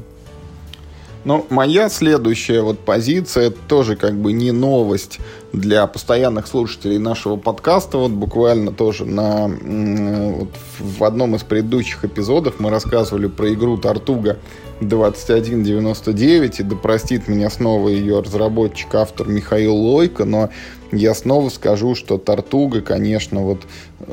Ну, 1.25 1.45
моя 1.49 1.89
следующая 1.89 2.61
вот 2.61 2.79
позиция, 2.79 3.47
это 3.47 3.57
тоже 3.67 3.97
как 3.97 4.15
бы 4.15 4.31
не 4.31 4.51
новость 4.51 5.19
для 5.51 5.85
постоянных 5.85 6.47
слушателей 6.47 6.97
нашего 6.97 7.35
подкаста. 7.35 7.97
Вот 7.97 8.11
буквально 8.11 8.71
тоже 8.71 9.05
на, 9.05 9.47
вот 9.47 10.49
в 10.79 11.03
одном 11.03 11.35
из 11.35 11.43
предыдущих 11.43 12.05
эпизодов 12.05 12.59
мы 12.59 12.69
рассказывали 12.69 13.27
про 13.27 13.53
игру 13.53 13.77
Тартуга 13.77 14.37
2199, 14.79 16.59
и 16.61 16.63
да 16.63 16.75
простит 16.77 17.27
меня 17.27 17.49
снова 17.49 17.89
ее 17.89 18.21
разработчик, 18.21 18.95
автор 18.95 19.27
Михаил 19.27 19.75
Лойко, 19.75 20.23
но 20.23 20.49
я 20.91 21.13
снова 21.13 21.49
скажу, 21.49 21.95
что 21.95 22.17
Тартуга, 22.17 22.81
конечно, 22.81 23.41
вот 23.41 23.61
э, 23.99 24.11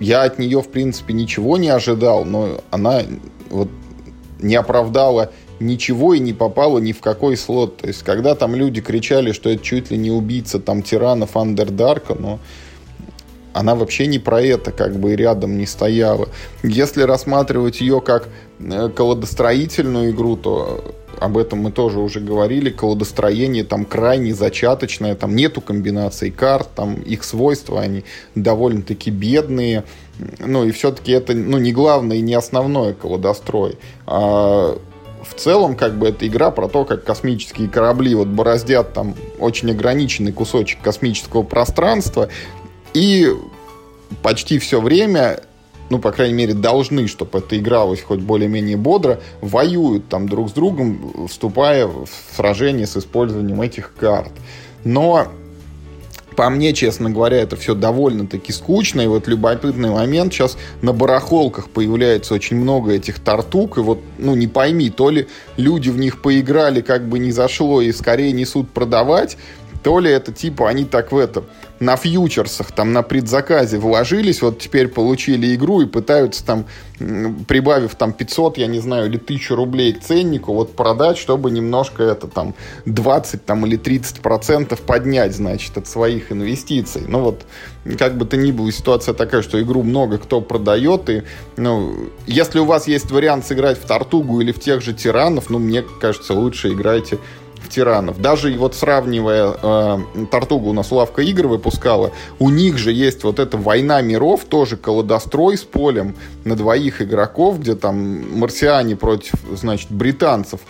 я 0.00 0.22
от 0.22 0.38
нее, 0.38 0.60
в 0.62 0.68
принципе, 0.68 1.12
ничего 1.12 1.56
не 1.56 1.68
ожидал, 1.68 2.24
но 2.24 2.60
она 2.70 3.02
вот 3.50 3.68
не 4.40 4.54
оправдала 4.54 5.32
ничего 5.60 6.14
и 6.14 6.20
не 6.20 6.32
попала 6.32 6.78
ни 6.78 6.92
в 6.92 7.00
какой 7.00 7.36
слот. 7.36 7.78
То 7.78 7.88
есть, 7.88 8.02
когда 8.02 8.34
там 8.34 8.54
люди 8.54 8.80
кричали, 8.80 9.32
что 9.32 9.50
это 9.50 9.62
чуть 9.62 9.90
ли 9.90 9.98
не 9.98 10.10
убийца 10.10 10.60
там 10.60 10.82
тиранов 10.82 11.36
Андердарка, 11.36 12.14
но 12.14 12.38
она 13.58 13.74
вообще 13.74 14.06
не 14.06 14.20
про 14.20 14.40
это 14.40 14.70
как 14.70 14.94
бы 14.94 15.16
рядом 15.16 15.58
не 15.58 15.66
стояла. 15.66 16.28
Если 16.62 17.02
рассматривать 17.02 17.80
ее 17.80 18.00
как 18.00 18.28
э, 18.60 18.88
колодостроительную 18.94 20.12
игру, 20.12 20.36
то 20.36 20.94
об 21.18 21.36
этом 21.36 21.58
мы 21.58 21.72
тоже 21.72 21.98
уже 21.98 22.20
говорили. 22.20 22.70
Колодостроение 22.70 23.64
там 23.64 23.84
крайне 23.84 24.32
зачаточное, 24.32 25.16
там 25.16 25.34
нету 25.34 25.60
комбинаций 25.60 26.30
карт, 26.30 26.68
там 26.76 26.94
их 27.02 27.24
свойства, 27.24 27.80
они 27.80 28.04
довольно-таки 28.36 29.10
бедные. 29.10 29.82
Ну 30.38 30.64
и 30.64 30.70
все-таки 30.70 31.10
это 31.10 31.34
ну, 31.34 31.58
не 31.58 31.72
главное 31.72 32.18
и 32.18 32.20
не 32.20 32.34
основное 32.34 32.92
колодострой. 32.92 33.76
А 34.06 34.78
в 35.28 35.34
целом, 35.34 35.76
как 35.76 35.98
бы, 35.98 36.08
эта 36.08 36.26
игра 36.26 36.50
про 36.50 36.68
то, 36.68 36.84
как 36.84 37.04
космические 37.04 37.68
корабли 37.68 38.14
вот 38.14 38.28
бороздят 38.28 38.92
там 38.92 39.14
очень 39.38 39.70
ограниченный 39.70 40.32
кусочек 40.32 40.80
космического 40.80 41.42
пространства, 41.42 42.28
и 42.94 43.32
почти 44.22 44.58
все 44.58 44.80
время, 44.80 45.40
ну, 45.90 45.98
по 45.98 46.12
крайней 46.12 46.34
мере, 46.34 46.54
должны, 46.54 47.08
чтобы 47.08 47.38
это 47.38 47.58
игралось 47.58 48.02
хоть 48.02 48.20
более-менее 48.20 48.76
бодро, 48.76 49.20
воюют 49.40 50.08
там 50.08 50.28
друг 50.28 50.50
с 50.50 50.52
другом, 50.52 51.28
вступая 51.28 51.86
в 51.86 52.08
сражение 52.34 52.86
с 52.86 52.96
использованием 52.96 53.60
этих 53.60 53.94
карт. 53.94 54.32
Но 54.84 55.28
по 56.38 56.50
мне, 56.50 56.72
честно 56.72 57.10
говоря, 57.10 57.38
это 57.38 57.56
все 57.56 57.74
довольно-таки 57.74 58.52
скучно. 58.52 59.00
И 59.00 59.08
вот 59.08 59.26
любопытный 59.26 59.90
момент, 59.90 60.32
сейчас 60.32 60.56
на 60.82 60.92
барахолках 60.92 61.68
появляется 61.68 62.32
очень 62.32 62.56
много 62.58 62.92
этих 62.92 63.18
тартук, 63.18 63.76
и 63.76 63.80
вот, 63.80 63.98
ну, 64.18 64.36
не 64.36 64.46
пойми, 64.46 64.88
то 64.88 65.10
ли 65.10 65.26
люди 65.56 65.90
в 65.90 65.98
них 65.98 66.22
поиграли, 66.22 66.80
как 66.80 67.08
бы 67.08 67.18
не 67.18 67.32
зашло, 67.32 67.80
и 67.80 67.90
скорее 67.90 68.30
несут 68.30 68.70
продавать, 68.70 69.36
то 69.88 70.00
ли 70.00 70.10
это 70.10 70.32
типа 70.32 70.68
они 70.68 70.84
так 70.84 71.12
в 71.12 71.16
этом 71.16 71.46
на 71.80 71.96
фьючерсах, 71.96 72.72
там 72.72 72.92
на 72.92 73.02
предзаказе 73.02 73.78
вложились, 73.78 74.42
вот 74.42 74.58
теперь 74.58 74.88
получили 74.88 75.54
игру 75.54 75.80
и 75.80 75.86
пытаются 75.86 76.44
там, 76.44 76.66
прибавив 76.98 77.94
там 77.94 78.12
500, 78.12 78.58
я 78.58 78.66
не 78.66 78.80
знаю, 78.80 79.06
или 79.06 79.16
1000 79.16 79.56
рублей 79.56 79.94
к 79.94 80.00
ценнику, 80.00 80.52
вот 80.52 80.76
продать, 80.76 81.16
чтобы 81.16 81.50
немножко 81.50 82.02
это 82.02 82.26
там 82.26 82.54
20 82.84 83.46
там 83.46 83.64
или 83.64 83.76
30 83.76 84.20
процентов 84.20 84.82
поднять, 84.82 85.34
значит, 85.34 85.78
от 85.78 85.86
своих 85.86 86.32
инвестиций. 86.32 87.04
Ну 87.08 87.20
вот, 87.20 87.46
как 87.98 88.18
бы 88.18 88.26
то 88.26 88.36
ни 88.36 88.52
было, 88.52 88.70
ситуация 88.70 89.14
такая, 89.14 89.40
что 89.40 89.58
игру 89.62 89.82
много 89.82 90.18
кто 90.18 90.42
продает, 90.42 91.08
и, 91.08 91.22
ну, 91.56 92.10
если 92.26 92.58
у 92.58 92.66
вас 92.66 92.88
есть 92.88 93.10
вариант 93.10 93.46
сыграть 93.46 93.78
в 93.78 93.86
Тартугу 93.86 94.42
или 94.42 94.52
в 94.52 94.60
тех 94.60 94.82
же 94.82 94.92
Тиранов, 94.92 95.48
ну, 95.48 95.58
мне 95.58 95.82
кажется, 95.82 96.34
лучше 96.34 96.72
играйте 96.72 97.18
тиранов. 97.68 98.20
Даже 98.20 98.52
и 98.52 98.56
вот 98.56 98.74
сравнивая 98.74 99.54
э, 99.62 99.98
Тартугу 100.30 100.70
у 100.70 100.72
нас 100.72 100.90
лавка 100.90 101.22
игр 101.22 101.46
выпускала, 101.46 102.12
у 102.38 102.50
них 102.50 102.78
же 102.78 102.92
есть 102.92 103.24
вот 103.24 103.38
эта 103.38 103.56
война 103.56 104.00
миров, 104.00 104.44
тоже 104.44 104.76
колодострой 104.76 105.56
с 105.56 105.62
полем 105.62 106.16
на 106.44 106.56
двоих 106.56 107.02
игроков, 107.02 107.60
где 107.60 107.74
там 107.74 108.38
марсиане 108.38 108.96
против, 108.96 109.34
значит, 109.52 109.90
британцев. 109.90 110.60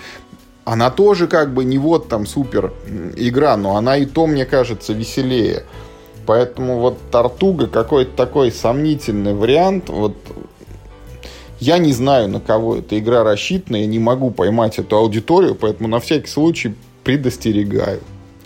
Она 0.64 0.90
тоже 0.90 1.28
как 1.28 1.54
бы 1.54 1.64
не 1.64 1.78
вот 1.78 2.08
там 2.08 2.26
супер 2.26 2.74
игра, 3.16 3.56
но 3.56 3.76
она 3.76 3.96
и 3.96 4.04
то, 4.04 4.26
мне 4.26 4.44
кажется, 4.44 4.92
веселее. 4.92 5.64
Поэтому 6.26 6.78
вот 6.78 6.98
Тартуга 7.10 7.68
какой-то 7.68 8.14
такой 8.14 8.52
сомнительный 8.52 9.32
вариант. 9.32 9.88
Вот 9.88 10.14
я 11.60 11.78
не 11.78 11.92
знаю, 11.92 12.28
на 12.28 12.40
кого 12.40 12.76
эта 12.76 12.98
игра 12.98 13.24
рассчитана, 13.24 13.76
я 13.76 13.86
не 13.86 13.98
могу 13.98 14.30
поймать 14.30 14.78
эту 14.78 14.96
аудиторию, 14.96 15.54
поэтому 15.54 15.88
на 15.88 16.00
всякий 16.00 16.28
случай 16.28 16.74
предостерегаю. 17.04 18.00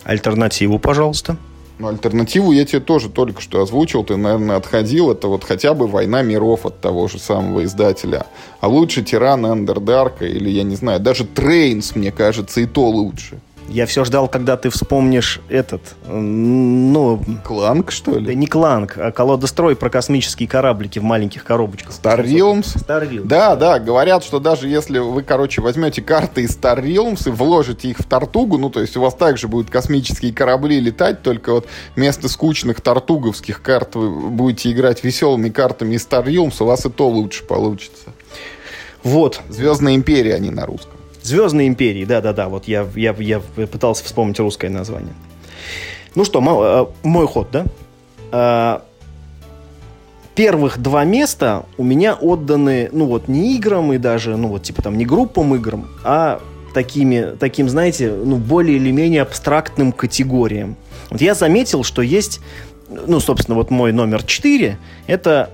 Альтернативу, 0.04 0.78
пожалуйста. 0.78 1.36
Но 1.78 1.88
альтернативу 1.88 2.52
я 2.52 2.64
тебе 2.64 2.80
тоже 2.80 3.08
только 3.08 3.40
что 3.40 3.60
озвучил, 3.60 4.04
ты, 4.04 4.16
наверное, 4.16 4.56
отходил. 4.56 5.10
Это 5.10 5.26
вот 5.28 5.42
хотя 5.42 5.74
бы 5.74 5.86
«Война 5.86 6.22
миров» 6.22 6.64
от 6.64 6.80
того 6.80 7.08
же 7.08 7.18
самого 7.18 7.64
издателя. 7.64 8.26
А 8.60 8.68
лучше 8.68 9.02
«Тиран 9.02 9.44
Андердарка» 9.46 10.26
или, 10.26 10.48
я 10.48 10.62
не 10.62 10.76
знаю, 10.76 11.00
даже 11.00 11.24
«Trains», 11.24 11.96
мне 11.96 12.12
кажется, 12.12 12.60
и 12.60 12.66
то 12.66 12.88
лучше. 12.88 13.40
Я 13.68 13.86
все 13.86 14.04
ждал, 14.04 14.28
когда 14.28 14.56
ты 14.56 14.68
вспомнишь 14.70 15.40
этот, 15.48 15.80
ну... 16.06 17.22
Clank, 17.44 17.90
что 17.90 18.18
ли? 18.18 18.26
Да 18.26 18.34
не 18.34 18.46
Clank, 18.46 18.98
а 18.98 19.12
колодострой 19.12 19.76
про 19.76 19.88
космические 19.88 20.48
кораблики 20.48 20.98
в 20.98 21.02
маленьких 21.02 21.42
коробочках. 21.44 21.92
Star 21.92 22.22
Realms? 22.22 22.76
Star 22.76 23.08
Realms. 23.08 23.24
Да, 23.24 23.56
да, 23.56 23.78
говорят, 23.78 24.24
что 24.24 24.40
даже 24.40 24.68
если 24.68 24.98
вы, 24.98 25.22
короче, 25.22 25.62
возьмете 25.62 26.02
карты 26.02 26.42
из 26.42 26.56
Star 26.56 26.82
Realms 26.82 27.28
и 27.28 27.30
вложите 27.30 27.88
их 27.88 27.98
в 27.98 28.04
Тартугу, 28.04 28.58
ну, 28.58 28.68
то 28.68 28.80
есть 28.80 28.96
у 28.96 29.00
вас 29.00 29.14
также 29.14 29.48
будут 29.48 29.70
космические 29.70 30.34
корабли 30.34 30.78
летать, 30.80 31.22
только 31.22 31.52
вот 31.52 31.66
вместо 31.96 32.28
скучных 32.28 32.80
тартуговских 32.80 33.62
карт 33.62 33.94
вы 33.94 34.10
будете 34.10 34.70
играть 34.70 35.02
веселыми 35.02 35.48
картами 35.48 35.94
из 35.94 36.06
Star 36.06 36.24
Realms, 36.24 36.56
у 36.60 36.66
вас 36.66 36.84
и 36.84 36.90
то 36.90 37.08
лучше 37.08 37.44
получится. 37.44 38.12
Вот. 39.02 39.40
Звездная 39.48 39.94
империя, 39.94 40.34
они 40.34 40.50
на 40.50 40.66
русском. 40.66 41.01
Звездные 41.22 41.68
империи, 41.68 42.04
да-да-да, 42.04 42.48
вот 42.48 42.66
я, 42.66 42.86
я, 42.96 43.14
я 43.18 43.40
пытался 43.40 44.04
вспомнить 44.04 44.40
русское 44.40 44.68
название. 44.68 45.14
Ну 46.14 46.24
что, 46.24 46.40
мой, 46.40 46.88
мой 47.04 47.26
ход, 47.26 47.48
да? 47.52 47.64
А, 48.32 48.82
первых 50.34 50.78
два 50.78 51.04
места 51.04 51.64
у 51.78 51.84
меня 51.84 52.14
отданы, 52.14 52.90
ну 52.92 53.06
вот, 53.06 53.28
не 53.28 53.56
играм 53.56 53.92
и 53.92 53.98
даже, 53.98 54.36
ну 54.36 54.48
вот, 54.48 54.64
типа 54.64 54.82
там, 54.82 54.98
не 54.98 55.06
группам 55.06 55.54
играм, 55.54 55.86
а 56.02 56.40
такими, 56.74 57.36
таким, 57.38 57.68
знаете, 57.68 58.10
ну, 58.12 58.36
более 58.36 58.76
или 58.76 58.90
менее 58.90 59.22
абстрактным 59.22 59.92
категориям. 59.92 60.76
Вот 61.10 61.20
я 61.20 61.34
заметил, 61.34 61.84
что 61.84 62.02
есть, 62.02 62.40
ну, 62.88 63.20
собственно, 63.20 63.56
вот 63.56 63.70
мой 63.70 63.92
номер 63.92 64.24
4, 64.24 64.76
это, 65.06 65.50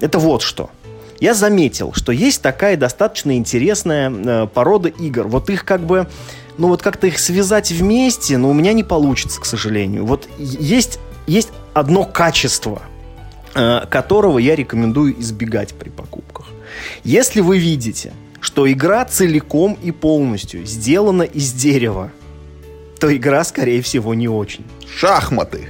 это 0.00 0.18
вот 0.18 0.40
что– 0.40 0.70
я 1.20 1.34
заметил, 1.34 1.92
что 1.94 2.12
есть 2.12 2.42
такая 2.42 2.76
достаточно 2.76 3.36
интересная 3.36 4.10
э, 4.10 4.46
порода 4.46 4.88
игр. 4.88 5.26
Вот 5.26 5.50
их 5.50 5.64
как 5.64 5.80
бы, 5.80 6.06
ну 6.58 6.68
вот 6.68 6.82
как-то 6.82 7.06
их 7.06 7.18
связать 7.18 7.70
вместе, 7.70 8.36
но 8.38 8.50
у 8.50 8.52
меня 8.52 8.72
не 8.72 8.84
получится, 8.84 9.40
к 9.40 9.44
сожалению. 9.44 10.04
Вот 10.04 10.28
есть, 10.38 10.98
есть 11.26 11.50
одно 11.74 12.04
качество, 12.04 12.82
э, 13.54 13.82
которого 13.88 14.38
я 14.38 14.56
рекомендую 14.56 15.20
избегать 15.20 15.74
при 15.74 15.88
покупках. 15.88 16.46
Если 17.04 17.40
вы 17.40 17.58
видите, 17.58 18.12
что 18.40 18.70
игра 18.70 19.04
целиком 19.04 19.78
и 19.82 19.90
полностью 19.90 20.64
сделана 20.66 21.22
из 21.22 21.52
дерева, 21.52 22.12
то 23.00 23.14
игра, 23.14 23.44
скорее 23.44 23.82
всего, 23.82 24.14
не 24.14 24.28
очень. 24.28 24.64
Шахматы. 24.86 25.68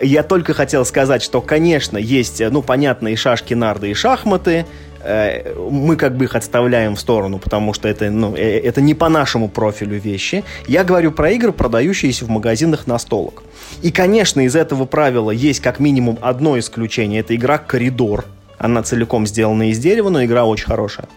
Я 0.00 0.22
только 0.22 0.52
хотел 0.52 0.84
сказать, 0.84 1.22
что, 1.22 1.40
конечно, 1.40 1.96
есть, 1.96 2.42
ну, 2.50 2.60
понятно, 2.60 3.08
и 3.08 3.16
шашки, 3.16 3.54
нарды, 3.54 3.90
и 3.90 3.94
шахматы. 3.94 4.66
Э, 5.00 5.54
мы 5.70 5.96
как 5.96 6.16
бы 6.16 6.24
их 6.24 6.34
отставляем 6.34 6.96
в 6.96 7.00
сторону, 7.00 7.38
потому 7.38 7.72
что 7.72 7.88
это, 7.88 8.10
ну, 8.10 8.36
э, 8.36 8.58
это 8.58 8.82
не 8.82 8.94
по 8.94 9.08
нашему 9.08 9.48
профилю 9.48 9.98
вещи. 9.98 10.44
Я 10.66 10.84
говорю 10.84 11.12
про 11.12 11.30
игры, 11.30 11.52
продающиеся 11.52 12.26
в 12.26 12.28
магазинах 12.28 12.86
настолок. 12.86 13.42
И, 13.80 13.90
конечно, 13.90 14.42
из 14.42 14.54
этого 14.54 14.84
правила 14.84 15.30
есть 15.30 15.60
как 15.60 15.80
минимум 15.80 16.18
одно 16.20 16.58
исключение. 16.58 17.20
Это 17.20 17.34
игра 17.34 17.56
«Коридор». 17.56 18.26
Она 18.58 18.82
целиком 18.82 19.26
сделана 19.26 19.70
из 19.70 19.78
дерева, 19.78 20.10
но 20.10 20.22
игра 20.22 20.44
очень 20.44 20.66
хорошая. 20.66 21.08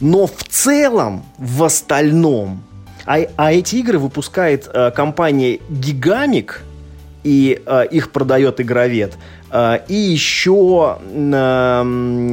Но 0.00 0.26
в 0.26 0.44
целом, 0.46 1.24
в 1.38 1.62
остальном, 1.62 2.62
а, 3.06 3.18
а 3.36 3.52
эти 3.52 3.76
игры 3.76 3.98
выпускает 3.98 4.68
э, 4.70 4.90
компания 4.90 5.60
Гигамик– 5.70 6.64
и 7.24 7.62
э, 7.64 7.86
их 7.90 8.12
продает 8.12 8.60
игровед. 8.60 9.16
Э, 9.50 9.80
и 9.88 9.94
еще... 9.94 10.98
Э, 11.00 11.82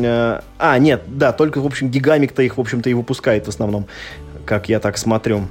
э, 0.03 0.41
а, 0.59 0.77
нет, 0.77 1.03
да, 1.07 1.31
только, 1.31 1.59
в 1.61 1.65
общем, 1.65 1.89
Гигамик-то 1.89 2.43
их, 2.43 2.57
в 2.57 2.61
общем-то, 2.61 2.89
и 2.89 2.93
выпускает 2.93 3.45
в 3.45 3.49
основном, 3.49 3.87
как 4.45 4.69
я 4.69 4.79
так 4.79 4.97
смотрю. 4.97 5.47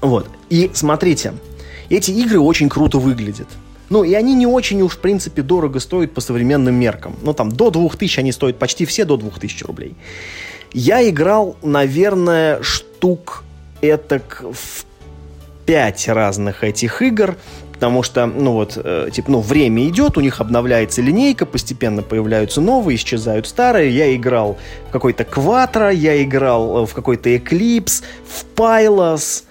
Вот. 0.00 0.28
И 0.48 0.70
смотрите, 0.72 1.34
эти 1.90 2.12
игры 2.12 2.38
очень 2.38 2.68
круто 2.68 2.98
выглядят. 2.98 3.48
Ну, 3.90 4.02
и 4.02 4.14
они 4.14 4.34
не 4.34 4.46
очень 4.46 4.80
уж, 4.82 4.94
в 4.94 4.98
принципе, 5.00 5.42
дорого 5.42 5.78
стоят 5.78 6.14
по 6.14 6.20
современным 6.20 6.74
меркам. 6.74 7.16
Ну, 7.22 7.34
там, 7.34 7.52
до 7.52 7.70
2000 7.70 8.20
они 8.20 8.32
стоят 8.32 8.58
почти 8.58 8.86
все 8.86 9.04
до 9.04 9.16
2000 9.16 9.64
рублей. 9.64 9.94
Я 10.72 11.08
играл, 11.08 11.56
наверное, 11.62 12.62
штук 12.62 13.44
этак 13.80 14.42
в 14.42 14.84
5 15.66 16.08
разных 16.08 16.64
этих 16.64 17.02
игр 17.02 17.36
потому 17.74 18.02
что, 18.02 18.26
ну 18.26 18.52
вот, 18.52 18.78
э, 18.82 19.08
типа, 19.12 19.32
ну, 19.32 19.40
время 19.40 19.86
идет, 19.88 20.16
у 20.16 20.20
них 20.20 20.40
обновляется 20.40 21.02
линейка, 21.02 21.44
постепенно 21.44 22.02
появляются 22.02 22.60
новые, 22.60 22.96
исчезают 22.96 23.46
старые. 23.46 23.90
Я 23.90 24.14
играл 24.14 24.56
в 24.88 24.92
какой-то 24.92 25.24
Кватро, 25.24 25.90
я 25.90 26.22
играл 26.22 26.84
э, 26.84 26.86
в 26.86 26.94
какой-то 26.94 27.36
Эклипс, 27.36 28.02
в 28.26 28.44
Пайлос, 28.46 29.44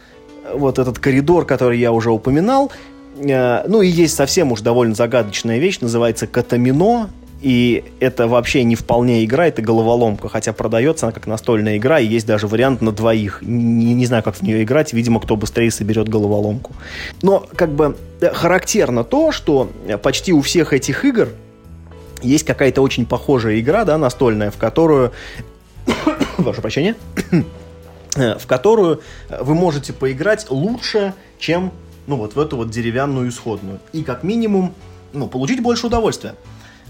вот 0.53 0.79
этот 0.79 0.99
коридор, 0.99 1.45
который 1.45 1.77
я 1.77 1.91
уже 1.91 2.11
упоминал. 2.11 2.71
Э, 3.17 3.67
ну 3.67 3.81
и 3.81 3.87
есть 3.87 4.15
совсем 4.15 4.51
уж 4.53 4.61
довольно 4.61 4.95
загадочная 4.95 5.59
вещь, 5.59 5.79
называется 5.81 6.25
Катамино. 6.25 7.09
И 7.43 7.83
это 7.99 8.29
вообще 8.29 8.63
не 8.63 8.75
вполне 8.75 9.25
игра, 9.25 9.47
это 9.47 9.61
головоломка. 9.61 10.29
Хотя 10.29 10.53
продается 10.53 11.07
она 11.07 11.13
как 11.13 11.27
настольная 11.27 11.75
игра, 11.75 11.99
и 11.99 12.07
есть 12.07 12.25
даже 12.25 12.47
вариант 12.47 12.81
на 12.81 12.93
двоих. 12.93 13.41
Не, 13.41 13.93
не 13.93 14.05
знаю, 14.05 14.23
как 14.23 14.35
в 14.35 14.41
нее 14.43 14.63
играть. 14.63 14.93
Видимо, 14.93 15.19
кто 15.19 15.35
быстрее 15.35 15.69
соберет 15.69 16.07
головоломку. 16.07 16.71
Но 17.21 17.45
как 17.55 17.73
бы 17.73 17.97
э, 18.21 18.33
характерно 18.33 19.03
то, 19.03 19.33
что 19.33 19.69
почти 20.01 20.31
у 20.31 20.39
всех 20.39 20.71
этих 20.71 21.03
игр 21.03 21.27
есть 22.21 22.45
какая-то 22.45 22.81
очень 22.81 23.05
похожая 23.05 23.59
игра, 23.59 23.83
да, 23.83 23.97
настольная, 23.97 24.49
в 24.49 24.57
которую... 24.57 25.11
Ваше 26.37 26.61
прощение. 26.61 26.95
Э, 28.15 28.37
в 28.37 28.45
которую 28.45 29.01
вы 29.41 29.55
можете 29.55 29.91
поиграть 29.91 30.45
лучше, 30.51 31.15
чем 31.39 31.71
ну, 32.05 32.15
вот 32.15 32.35
в 32.35 32.39
эту 32.39 32.57
вот 32.57 32.69
деревянную 32.69 33.27
исходную. 33.29 33.79
И 33.91 34.03
как 34.03 34.23
минимум, 34.23 34.75
ну, 35.13 35.27
получить 35.27 35.61
больше 35.61 35.87
удовольствия. 35.87 36.35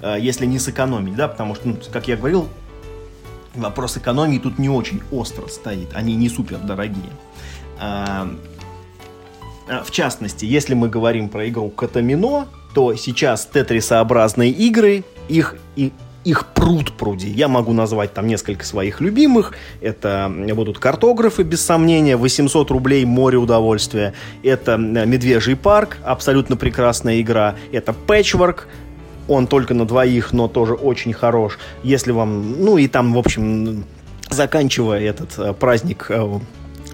Э, 0.04 0.18
если 0.20 0.45
не 0.45 0.60
сэкономить, 0.60 1.16
да, 1.16 1.28
потому 1.28 1.56
что, 1.56 1.70
ну, 1.70 1.78
как 1.91 2.08
я 2.08 2.18
говорил, 2.18 2.49
вопрос 3.56 3.97
экономии 3.97 4.38
тут 4.38 4.60
не 4.60 4.70
очень 4.70 5.01
остро 5.12 5.47
стоит, 5.47 5.89
они 5.93 6.16
не 6.16 6.30
супер 6.30 6.58
дорогие. 6.58 7.10
Э, 7.80 8.28
э, 9.70 9.84
в 9.84 9.91
частности, 9.91 10.45
если 10.45 10.74
мы 10.74 10.89
говорим 10.89 11.30
про 11.30 11.47
игру 11.47 11.70
Катамино, 11.70 12.47
то 12.76 12.95
сейчас 12.95 13.45
тетрисообразные 13.45 14.51
игры, 14.51 15.06
их, 15.30 15.56
и, 15.78 15.93
их 16.26 16.47
пруд 16.47 16.91
пруди. 16.93 17.30
Я 17.30 17.47
могу 17.47 17.72
назвать 17.72 18.14
там 18.14 18.28
несколько 18.28 18.66
своих 18.66 18.99
любимых. 18.99 19.54
Это 19.80 20.32
будут 20.54 20.80
картографы, 20.80 21.43
без 21.43 21.62
сомнения, 21.62 22.18
800 22.18 22.72
рублей, 22.72 23.06
море 23.06 23.38
удовольствия. 23.38 24.14
Это 24.41 24.78
Медвежий 24.78 25.56
парк, 25.56 25.97
абсолютно 26.04 26.58
прекрасная 26.58 27.22
игра. 27.22 27.56
Это 27.72 27.93
Patchwork, 28.08 28.64
он 29.28 29.48
только 29.48 29.74
на 29.74 29.86
двоих, 29.86 30.34
но 30.34 30.48
тоже 30.48 30.74
очень 30.74 31.14
хорош. 31.14 31.58
Если 31.84 32.12
вам... 32.12 32.64
Ну 32.64 32.78
и 32.78 32.88
там, 32.88 33.14
в 33.14 33.18
общем, 33.18 33.86
заканчивая 34.30 35.02
этот 35.02 35.38
э, 35.38 35.54
праздник 35.54 36.08
э, 36.10 36.40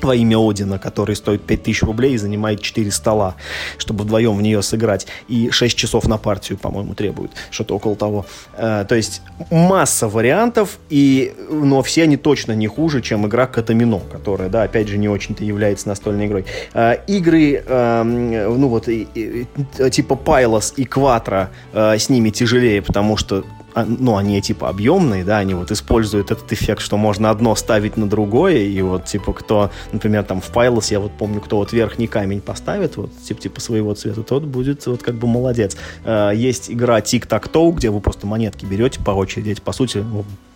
во 0.04 0.16
имя 0.16 0.38
Одина, 0.38 0.78
который 0.80 1.16
стоит 1.16 1.42
5000 1.44 1.84
рублей 1.84 2.14
и 2.14 2.18
занимает 2.18 2.62
4 2.62 2.92
стола, 2.92 3.36
чтобы 3.78 4.04
вдвоем 4.04 4.36
в 4.36 4.42
нее 4.42 4.62
сыграть. 4.62 5.08
И 5.28 5.50
6 5.52 5.78
часов 5.78 6.08
на 6.08 6.18
партию, 6.18 6.58
по-моему, 6.58 6.94
требует. 6.96 7.32
Что-то 7.52 7.76
около 7.76 7.96
того. 7.96 8.26
Э, 8.58 8.86
то 8.88 8.96
есть 8.96 9.22
масса 9.52 10.08
вариантов, 10.08 10.80
и, 10.90 11.34
но 11.50 11.82
все 11.82 12.04
они 12.04 12.18
точно 12.18 12.54
не 12.54 12.68
хуже, 12.68 13.02
чем 13.02 13.26
игра 13.28 13.48
Катамино, 13.48 14.00
которая, 14.00 14.50
да, 14.50 14.64
опять 14.64 14.88
же, 14.88 14.98
не 14.98 15.10
очень-то 15.10 15.44
является 15.44 15.88
настольной 15.88 16.28
игрой. 16.28 16.46
Э, 16.74 16.98
игры, 17.08 17.64
э, 17.66 18.04
ну 18.04 18.68
вот, 18.68 18.86
типа 18.86 20.16
Пайлос 20.16 20.74
и 20.78 20.86
Кватро 20.86 21.50
с 21.74 22.10
ними 22.10 22.30
тяжелее, 22.30 22.82
потому 22.82 23.18
что 23.18 23.44
ну, 23.88 24.18
они 24.18 24.42
типа 24.42 24.70
объемные, 24.70 25.24
да, 25.24 25.38
они 25.38 25.54
вот 25.54 25.72
используют 25.72 26.32
этот 26.32 26.52
эффект, 26.52 26.82
что 26.82 26.98
можно 26.98 27.30
одно 27.30 27.56
ставить 27.56 27.98
на 27.98 28.10
другое, 28.10 28.60
и 28.60 28.82
вот 28.82 29.06
типа 29.06 29.34
кто, 29.34 29.72
например, 29.92 30.24
там 30.24 30.42
в 30.42 30.50
Pilot, 30.52 30.86
я 30.90 31.00
вот 31.00 31.12
помню, 31.12 31.42
кто 31.42 31.58
вот 31.58 31.74
верхний 31.74 32.08
камень 32.08 32.42
поставит, 32.42 32.98
вот 32.98 33.12
типа, 33.24 33.42
типа 33.42 33.62
своего 33.62 33.94
цвета, 33.94 34.24
тот 34.24 34.44
будет 34.44 34.86
вот 34.88 35.04
как 35.04 35.16
бы 35.16 35.28
молодец. 35.28 35.78
А, 36.04 36.32
есть 36.32 36.72
игра 36.72 37.00
Tic-Tac-Toe, 37.00 37.74
где 37.74 37.90
вы 37.90 38.02
просто 38.02 38.28
монетки 38.28 38.66
берете 38.66 39.00
по 39.00 39.12
очереди, 39.12 39.60
по 39.62 39.72
сути, 39.72 40.04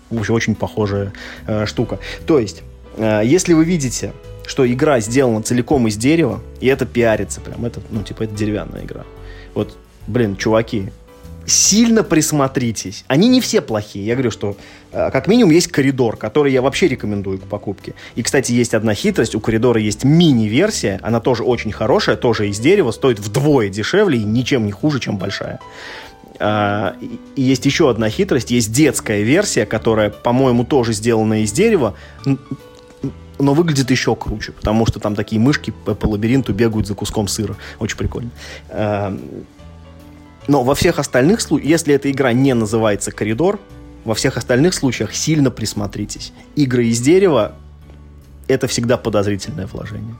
очень, 0.09 0.33
очень 0.33 0.55
похожая 0.55 1.13
э, 1.47 1.65
штука. 1.65 1.99
То 2.25 2.39
есть, 2.39 2.63
э, 2.97 3.21
если 3.23 3.53
вы 3.53 3.65
видите, 3.65 4.13
что 4.45 4.71
игра 4.71 4.99
сделана 4.99 5.41
целиком 5.41 5.87
из 5.87 5.97
дерева, 5.97 6.41
и 6.59 6.67
это 6.67 6.85
пиарится 6.85 7.41
прям, 7.41 7.65
это, 7.65 7.81
ну, 7.89 8.03
типа, 8.03 8.23
это 8.23 8.35
деревянная 8.35 8.83
игра. 8.83 9.03
Вот, 9.53 9.77
блин, 10.07 10.35
чуваки, 10.35 10.91
сильно 11.45 12.03
присмотритесь. 12.03 13.03
Они 13.07 13.27
не 13.27 13.41
все 13.41 13.61
плохие. 13.61 14.05
Я 14.05 14.15
говорю, 14.15 14.31
что 14.31 14.55
э, 14.91 15.11
как 15.11 15.27
минимум 15.27 15.51
есть 15.51 15.67
коридор, 15.67 16.17
который 16.17 16.51
я 16.51 16.61
вообще 16.61 16.87
рекомендую 16.87 17.39
к 17.39 17.43
покупке. 17.43 17.93
И, 18.15 18.23
кстати, 18.23 18.51
есть 18.51 18.73
одна 18.73 18.93
хитрость. 18.93 19.35
У 19.35 19.39
коридора 19.39 19.79
есть 19.81 20.03
мини-версия. 20.03 20.99
Она 21.03 21.19
тоже 21.19 21.43
очень 21.43 21.71
хорошая, 21.71 22.15
тоже 22.15 22.49
из 22.49 22.59
дерева. 22.59 22.91
Стоит 22.91 23.19
вдвое 23.19 23.69
дешевле 23.69 24.19
и 24.19 24.23
ничем 24.23 24.65
не 24.65 24.71
хуже, 24.71 24.99
чем 24.99 25.17
большая. 25.17 25.59
А, 26.39 26.95
и 27.35 27.41
есть 27.41 27.65
еще 27.65 27.89
одна 27.89 28.09
хитрость. 28.09 28.51
Есть 28.51 28.71
детская 28.71 29.21
версия, 29.23 29.65
которая, 29.65 30.09
по-моему, 30.09 30.63
тоже 30.63 30.93
сделана 30.93 31.43
из 31.43 31.51
дерева 31.51 31.95
но 33.39 33.53
выглядит 33.53 33.91
еще 33.91 34.15
круче, 34.15 34.51
потому 34.51 34.85
что 34.85 34.99
там 34.99 35.15
такие 35.15 35.39
мышки 35.39 35.73
по, 35.85 35.95
по 35.95 36.05
лабиринту 36.05 36.53
бегают 36.53 36.87
за 36.87 36.95
куском 36.95 37.27
сыра. 37.27 37.55
Очень 37.79 37.97
прикольно. 37.97 38.29
Но 40.47 40.63
во 40.63 40.75
всех 40.75 40.99
остальных 40.99 41.41
случаях, 41.41 41.69
если 41.69 41.95
эта 41.95 42.11
игра 42.11 42.33
не 42.33 42.53
называется 42.53 43.11
«Коридор», 43.11 43.59
во 44.03 44.15
всех 44.15 44.37
остальных 44.37 44.73
случаях 44.73 45.13
сильно 45.13 45.49
присмотритесь. 45.49 46.33
Игры 46.55 46.87
из 46.87 46.99
дерева— 46.99 47.55
это 48.47 48.67
всегда 48.67 48.97
подозрительное 48.97 49.67
вложение. 49.67 50.15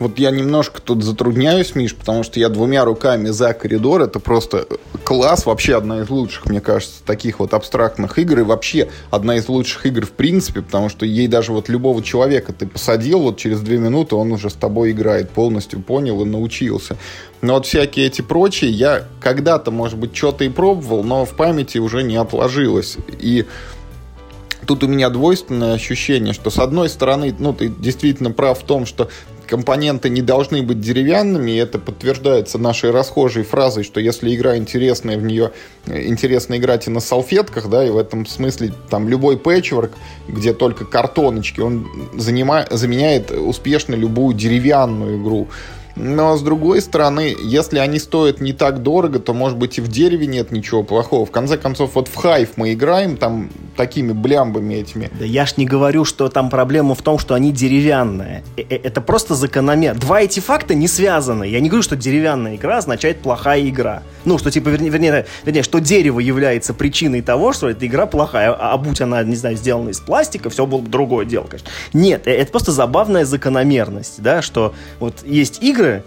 Вот 0.00 0.18
я 0.18 0.30
немножко 0.30 0.80
тут 0.80 1.04
затрудняюсь, 1.04 1.74
Миш, 1.74 1.94
потому 1.94 2.22
что 2.22 2.40
я 2.40 2.48
двумя 2.48 2.86
руками 2.86 3.28
за 3.28 3.52
коридор. 3.52 4.00
Это 4.00 4.18
просто 4.18 4.66
класс, 5.04 5.44
вообще 5.44 5.76
одна 5.76 6.00
из 6.00 6.08
лучших, 6.08 6.46
мне 6.46 6.62
кажется, 6.62 7.02
таких 7.04 7.38
вот 7.38 7.52
абстрактных 7.52 8.18
игр. 8.18 8.40
И 8.40 8.42
вообще 8.42 8.88
одна 9.10 9.36
из 9.36 9.46
лучших 9.50 9.84
игр 9.84 10.06
в 10.06 10.12
принципе, 10.12 10.62
потому 10.62 10.88
что 10.88 11.04
ей 11.04 11.28
даже 11.28 11.52
вот 11.52 11.68
любого 11.68 12.02
человека 12.02 12.54
ты 12.54 12.66
посадил, 12.66 13.20
вот 13.20 13.36
через 13.36 13.60
две 13.60 13.76
минуты 13.76 14.16
он 14.16 14.32
уже 14.32 14.48
с 14.48 14.54
тобой 14.54 14.92
играет, 14.92 15.28
полностью 15.28 15.82
понял 15.82 16.22
и 16.22 16.24
научился. 16.24 16.96
Но 17.42 17.54
вот 17.54 17.66
всякие 17.66 18.06
эти 18.06 18.22
прочие, 18.22 18.70
я 18.70 19.04
когда-то, 19.20 19.70
может 19.70 19.98
быть, 19.98 20.16
что-то 20.16 20.44
и 20.44 20.48
пробовал, 20.48 21.04
но 21.04 21.26
в 21.26 21.36
памяти 21.36 21.76
уже 21.76 22.02
не 22.02 22.16
отложилось. 22.16 22.96
И 23.18 23.44
тут 24.66 24.82
у 24.82 24.88
меня 24.88 25.10
двойственное 25.10 25.74
ощущение, 25.74 26.32
что 26.32 26.48
с 26.48 26.58
одной 26.58 26.88
стороны, 26.88 27.34
ну, 27.38 27.52
ты 27.52 27.68
действительно 27.68 28.30
прав 28.30 28.60
в 28.60 28.64
том, 28.64 28.86
что 28.86 29.10
компоненты 29.50 30.08
не 30.08 30.22
должны 30.22 30.62
быть 30.62 30.80
деревянными, 30.80 31.50
и 31.50 31.56
это 31.56 31.78
подтверждается 31.78 32.56
нашей 32.56 32.92
расхожей 32.92 33.42
фразой, 33.42 33.82
что 33.82 33.98
если 33.98 34.32
игра 34.34 34.56
интересная, 34.56 35.18
в 35.18 35.24
нее 35.24 35.50
э, 35.86 36.06
интересно 36.06 36.56
играть 36.56 36.86
и 36.86 36.90
на 36.90 37.00
салфетках, 37.00 37.68
да, 37.68 37.84
и 37.84 37.90
в 37.90 37.98
этом 37.98 38.26
смысле 38.26 38.72
там 38.88 39.08
любой 39.08 39.36
пэтчворк, 39.36 39.90
где 40.28 40.54
только 40.54 40.84
картоночки, 40.84 41.60
он 41.60 41.88
занима, 42.14 42.66
заменяет 42.70 43.32
успешно 43.32 43.96
любую 43.96 44.36
деревянную 44.36 45.20
игру. 45.20 45.48
Но 46.02 46.36
с 46.36 46.42
другой 46.42 46.80
стороны, 46.80 47.36
если 47.42 47.78
они 47.78 47.98
стоят 47.98 48.40
не 48.40 48.52
так 48.54 48.82
дорого, 48.82 49.18
то, 49.18 49.34
может 49.34 49.58
быть, 49.58 49.76
и 49.78 49.80
в 49.82 49.88
дереве 49.88 50.26
нет 50.26 50.50
ничего 50.50 50.82
плохого. 50.82 51.26
В 51.26 51.30
конце 51.30 51.58
концов, 51.58 51.90
вот 51.94 52.08
в 52.08 52.14
Хайф 52.16 52.56
мы 52.56 52.72
играем 52.72 53.18
там 53.18 53.50
такими 53.76 54.12
блямбами 54.12 54.74
этими. 54.74 55.10
Да 55.18 55.24
я 55.24 55.44
ж 55.44 55.56
не 55.58 55.66
говорю, 55.66 56.04
что 56.04 56.28
там 56.28 56.48
проблема 56.48 56.94
в 56.94 57.02
том, 57.02 57.18
что 57.18 57.34
они 57.34 57.52
деревянные. 57.52 58.42
Э, 58.56 58.62
э, 58.68 58.76
это 58.76 59.00
просто 59.00 59.34
закономер. 59.34 59.98
Два 59.98 60.22
эти 60.22 60.40
факта 60.40 60.74
не 60.74 60.88
связаны. 60.88 61.44
Я 61.44 61.60
не 61.60 61.68
говорю, 61.68 61.82
что 61.82 61.96
деревянная 61.96 62.56
игра 62.56 62.78
означает 62.78 63.20
плохая 63.20 63.68
игра. 63.68 64.02
Ну, 64.24 64.38
что 64.38 64.50
типа, 64.50 64.70
вернее, 64.70 64.90
вернее, 64.90 65.26
вернее 65.44 65.62
что 65.62 65.80
дерево 65.80 66.20
является 66.20 66.72
причиной 66.72 67.20
того, 67.20 67.52
что 67.52 67.68
эта 67.68 67.86
игра 67.86 68.06
плохая. 68.06 68.52
А, 68.52 68.72
а 68.72 68.78
будь 68.78 69.00
она, 69.00 69.22
не 69.22 69.36
знаю, 69.36 69.56
сделана 69.56 69.90
из 69.90 70.00
пластика, 70.00 70.48
все 70.48 70.64
было 70.64 70.78
бы 70.78 70.88
другое 70.88 71.26
дело, 71.26 71.44
конечно. 71.44 71.68
Нет, 71.92 72.26
э, 72.26 72.30
это 72.30 72.50
просто 72.50 72.72
забавная 72.72 73.24
закономерность, 73.24 74.22
да, 74.22 74.40
что 74.40 74.74
вот 74.98 75.24
есть 75.24 75.62
игры, 75.62 75.89
игры, 75.90 76.04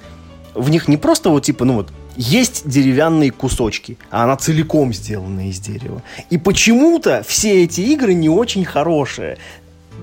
в 0.53 0.69
них 0.69 0.87
не 0.87 0.97
просто 0.97 1.29
вот 1.29 1.43
типа, 1.43 1.65
ну 1.65 1.73
вот, 1.73 1.91
есть 2.15 2.67
деревянные 2.67 3.31
кусочки, 3.31 3.97
а 4.11 4.23
она 4.23 4.35
целиком 4.35 4.93
сделана 4.93 5.49
из 5.49 5.59
дерева. 5.59 6.01
И 6.29 6.37
почему-то 6.37 7.23
все 7.27 7.63
эти 7.63 7.81
игры 7.81 8.13
не 8.13 8.29
очень 8.29 8.65
хорошие. 8.65 9.37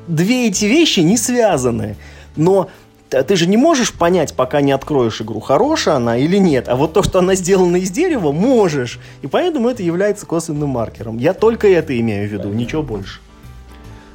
Две 0.08 0.48
эти 0.48 0.64
вещи 0.64 1.00
не 1.00 1.16
связаны. 1.16 1.96
Но 2.36 2.68
ты 3.10 3.36
же 3.36 3.46
не 3.46 3.56
можешь 3.56 3.92
понять, 3.92 4.34
пока 4.34 4.60
не 4.60 4.72
откроешь 4.72 5.20
игру, 5.20 5.40
хорошая 5.40 5.96
она 5.96 6.16
или 6.16 6.36
нет. 6.36 6.68
А 6.68 6.74
вот 6.74 6.92
то, 6.92 7.02
что 7.02 7.20
она 7.20 7.34
сделана 7.34 7.76
из 7.76 7.90
дерева, 7.90 8.32
можешь. 8.32 8.98
И 9.22 9.26
поэтому 9.26 9.68
это 9.68 9.82
является 9.82 10.26
косвенным 10.26 10.70
маркером. 10.70 11.18
Я 11.18 11.32
только 11.32 11.68
это 11.68 11.98
имею 12.00 12.28
в 12.28 12.32
виду, 12.32 12.48
ничего 12.48 12.82
больше. 12.82 13.20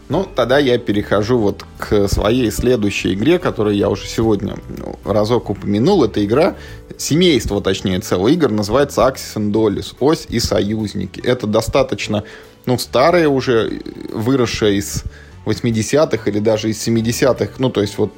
Ну, 0.07 0.23
тогда 0.23 0.59
я 0.59 0.77
перехожу 0.77 1.39
вот 1.39 1.65
к 1.79 2.07
своей 2.07 2.51
следующей 2.51 3.15
игре, 3.15 3.39
которую 3.39 3.75
я 3.75 3.89
уже 3.89 4.05
сегодня 4.05 4.55
ну, 4.67 4.99
разок 5.03 5.49
упомянул. 5.49 6.03
Это 6.03 6.23
игра, 6.23 6.55
семейство, 6.97 7.59
точнее, 7.59 7.99
целых 8.01 8.33
игр, 8.33 8.51
называется 8.51 9.01
Axis 9.01 9.35
and 9.35 9.51
Dollis, 9.51 9.95
Ось 9.99 10.27
и 10.29 10.39
Союзники. 10.39 11.19
Это 11.21 11.47
достаточно, 11.47 12.23
ну, 12.67 12.77
старая 12.77 13.27
уже, 13.27 13.81
выросшая 14.13 14.73
из 14.73 15.03
80-х 15.45 16.29
или 16.29 16.39
даже 16.39 16.69
из 16.69 16.87
70-х, 16.87 17.53
ну, 17.57 17.71
то 17.71 17.81
есть 17.81 17.97
вот 17.97 18.11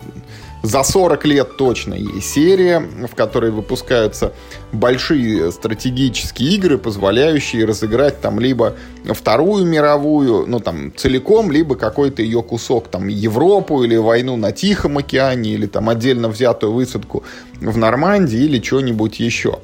за 0.64 0.84
40 0.84 1.26
лет 1.26 1.58
точно 1.58 1.94
есть 1.94 2.30
серия, 2.30 2.80
в 2.80 3.16
которой 3.16 3.52
выпускаются 3.52 4.34
большие 4.72 5.52
стратегические 5.52 6.56
игры, 6.56 6.78
позволяющие 6.78 7.66
разыграть 7.66 8.22
там 8.22 8.40
либо 8.40 8.76
Вторую 9.06 9.66
мировую, 9.66 10.46
ну 10.48 10.60
там 10.60 10.94
целиком, 10.96 11.52
либо 11.52 11.76
какой-то 11.76 12.22
ее 12.22 12.42
кусок, 12.42 12.88
там 12.88 13.08
Европу 13.08 13.84
или 13.84 13.96
войну 13.96 14.36
на 14.36 14.52
Тихом 14.52 14.98
океане, 14.98 15.52
или 15.52 15.68
там 15.68 15.90
отдельно 15.90 16.28
взятую 16.28 16.74
высадку 16.74 17.24
в 17.62 17.78
Нормандии 17.78 18.40
или 18.40 18.62
что-нибудь 18.62 19.20
еще. 19.20 19.60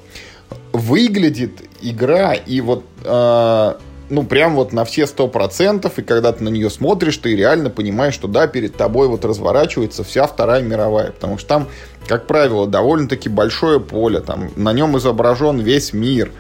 Выглядит 0.72 1.64
игра 1.82 2.34
и 2.34 2.62
вот 2.62 2.86
э, 3.04 3.74
ну, 4.14 4.24
прям 4.24 4.56
вот 4.56 4.74
на 4.74 4.86
все 4.86 5.08
сто 5.08 5.28
процентов, 5.28 5.98
и 5.98 6.04
когда 6.04 6.32
ты 6.32 6.44
на 6.44 6.50
нее 6.50 6.70
смотришь, 6.70 7.18
ты 7.18 7.36
реально 7.36 7.70
понимаешь, 7.70 8.14
что 8.14 8.28
да, 8.28 8.48
перед 8.48 8.76
тобой 8.76 9.08
вот 9.08 9.26
разворачивается 9.26 10.04
вся 10.04 10.28
Вторая 10.28 10.62
мировая, 10.62 11.12
потому 11.12 11.38
что 11.38 11.48
там, 11.48 11.68
как 12.08 12.28
правило, 12.28 12.68
довольно-таки 12.68 13.28
большое 13.28 13.80
поле, 13.80 14.20
там 14.20 14.52
на 14.56 14.72
нем 14.72 14.98
изображен 14.98 15.60
весь 15.60 15.94
мир, 15.94 16.32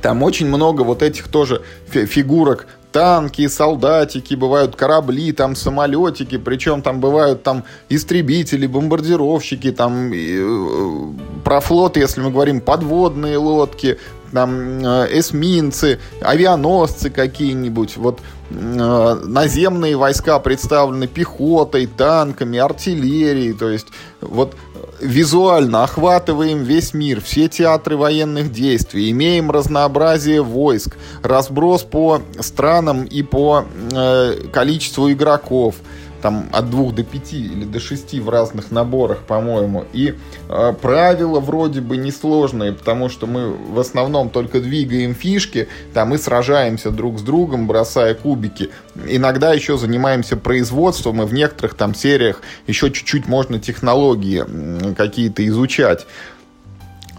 там 0.00 0.22
очень 0.22 0.46
много 0.46 0.82
вот 0.82 1.02
этих 1.02 1.28
тоже 1.28 1.62
фигурок. 1.88 2.68
Танки, 2.92 3.46
солдатики, 3.48 4.34
бывают 4.34 4.74
корабли, 4.74 5.32
там 5.32 5.54
самолетики, 5.54 6.38
причем 6.38 6.80
там 6.80 6.98
бывают 6.98 7.42
там 7.42 7.64
истребители, 7.90 8.66
бомбардировщики, 8.66 9.70
там 9.70 10.12
э, 10.14 11.12
про 11.44 11.60
флот, 11.60 11.98
если 11.98 12.22
мы 12.22 12.30
говорим, 12.30 12.62
подводные 12.62 13.36
лодки, 13.36 13.98
там 14.32 14.84
э, 14.84 15.08
эсминцы, 15.18 15.98
авианосцы 16.20 17.10
какие-нибудь, 17.10 17.96
вот 17.96 18.20
э, 18.50 19.20
наземные 19.24 19.96
войска 19.96 20.38
представлены 20.38 21.06
пехотой, 21.06 21.86
танками, 21.86 22.58
артиллерией, 22.58 23.52
то 23.52 23.68
есть 23.68 23.88
вот 24.20 24.56
визуально 25.00 25.84
охватываем 25.84 26.62
весь 26.62 26.94
мир, 26.94 27.20
все 27.20 27.48
театры 27.48 27.96
военных 27.96 28.52
действий, 28.52 29.10
имеем 29.10 29.50
разнообразие 29.50 30.42
войск, 30.42 30.96
разброс 31.22 31.82
по 31.82 32.20
странам 32.40 33.04
и 33.04 33.22
по 33.22 33.64
э, 33.92 34.34
количеству 34.52 35.10
игроков– 35.10 35.76
там 36.26 36.48
от 36.50 36.70
двух 36.70 36.92
до 36.92 37.04
пяти 37.04 37.44
или 37.44 37.64
до 37.64 37.78
шести 37.78 38.18
в 38.18 38.28
разных 38.28 38.72
наборах, 38.72 39.18
по-моему. 39.18 39.84
И 39.92 40.14
э, 40.48 40.72
правила 40.82 41.38
вроде 41.38 41.80
бы 41.80 41.96
несложные, 41.96 42.72
потому 42.72 43.08
что 43.08 43.28
мы 43.28 43.52
в 43.52 43.78
основном 43.78 44.30
только 44.30 44.60
двигаем 44.60 45.14
фишки, 45.14 45.68
там 45.94 46.12
и 46.14 46.18
сражаемся 46.18 46.90
друг 46.90 47.20
с 47.20 47.22
другом, 47.22 47.68
бросая 47.68 48.14
кубики. 48.14 48.70
Иногда 49.06 49.52
еще 49.52 49.78
занимаемся 49.78 50.36
производством, 50.36 51.22
и 51.22 51.26
в 51.26 51.32
некоторых 51.32 51.74
там 51.74 51.94
сериях 51.94 52.42
еще 52.66 52.90
чуть-чуть 52.90 53.28
можно 53.28 53.60
технологии 53.60 54.94
какие-то 54.94 55.46
изучать. 55.46 56.08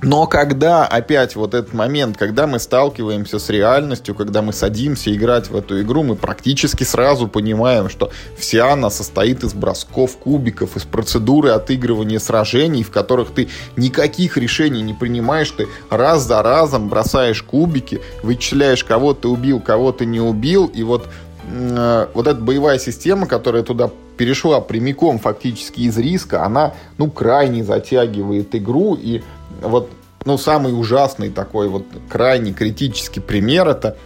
Но 0.04 0.28
когда 0.28 0.86
опять 0.86 1.36
вот 1.36 1.56
этот 1.56 1.74
момент, 1.74 2.18
когда 2.18 2.46
мы 2.46 2.60
сталкиваемся 2.60 3.40
с 3.40 3.50
реальностью, 3.50 4.14
когда 4.14 4.44
мы 4.44 4.54
садимся 4.54 5.14
играть 5.14 5.50
в 5.50 5.56
эту 5.56 5.82
игру, 5.82 6.04
мы 6.04 6.16
практически 6.16 6.84
сразу 6.84 7.28
понимаем, 7.28 7.90
что 7.90 8.12
вся 8.38 8.74
она 8.74 8.92
состоит 8.92 9.44
из 9.44 9.56
бросков 9.56 10.18
кубиков, 10.18 10.78
из 10.78 10.84
процедуры 10.84 11.50
отыгрывания 11.50 12.20
сражений, 12.20 12.84
в 12.84 12.92
которых 12.92 13.32
ты 13.32 13.50
никаких 13.76 14.38
решений 14.38 14.84
не 14.84 14.94
принимаешь, 14.94 15.50
ты 15.50 15.68
раз 15.90 16.24
за 16.24 16.44
разом 16.44 16.90
бросаешь 16.90 17.42
кубики, 17.42 18.00
вычисляешь, 18.22 18.84
кого 18.84 19.16
ты 19.16 19.28
убил, 19.28 19.60
кого 19.60 19.92
ты 19.92 20.06
не 20.06 20.20
убил, 20.20 20.68
и 20.68 20.84
вот 20.84 21.08
э, 21.52 22.08
вот 22.14 22.28
эта 22.28 22.40
боевая 22.40 22.78
система, 22.78 23.26
которая 23.26 23.64
туда 23.64 23.90
перешла 24.18 24.62
прямиком 24.62 25.20
фактически 25.20 25.82
из 25.82 25.98
риска, 25.98 26.44
она, 26.44 26.74
ну, 26.98 27.10
крайне 27.10 27.64
затягивает 27.64 28.54
игру, 28.56 28.96
и 29.00 29.22
вот, 29.62 29.92
ну, 30.26 30.38
самый 30.38 30.78
ужасный 30.78 31.30
такой 31.30 31.68
вот 31.68 31.86
крайне 32.10 32.54
критический 32.54 33.20
пример 33.20 33.68
это 33.68 33.98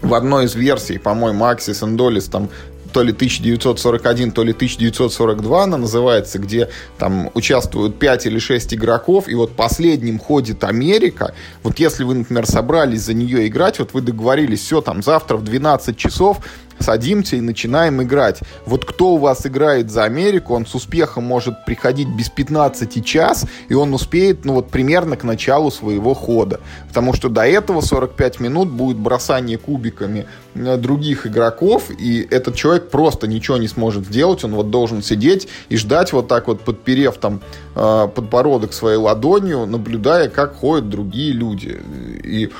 в 0.00 0.14
одной 0.14 0.46
из 0.46 0.54
версий, 0.54 0.98
по-моему, 0.98 1.44
and 1.44 1.96
Dollis 1.96 2.30
там 2.30 2.50
то 2.92 3.02
ли 3.02 3.12
1941, 3.12 4.32
то 4.32 4.44
ли 4.44 4.52
1942 4.52 5.64
она 5.64 5.78
называется, 5.78 6.38
где 6.38 6.68
там 6.98 7.30
участвуют 7.34 7.98
5 7.98 8.26
или 8.26 8.38
6 8.38 8.74
игроков, 8.74 9.28
и 9.28 9.34
вот 9.34 9.52
последним 9.52 10.18
ходит 10.18 10.62
Америка. 10.64 11.34
Вот 11.62 11.78
если 11.78 12.04
вы, 12.04 12.14
например, 12.14 12.46
собрались 12.46 13.02
за 13.02 13.14
нее 13.14 13.48
играть, 13.48 13.78
вот 13.78 13.94
вы 13.94 14.02
договорились, 14.02 14.60
все, 14.60 14.80
там 14.80 15.02
завтра 15.02 15.36
в 15.36 15.44
12 15.44 15.96
часов 15.96 16.38
садимся 16.82 17.36
и 17.36 17.40
начинаем 17.40 18.02
играть. 18.02 18.40
Вот 18.66 18.84
кто 18.84 19.14
у 19.14 19.18
вас 19.18 19.46
играет 19.46 19.90
за 19.90 20.04
Америку, 20.04 20.54
он 20.54 20.66
с 20.66 20.74
успехом 20.74 21.24
может 21.24 21.64
приходить 21.64 22.08
без 22.08 22.28
15 22.28 23.04
час, 23.04 23.46
и 23.68 23.74
он 23.74 23.94
успеет, 23.94 24.44
ну 24.44 24.54
вот, 24.54 24.70
примерно 24.70 25.16
к 25.16 25.24
началу 25.24 25.70
своего 25.70 26.14
хода. 26.14 26.60
Потому 26.88 27.12
что 27.12 27.28
до 27.28 27.42
этого 27.46 27.80
45 27.80 28.40
минут 28.40 28.68
будет 28.68 28.96
бросание 28.96 29.58
кубиками 29.58 30.26
э, 30.54 30.76
других 30.76 31.26
игроков, 31.26 31.90
и 31.90 32.26
этот 32.30 32.54
человек 32.54 32.90
просто 32.90 33.26
ничего 33.26 33.56
не 33.56 33.68
сможет 33.68 34.06
сделать, 34.06 34.44
он 34.44 34.54
вот 34.54 34.70
должен 34.70 35.02
сидеть 35.02 35.48
и 35.68 35.76
ждать 35.76 36.12
вот 36.12 36.28
так 36.28 36.48
вот, 36.48 36.60
подперев 36.60 37.16
там 37.16 37.40
э, 37.74 38.08
подбородок 38.14 38.72
своей 38.72 38.98
ладонью, 38.98 39.66
наблюдая, 39.66 40.28
как 40.28 40.56
ходят 40.56 40.88
другие 40.88 41.32
люди. 41.32 41.80
И 42.24 42.50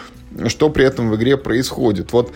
что 0.49 0.71
при 0.71 0.85
этом 0.85 1.11
в 1.11 1.17
игре 1.17 1.37
происходит. 1.37 2.13
Вот 2.13 2.33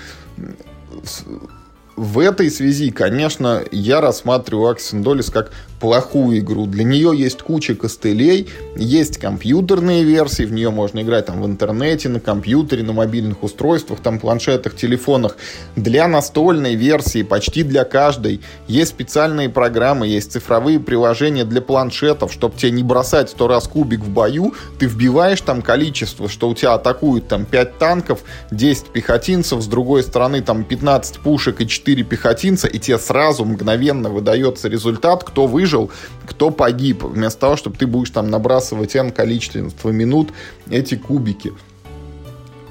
в 1.97 2.19
этой 2.19 2.51
связи, 2.51 2.91
конечно, 2.91 3.63
я 3.73 4.01
рассматриваю 4.01 4.75
Axis 4.75 5.03
Dollis 5.03 5.33
как 5.33 5.51
плохую 5.87 6.41
игру. 6.41 6.67
Для 6.67 6.83
нее 6.83 7.13
есть 7.17 7.43
куча 7.43 7.77
костылей, 7.77 8.49
есть 8.75 9.19
компьютерные 9.19 10.03
версии, 10.03 10.43
в 10.43 10.53
нее 10.53 10.71
можно 10.71 11.01
играть 11.03 11.27
там 11.27 11.41
в 11.41 11.47
интернете, 11.47 12.09
на 12.09 12.19
компьютере, 12.19 12.83
на 12.83 12.93
мобильных 12.93 13.45
устройствах, 13.45 14.01
там 14.01 14.19
планшетах, 14.19 14.75
телефонах. 14.75 15.37
Для 15.77 16.09
настольной 16.09 16.75
версии, 16.75 17.23
почти 17.23 17.63
для 17.63 17.85
каждой, 17.85 18.41
есть 18.67 18.91
специальные 18.91 19.49
программы, 19.49 20.09
есть 20.09 20.33
цифровые 20.33 20.81
приложения 20.81 21.45
для 21.45 21.61
планшетов, 21.63 22.33
чтобы 22.33 22.57
тебе 22.57 22.73
не 22.73 22.83
бросать 22.83 23.31
сто 23.31 23.47
раз 23.47 23.69
кубик 23.69 24.01
в 24.01 24.09
бою, 24.09 24.55
ты 24.81 24.87
вбиваешь 24.87 25.41
там 25.41 25.63
количество, 25.63 26.29
что 26.29 26.49
у 26.49 26.55
тебя 26.57 26.75
атакуют 26.75 27.29
там 27.29 27.45
5 27.45 27.79
танков, 27.79 28.25
10 28.51 28.87
пехотинцев, 28.87 29.63
с 29.63 29.67
другой 29.69 30.03
стороны 30.03 30.43
там 30.43 30.65
15 30.65 31.21
пушек 31.21 31.61
и 31.61 31.69
4 31.69 32.03
пехотинца, 32.03 32.67
и 32.67 32.81
тебе 32.81 32.99
сразу 32.99 33.45
мгновенно 33.45 34.09
выдается 34.09 34.67
результат, 34.67 35.23
кто 35.23 35.47
выжил 35.47 35.76
выжил, 35.77 35.91
кто 36.27 36.51
погиб, 36.51 37.05
вместо 37.05 37.41
того, 37.41 37.57
чтобы 37.57 37.77
ты 37.77 37.87
будешь 37.87 38.11
там 38.11 38.31
набрасывать 38.31 38.97
n 38.97 39.11
количество 39.11 39.91
минут 39.91 40.31
эти 40.71 40.97
кубики. 40.97 41.53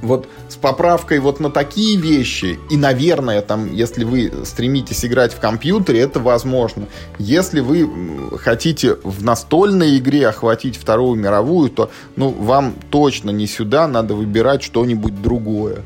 Вот 0.02 0.28
с 0.50 0.56
поправкой 0.56 1.20
вот 1.20 1.40
на 1.40 1.50
такие 1.50 1.98
вещи, 1.98 2.60
и, 2.70 2.78
наверное, 2.78 3.42
там, 3.42 3.74
если 3.74 4.04
вы 4.04 4.32
стремитесь 4.44 5.04
играть 5.04 5.34
в 5.34 5.40
компьютере, 5.40 6.02
это 6.02 6.20
возможно. 6.20 6.86
Если 7.18 7.60
вы 7.60 8.38
хотите 8.38 8.98
в 9.04 9.24
настольной 9.24 9.98
игре 9.98 10.28
охватить 10.28 10.78
Вторую 10.78 11.20
мировую, 11.20 11.70
то, 11.70 11.90
ну, 12.18 12.30
вам 12.30 12.76
точно 12.92 13.32
не 13.32 13.48
сюда, 13.48 13.88
надо 13.88 14.14
выбирать 14.14 14.62
что-нибудь 14.62 15.22
другое. 15.22 15.78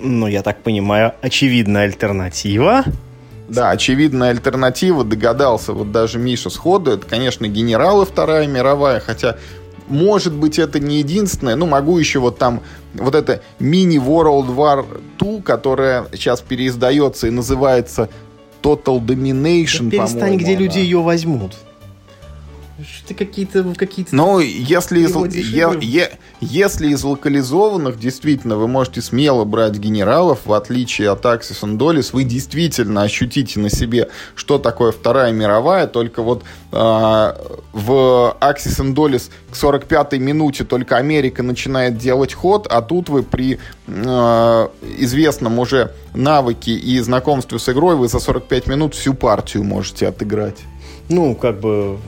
Ну, 0.00 0.28
я 0.28 0.42
так 0.42 0.62
понимаю, 0.62 1.12
очевидная 1.20 1.84
альтернатива 1.84 2.84
да, 3.48 3.70
очевидная 3.70 4.30
альтернатива, 4.30 5.04
догадался 5.04 5.72
вот 5.72 5.92
даже 5.92 6.18
Миша 6.18 6.50
сходу, 6.50 6.92
это, 6.92 7.06
конечно, 7.06 7.46
генералы 7.48 8.04
Вторая 8.04 8.46
мировая, 8.46 9.00
хотя 9.00 9.36
может 9.88 10.34
быть, 10.34 10.58
это 10.58 10.80
не 10.80 10.98
единственное. 10.98 11.56
Ну, 11.56 11.66
могу 11.66 11.98
еще 11.98 12.18
вот 12.18 12.38
там 12.38 12.60
вот 12.94 13.14
это 13.14 13.42
мини 13.58 13.98
World 13.98 14.54
War 14.54 14.84
2, 15.18 15.40
которая 15.40 16.06
сейчас 16.12 16.40
переиздается 16.42 17.26
и 17.26 17.30
называется 17.30 18.10
Total 18.62 19.00
Domination, 19.00 19.84
да 19.84 19.90
перестань, 19.90 20.36
где 20.36 20.52
она. 20.52 20.60
люди 20.60 20.78
ее 20.78 21.00
возьмут. 21.00 21.54
Что-то 22.80 23.14
какие-то... 23.14 23.74
какие 23.76 24.06
Ну, 24.12 24.38
если 24.38 25.00
из, 25.00 25.16
е, 25.34 25.68
е, 25.80 26.10
если 26.40 26.88
из 26.88 27.02
локализованных, 27.02 27.98
действительно, 27.98 28.56
вы 28.56 28.68
можете 28.68 29.02
смело 29.02 29.44
брать 29.44 29.74
генералов, 29.74 30.40
в 30.44 30.52
отличие 30.52 31.10
от 31.10 31.24
and 31.24 31.76
Dollis, 31.76 32.10
вы 32.12 32.22
действительно 32.22 33.02
ощутите 33.02 33.58
на 33.58 33.68
себе, 33.68 34.10
что 34.36 34.58
такое 34.58 34.92
Вторая 34.92 35.32
мировая, 35.32 35.88
только 35.88 36.22
вот 36.22 36.44
э, 36.70 36.76
в 36.76 38.36
and 38.40 38.94
Dollis 38.94 39.30
к 39.50 39.54
45-й 39.54 40.18
минуте 40.20 40.64
только 40.64 40.96
Америка 40.98 41.42
начинает 41.42 41.98
делать 41.98 42.32
ход, 42.32 42.68
а 42.70 42.80
тут 42.80 43.08
вы 43.08 43.24
при 43.24 43.58
э, 43.88 44.68
известном 44.98 45.58
уже 45.58 45.92
навыке 46.14 46.72
и 46.72 47.00
знакомстве 47.00 47.58
с 47.58 47.68
игрой 47.68 47.96
вы 47.96 48.06
за 48.06 48.20
45 48.20 48.68
минут 48.68 48.94
всю 48.94 49.14
партию 49.14 49.64
можете 49.64 50.06
отыграть. 50.06 50.58
Ну, 51.08 51.34
как 51.34 51.60
бы, 51.60 51.98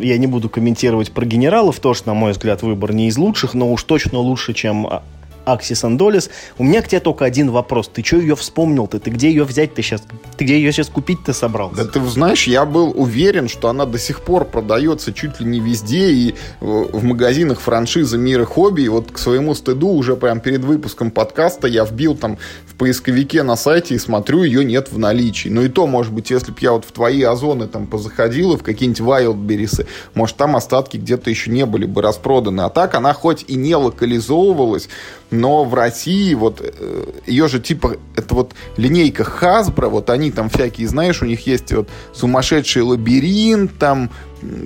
я 0.00 0.18
не 0.18 0.26
буду 0.26 0.48
комментировать 0.48 1.12
про 1.12 1.24
генералов, 1.24 1.78
тоже, 1.78 2.02
на 2.06 2.14
мой 2.14 2.32
взгляд, 2.32 2.62
выбор 2.62 2.92
не 2.92 3.08
из 3.08 3.16
лучших, 3.16 3.54
но 3.54 3.72
уж 3.72 3.84
точно 3.84 4.18
лучше, 4.18 4.52
чем 4.52 4.86
а, 4.86 5.02
Аксис 5.44 5.82
Андолис. 5.84 6.30
У 6.58 6.64
меня 6.64 6.82
к 6.82 6.88
тебе 6.88 7.00
только 7.00 7.24
один 7.24 7.50
вопрос. 7.50 7.88
Ты 7.88 8.04
что 8.04 8.16
ее 8.16 8.36
вспомнил-то? 8.36 8.98
Ты 9.00 9.10
где 9.10 9.28
ее 9.28 9.44
взять-то 9.44 9.82
сейчас? 9.82 10.02
Ты 10.36 10.44
где 10.44 10.56
ее 10.56 10.72
сейчас 10.72 10.88
купить-то 10.88 11.32
собрался? 11.32 11.84
Да 11.84 11.84
ты 11.84 12.04
знаешь, 12.06 12.46
я 12.46 12.64
был 12.64 12.92
уверен, 12.94 13.48
что 13.48 13.68
она 13.68 13.86
до 13.86 13.98
сих 13.98 14.20
пор 14.20 14.44
продается 14.44 15.12
чуть 15.12 15.40
ли 15.40 15.46
не 15.46 15.60
везде 15.60 16.10
и 16.10 16.34
в 16.60 17.02
магазинах 17.02 17.60
франшизы 17.60 18.18
мира 18.18 18.44
хобби. 18.44 18.82
И 18.82 18.88
вот 18.88 19.10
к 19.10 19.18
своему 19.18 19.54
стыду 19.54 19.88
уже 19.88 20.16
прям 20.16 20.40
перед 20.40 20.64
выпуском 20.64 21.10
подкаста 21.10 21.66
я 21.66 21.84
вбил 21.84 22.14
там 22.14 22.38
поисковике 22.82 23.44
на 23.44 23.54
сайте 23.54 23.94
и 23.94 23.98
смотрю, 23.98 24.42
ее 24.42 24.64
нет 24.64 24.90
в 24.90 24.98
наличии. 24.98 25.48
Ну 25.48 25.62
и 25.62 25.68
то, 25.68 25.86
может 25.86 26.12
быть, 26.12 26.30
если 26.30 26.50
бы 26.50 26.56
я 26.62 26.72
вот 26.72 26.84
в 26.84 26.90
твои 26.90 27.22
озоны 27.22 27.68
там 27.68 27.86
позаходил 27.86 28.54
и 28.54 28.56
в 28.56 28.64
какие-нибудь 28.64 29.00
Wildberries, 29.00 29.86
может, 30.14 30.36
там 30.36 30.56
остатки 30.56 30.96
где-то 30.96 31.30
еще 31.30 31.52
не 31.52 31.64
были 31.64 31.86
бы 31.86 32.02
распроданы. 32.02 32.62
А 32.62 32.70
так 32.70 32.96
она 32.96 33.12
хоть 33.12 33.44
и 33.46 33.54
не 33.54 33.76
локализовывалась, 33.76 34.88
но 35.30 35.62
в 35.62 35.74
России 35.74 36.34
вот 36.34 36.60
э, 36.60 37.04
ее 37.24 37.46
же 37.46 37.60
типа, 37.60 37.98
это 38.16 38.34
вот 38.34 38.52
линейка 38.76 39.22
Hasbro, 39.22 39.88
вот 39.88 40.10
они 40.10 40.32
там 40.32 40.50
всякие, 40.50 40.88
знаешь, 40.88 41.22
у 41.22 41.26
них 41.26 41.46
есть 41.46 41.72
вот 41.72 41.88
сумасшедший 42.12 42.82
лабиринт, 42.82 43.78
там 43.78 44.10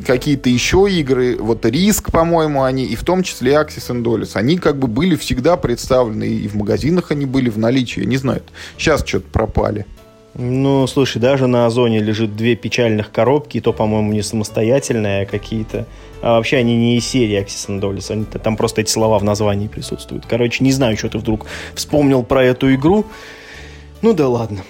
какие-то 0.07 0.49
еще 0.49 0.87
игры, 0.91 1.37
вот 1.39 1.65
Риск, 1.67 2.11
по-моему, 2.11 2.63
они, 2.63 2.85
и 2.85 2.97
в 2.97 3.05
том 3.05 3.23
числе 3.23 3.53
Axis 3.53 3.91
and 3.91 4.03
Dolus, 4.03 4.31
они 4.35 4.59
как 4.59 4.79
бы 4.79 4.89
были 4.89 5.17
всегда 5.17 5.57
представлены, 5.57 6.25
и 6.25 6.49
в 6.49 6.55
магазинах 6.55 7.11
они 7.11 7.27
были 7.27 7.51
в 7.51 7.59
наличии, 7.59 8.01
не 8.01 8.17
знаю, 8.17 8.43
сейчас 8.79 9.05
что-то 9.07 9.29
пропали. 9.31 9.87
Ну, 10.39 10.87
слушай, 10.87 11.19
даже 11.19 11.47
на 11.47 11.65
Озоне 11.65 12.01
лежит 12.01 12.37
две 12.37 12.57
печальных 12.57 13.11
коробки, 13.11 13.57
и 13.57 13.61
то, 13.61 13.73
по-моему, 13.73 14.13
не 14.13 14.23
самостоятельные, 14.23 15.23
а 15.23 15.27
какие-то. 15.27 15.87
А 16.21 16.35
вообще 16.37 16.59
они 16.59 16.77
не 16.77 16.99
из 16.99 17.07
серии 17.07 17.41
Axis 17.41 17.69
and 17.69 17.81
Dolus, 17.81 18.13
они, 18.13 18.25
там 18.25 18.57
просто 18.59 18.83
эти 18.83 18.91
слова 18.91 19.19
в 19.19 19.25
названии 19.25 19.69
присутствуют. 19.69 20.27
Короче, 20.27 20.63
не 20.63 20.73
знаю, 20.73 20.99
что 20.99 21.09
ты 21.09 21.19
вдруг 21.19 21.47
вспомнил 21.75 22.23
про 22.23 22.45
эту 22.45 22.75
игру. 22.75 23.07
Ну 24.03 24.13
да 24.13 24.29
ладно. 24.29 24.63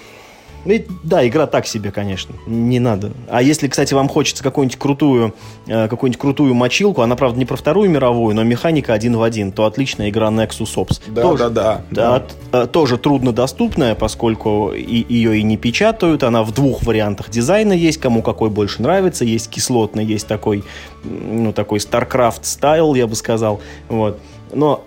Ну 0.66 0.74
да, 1.04 1.26
игра 1.26 1.46
так 1.46 1.66
себе, 1.66 1.92
конечно, 1.92 2.34
не 2.46 2.80
надо. 2.80 3.12
А 3.28 3.40
если, 3.40 3.68
кстати, 3.68 3.94
вам 3.94 4.08
хочется 4.08 4.42
какую-нибудь 4.42 4.78
крутую, 4.78 5.34
э, 5.68 5.86
какую-нибудь 5.86 6.20
крутую 6.20 6.54
мочилку, 6.54 7.02
она, 7.02 7.14
правда, 7.14 7.38
не 7.38 7.44
про 7.44 7.56
Вторую 7.56 7.88
мировую, 7.88 8.34
но 8.34 8.42
механика 8.42 8.92
один 8.92 9.16
в 9.16 9.22
один, 9.22 9.52
то 9.52 9.64
отличная 9.64 10.10
игра 10.10 10.28
Nexus 10.28 10.74
Ops. 10.74 11.00
Да, 11.06 11.22
тоже, 11.22 11.50
да, 11.50 11.82
да, 11.90 12.22
да. 12.50 12.62
Э, 12.64 12.66
тоже 12.66 12.98
труднодоступная, 12.98 13.94
поскольку 13.94 14.72
и, 14.72 15.06
ее 15.08 15.38
и 15.38 15.42
не 15.44 15.56
печатают, 15.56 16.24
она 16.24 16.42
в 16.42 16.52
двух 16.52 16.82
вариантах 16.82 17.30
дизайна 17.30 17.72
есть, 17.72 17.98
кому 17.98 18.22
какой 18.22 18.50
больше 18.50 18.82
нравится, 18.82 19.24
есть 19.24 19.48
кислотный, 19.48 20.04
есть 20.04 20.26
такой, 20.26 20.64
ну, 21.04 21.52
такой 21.52 21.78
StarCraft 21.78 22.40
стайл, 22.42 22.94
я 22.94 23.06
бы 23.06 23.14
сказал, 23.14 23.60
вот. 23.88 24.18
Но 24.52 24.84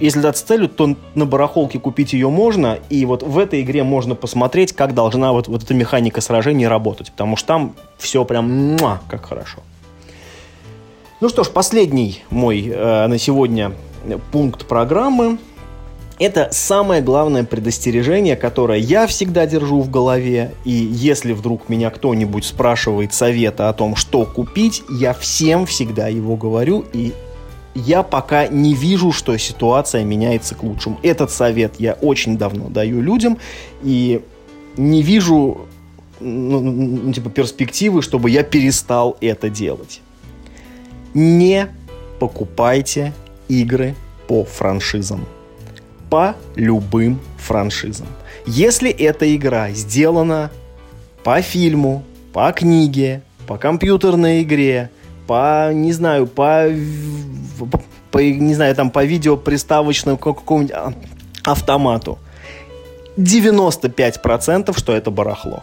если 0.00 0.20
дать 0.20 0.36
целью, 0.36 0.68
то 0.68 0.96
на 1.14 1.26
барахолке 1.26 1.78
купить 1.78 2.12
ее 2.12 2.28
можно, 2.30 2.78
и 2.88 3.04
вот 3.04 3.22
в 3.22 3.38
этой 3.38 3.62
игре 3.62 3.82
можно 3.82 4.14
посмотреть, 4.14 4.72
как 4.72 4.94
должна 4.94 5.32
вот, 5.32 5.48
вот 5.48 5.62
эта 5.62 5.74
механика 5.74 6.20
сражений 6.20 6.66
работать, 6.66 7.10
потому 7.10 7.36
что 7.36 7.48
там 7.48 7.74
все 7.98 8.24
прям 8.24 8.76
муа, 8.76 9.00
как 9.08 9.26
хорошо. 9.26 9.58
Ну 11.20 11.28
что 11.28 11.44
ж, 11.44 11.48
последний 11.48 12.22
мой 12.30 12.68
э, 12.68 13.06
на 13.06 13.18
сегодня 13.18 13.72
пункт 14.30 14.66
программы 14.66 15.38
это 16.18 16.48
самое 16.50 17.02
главное 17.02 17.44
предостережение, 17.44 18.36
которое 18.36 18.78
я 18.78 19.06
всегда 19.06 19.46
держу 19.46 19.82
в 19.82 19.90
голове. 19.90 20.54
И 20.64 20.70
если 20.70 21.32
вдруг 21.32 21.68
меня 21.68 21.90
кто-нибудь 21.90 22.44
спрашивает 22.44 23.12
совета 23.12 23.68
о 23.68 23.74
том, 23.74 23.96
что 23.96 24.24
купить, 24.24 24.82
я 24.88 25.12
всем 25.12 25.66
всегда 25.66 26.08
его 26.08 26.36
говорю. 26.36 26.86
И 26.94 27.12
я 27.76 28.02
пока 28.02 28.48
не 28.48 28.74
вижу, 28.74 29.12
что 29.12 29.36
ситуация 29.36 30.04
меняется 30.04 30.54
к 30.54 30.62
лучшему. 30.62 30.98
Этот 31.02 31.30
совет 31.30 31.74
я 31.78 31.92
очень 31.94 32.38
давно 32.38 32.68
даю 32.68 33.00
людям, 33.00 33.38
и 33.82 34.22
не 34.76 35.02
вижу 35.02 35.66
ну, 36.20 36.60
ну, 36.60 37.12
типа 37.12 37.30
перспективы, 37.30 38.02
чтобы 38.02 38.30
я 38.30 38.42
перестал 38.42 39.16
это 39.20 39.50
делать. 39.50 40.00
Не 41.14 41.68
покупайте 42.18 43.12
игры 43.48 43.94
по 44.26 44.44
франшизам. 44.44 45.26
По 46.10 46.34
любым 46.54 47.20
франшизам. 47.38 48.06
Если 48.46 48.90
эта 48.90 49.34
игра 49.34 49.70
сделана 49.70 50.50
по 51.24 51.42
фильму, 51.42 52.04
по 52.32 52.52
книге, 52.52 53.22
по 53.46 53.58
компьютерной 53.58 54.42
игре, 54.42 54.90
по, 55.26 55.72
не 55.72 55.92
знаю, 55.92 56.26
по, 56.26 56.66
по 58.10 58.18
не 58.18 58.54
знаю, 58.54 58.74
там, 58.74 58.90
по 58.90 59.04
видео 59.04 59.36
приставочному 59.36 60.16
какому-нибудь 60.16 60.74
автомату. 61.44 62.18
95% 63.16 64.78
что 64.78 64.92
это 64.92 65.10
барахло. 65.10 65.62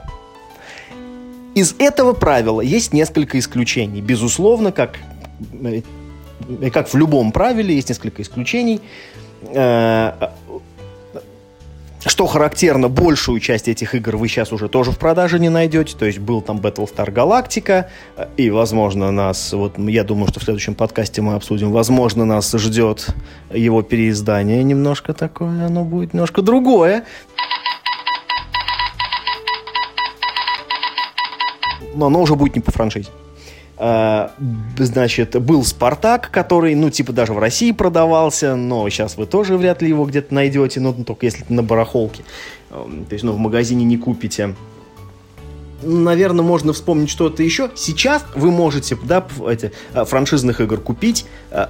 Из 1.56 1.76
этого 1.78 2.14
правила 2.14 2.62
есть 2.62 2.94
несколько 2.94 3.38
исключений. 3.38 4.02
Безусловно, 4.02 4.72
как, 4.72 4.98
э, 5.62 5.82
как 6.72 6.92
в 6.92 6.98
любом 6.98 7.32
правиле, 7.32 7.76
есть 7.76 7.90
несколько 7.90 8.24
исключений. 8.24 8.82
Э, 12.06 12.10
что 12.10 12.28
характерно, 12.28 12.90
большую 12.90 13.40
часть 13.40 13.68
этих 13.68 13.96
игр 13.96 14.18
вы 14.18 14.28
сейчас 14.28 14.52
уже 14.52 14.70
тоже 14.70 14.92
в 14.92 14.98
продаже 14.98 15.40
не 15.40 15.50
найдете. 15.50 15.96
То 15.98 16.06
есть 16.06 16.20
был 16.20 16.42
там 16.42 16.58
Battlestar 16.58 17.12
Galactica, 17.12 17.86
и, 18.38 18.50
возможно, 18.50 19.12
нас, 19.12 19.54
вот 19.54 19.78
я 19.78 20.04
думаю, 20.04 20.28
что 20.28 20.40
в 20.40 20.44
следующем 20.44 20.76
подкасте 20.76 21.22
мы 21.22 21.36
обсудим, 21.36 21.72
возможно, 21.72 22.26
нас 22.26 22.52
ждет 22.52 23.08
его 23.52 23.82
переиздание 23.82 24.64
немножко 24.64 25.14
такое, 25.14 25.66
оно 25.66 25.84
будет 25.84 26.14
немножко 26.14 26.42
другое. 26.42 27.06
Но 31.96 32.08
оно 32.08 32.22
уже 32.22 32.36
будет 32.36 32.56
не 32.56 32.62
по 32.62 32.72
франшизе. 32.72 33.10
А, 33.86 34.32
значит, 34.78 35.38
был 35.42 35.66
Спартак, 35.66 36.32
который, 36.32 36.74
ну, 36.74 36.90
типа, 36.90 37.12
даже 37.12 37.34
в 37.34 37.38
России 37.38 37.74
продавался, 37.74 38.56
но 38.56 38.88
сейчас 38.88 39.18
вы 39.18 39.26
тоже 39.26 39.58
вряд 39.58 39.82
ли 39.82 39.90
его 39.90 40.06
где-то 40.06 40.34
найдете, 40.34 40.80
ну, 40.80 40.94
только 40.94 41.26
если 41.26 41.44
на 41.50 41.64
барахолке. 41.64 42.24
Эм, 42.72 43.04
то 43.04 43.14
есть, 43.14 43.26
ну, 43.26 43.34
в 43.34 43.38
магазине 43.40 43.84
не 43.84 43.98
купите. 43.98 44.56
Наверное, 45.82 46.46
можно 46.46 46.72
вспомнить 46.72 47.10
что-то 47.10 47.44
еще. 47.44 47.72
Сейчас 47.76 48.24
вы 48.36 48.52
можете, 48.52 48.98
да, 49.04 49.28
эти 49.50 49.74
э, 49.94 50.06
франшизных 50.06 50.62
игр 50.62 50.80
купить, 50.80 51.26
э, 51.52 51.68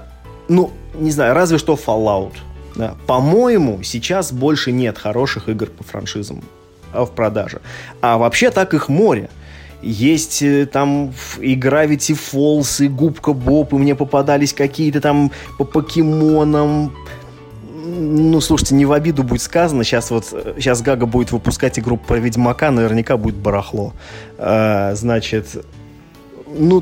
ну, 0.50 0.70
не 0.94 1.10
знаю, 1.10 1.34
разве 1.34 1.58
что 1.58 1.74
Fallout. 1.74 2.34
Да. 2.76 2.96
По-моему, 3.08 3.82
сейчас 3.82 4.32
больше 4.32 4.72
нет 4.72 5.00
хороших 5.00 5.50
игр 5.50 5.66
по 5.66 5.84
франшизам 5.84 6.44
в 6.94 7.08
продаже. 7.08 7.62
А 8.02 8.20
вообще 8.20 8.52
так 8.52 8.76
их 8.76 8.88
море. 8.88 9.32
Есть 9.84 10.42
э, 10.42 10.66
там 10.66 11.14
и 11.40 11.56
Gravity 11.56 12.18
Falls, 12.18 12.86
и 12.86 12.88
Губка 12.88 13.34
Боб, 13.34 13.74
и 13.74 13.76
мне 13.76 13.96
попадались 13.96 14.54
какие-то 14.54 15.02
там 15.02 15.32
по 15.58 15.66
покемонам. 15.66 16.94
Ну, 17.86 18.40
слушайте, 18.40 18.76
не 18.76 18.86
в 18.86 18.94
обиду 18.94 19.24
будет 19.24 19.42
сказано. 19.42 19.84
Сейчас 19.84 20.10
вот, 20.10 20.26
сейчас 20.58 20.82
Гага 20.82 21.06
будет 21.06 21.34
выпускать 21.34 21.78
игру 21.80 21.98
про 21.98 22.18
Ведьмака, 22.18 22.72
наверняка 22.72 23.18
будет 23.18 23.36
барахло. 23.36 23.94
А, 24.38 24.96
значит, 24.96 25.66
ну, 26.48 26.82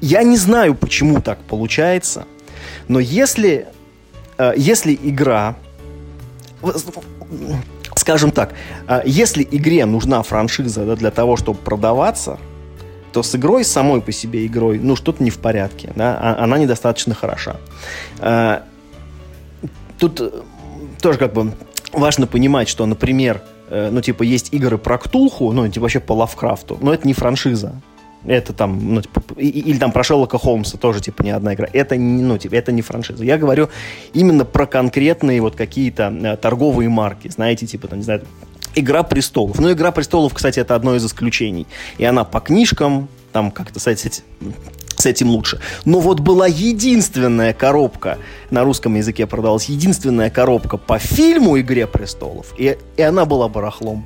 я 0.00 0.22
не 0.22 0.38
знаю, 0.38 0.74
почему 0.74 1.20
так 1.20 1.38
получается, 1.40 2.24
но 2.88 2.98
если, 2.98 3.66
если 4.56 4.98
игра 5.02 5.56
скажем 8.08 8.30
так, 8.30 8.54
а, 8.86 9.02
если 9.04 9.46
игре 9.50 9.84
нужна 9.84 10.22
франшиза 10.22 10.86
да, 10.86 10.96
для 10.96 11.10
того, 11.10 11.36
чтобы 11.36 11.58
продаваться, 11.58 12.38
то 13.12 13.22
с 13.22 13.34
игрой, 13.34 13.64
самой 13.64 14.00
по 14.00 14.12
себе 14.12 14.46
игрой, 14.46 14.78
ну, 14.78 14.96
что-то 14.96 15.22
не 15.22 15.28
в 15.28 15.36
порядке, 15.36 15.92
да, 15.94 16.16
а, 16.18 16.44
она 16.44 16.56
недостаточно 16.56 17.14
хороша. 17.14 17.56
А, 18.18 18.62
тут 19.98 20.22
э, 20.22 20.30
тоже 21.02 21.18
как 21.18 21.34
бы 21.34 21.52
важно 21.92 22.26
понимать, 22.26 22.70
что, 22.70 22.86
например, 22.86 23.42
э, 23.68 23.90
ну, 23.92 24.00
типа, 24.00 24.22
есть 24.22 24.54
игры 24.54 24.78
про 24.78 24.96
Ктулху, 24.96 25.52
ну, 25.52 25.68
типа, 25.68 25.82
вообще 25.82 26.00
по 26.00 26.14
Лавкрафту, 26.14 26.78
но 26.80 26.94
это 26.94 27.06
не 27.06 27.12
франшиза. 27.12 27.74
Это 28.28 28.52
там, 28.52 28.94
ну, 28.94 29.02
типа, 29.02 29.22
или 29.36 29.78
там 29.78 29.90
про 29.90 30.04
Шерлока 30.04 30.38
Холмса 30.38 30.76
тоже, 30.78 31.00
типа, 31.00 31.22
не 31.22 31.30
одна 31.30 31.54
игра. 31.54 31.68
Это, 31.72 31.96
не, 31.96 32.22
ну, 32.22 32.38
типа, 32.38 32.54
это 32.54 32.72
не 32.72 32.82
франшиза. 32.82 33.24
Я 33.24 33.38
говорю 33.38 33.68
именно 34.12 34.44
про 34.44 34.66
конкретные 34.66 35.40
вот 35.40 35.56
какие-то 35.56 36.14
э, 36.22 36.36
торговые 36.36 36.88
марки. 36.88 37.28
Знаете, 37.28 37.66
типа, 37.66 37.88
там, 37.88 37.98
не 37.98 38.04
знаю, 38.04 38.22
Игра 38.74 39.02
престолов. 39.02 39.58
Ну, 39.58 39.72
Игра 39.72 39.90
престолов, 39.90 40.34
кстати, 40.34 40.60
это 40.60 40.74
одно 40.74 40.94
из 40.94 41.04
исключений. 41.04 41.66
И 41.96 42.04
она 42.04 42.24
по 42.24 42.40
книжкам, 42.40 43.08
там 43.32 43.50
как-то 43.50 43.80
этим, 43.90 44.22
с 44.96 45.06
этим 45.06 45.30
лучше. 45.30 45.60
Но 45.84 46.00
вот 46.00 46.20
была 46.20 46.46
единственная 46.46 47.52
коробка, 47.52 48.18
на 48.50 48.64
русском 48.64 48.94
языке 48.94 49.26
продалась 49.26 49.68
единственная 49.68 50.30
коробка 50.30 50.76
по 50.76 50.98
фильму 50.98 51.58
«Игре 51.58 51.86
престолов», 51.86 52.54
и, 52.58 52.76
и 52.96 53.02
она 53.02 53.24
была 53.24 53.48
барахлом. 53.48 54.04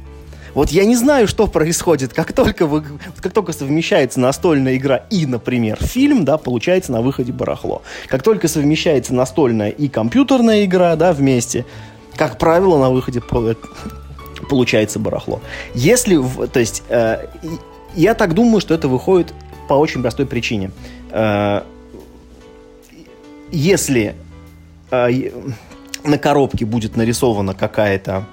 Вот 0.55 0.71
я 0.71 0.85
не 0.85 0.97
знаю, 0.97 1.29
что 1.29 1.47
происходит, 1.47 2.13
как 2.13 2.33
только, 2.33 2.67
вы, 2.67 2.85
как 3.21 3.33
только 3.33 3.53
совмещается 3.53 4.21
настольная 4.21 4.77
игра 4.77 4.97
и, 5.11 5.25
например, 5.27 5.79
фильм, 5.81 6.25
да, 6.25 6.37
получается 6.37 6.93
на 6.93 7.01
выходе 7.01 7.33
барахло. 7.33 7.83
Как 8.09 8.23
только 8.23 8.49
совмещается 8.49 9.15
настольная 9.15 9.71
и 9.71 9.89
компьютерная 9.89 10.65
игра, 10.65 10.95
да, 10.97 11.13
вместе, 11.13 11.65
как 12.17 12.39
правило, 12.39 12.79
на 12.79 12.91
выходе 12.91 13.23
получается 14.49 14.99
барахло. 14.99 15.41
Если, 15.75 16.21
то 16.53 16.61
есть, 16.61 16.83
э, 16.89 17.27
я 17.95 18.15
так 18.15 18.35
думаю, 18.35 18.61
что 18.61 18.75
это 18.75 18.89
выходит 18.89 19.33
по 19.69 19.75
очень 19.75 20.03
простой 20.03 20.27
причине. 20.27 20.71
Э, 21.11 21.63
если 23.51 24.15
э, 24.91 25.31
на 26.05 26.19
коробке 26.19 26.67
будет 26.67 26.97
нарисована 26.97 27.55
какая-то 27.55 28.27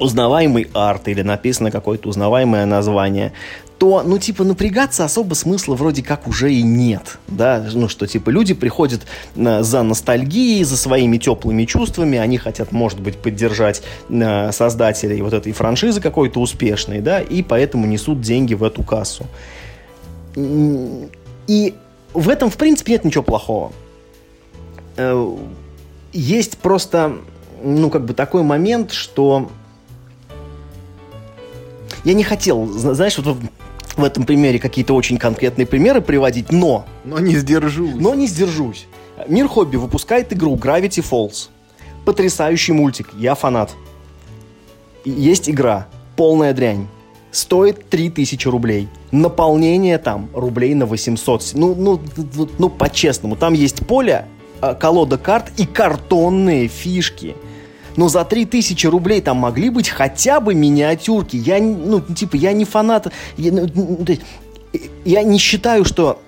узнаваемый 0.00 0.68
арт 0.74 1.08
или 1.08 1.22
написано 1.22 1.70
какое-то 1.70 2.08
узнаваемое 2.08 2.66
название, 2.66 3.32
то, 3.80 4.02
ну, 4.04 4.18
типа, 4.18 4.44
напрягаться 4.44 5.06
особо 5.06 5.32
смысла 5.32 5.74
вроде 5.74 6.02
как 6.02 6.28
уже 6.28 6.52
и 6.52 6.62
нет, 6.62 7.18
да, 7.28 7.66
ну, 7.72 7.88
что, 7.88 8.06
типа, 8.06 8.28
люди 8.28 8.52
приходят 8.52 9.06
э, 9.36 9.62
за 9.62 9.82
ностальгией, 9.82 10.64
за 10.64 10.76
своими 10.76 11.16
теплыми 11.16 11.64
чувствами, 11.64 12.18
они 12.18 12.36
хотят, 12.36 12.72
может 12.72 13.00
быть, 13.00 13.16
поддержать 13.16 13.82
э, 14.10 14.52
создателей 14.52 15.22
вот 15.22 15.32
этой 15.32 15.52
франшизы 15.52 16.02
какой-то 16.02 16.40
успешной, 16.40 17.00
да, 17.00 17.20
и 17.20 17.42
поэтому 17.42 17.86
несут 17.86 18.20
деньги 18.20 18.52
в 18.52 18.64
эту 18.64 18.82
кассу. 18.82 19.24
И 20.36 21.74
в 22.12 22.28
этом, 22.28 22.50
в 22.50 22.58
принципе, 22.58 22.92
нет 22.92 23.04
ничего 23.06 23.24
плохого. 23.24 23.72
Э, 24.98 25.36
есть 26.12 26.58
просто, 26.58 27.16
ну, 27.62 27.88
как 27.88 28.04
бы 28.04 28.12
такой 28.12 28.42
момент, 28.42 28.92
что 28.92 29.50
я 32.04 32.14
не 32.14 32.24
хотел, 32.24 32.66
знаешь, 32.66 33.18
вот 33.18 33.36
в 33.96 34.04
этом 34.04 34.24
примере 34.24 34.58
какие-то 34.58 34.94
очень 34.94 35.18
конкретные 35.18 35.66
примеры 35.66 36.00
приводить, 36.00 36.50
но... 36.50 36.86
Но 37.04 37.18
не 37.18 37.36
сдержусь. 37.36 37.94
Но 37.94 38.14
не 38.14 38.26
сдержусь. 38.26 38.86
Мир 39.28 39.48
Хобби 39.48 39.76
выпускает 39.76 40.32
игру 40.32 40.56
Gravity 40.56 41.04
Falls. 41.08 41.48
Потрясающий 42.04 42.72
мультик, 42.72 43.10
я 43.18 43.34
фанат. 43.34 43.72
Есть 45.04 45.50
игра, 45.50 45.86
полная 46.16 46.54
дрянь. 46.54 46.86
Стоит 47.30 47.88
3000 47.90 48.48
рублей. 48.48 48.88
Наполнение 49.12 49.98
там 49.98 50.30
рублей 50.34 50.74
на 50.74 50.86
800. 50.86 51.52
Ну, 51.54 51.74
ну, 51.74 52.00
ну, 52.16 52.48
ну 52.58 52.68
по-честному. 52.68 53.36
Там 53.36 53.52
есть 53.52 53.86
поле, 53.86 54.26
а, 54.60 54.74
колода 54.74 55.16
карт 55.18 55.52
и 55.56 55.66
картонные 55.66 56.68
фишки– 56.68 57.36
но 58.00 58.08
за 58.08 58.24
3000 58.24 58.86
рублей 58.86 59.20
там 59.20 59.36
могли 59.36 59.68
быть 59.68 59.90
хотя 59.90 60.40
бы 60.40 60.54
миниатюрки. 60.54 61.36
Я, 61.36 61.60
ну, 61.60 62.00
типа, 62.00 62.36
я 62.36 62.54
не 62.54 62.64
фанат, 62.64 63.12
я, 63.36 63.52
ну, 63.52 63.68
ну 63.74 64.06
я 65.04 65.22
не 65.22 65.36
считаю, 65.36 65.84
что 65.84 66.18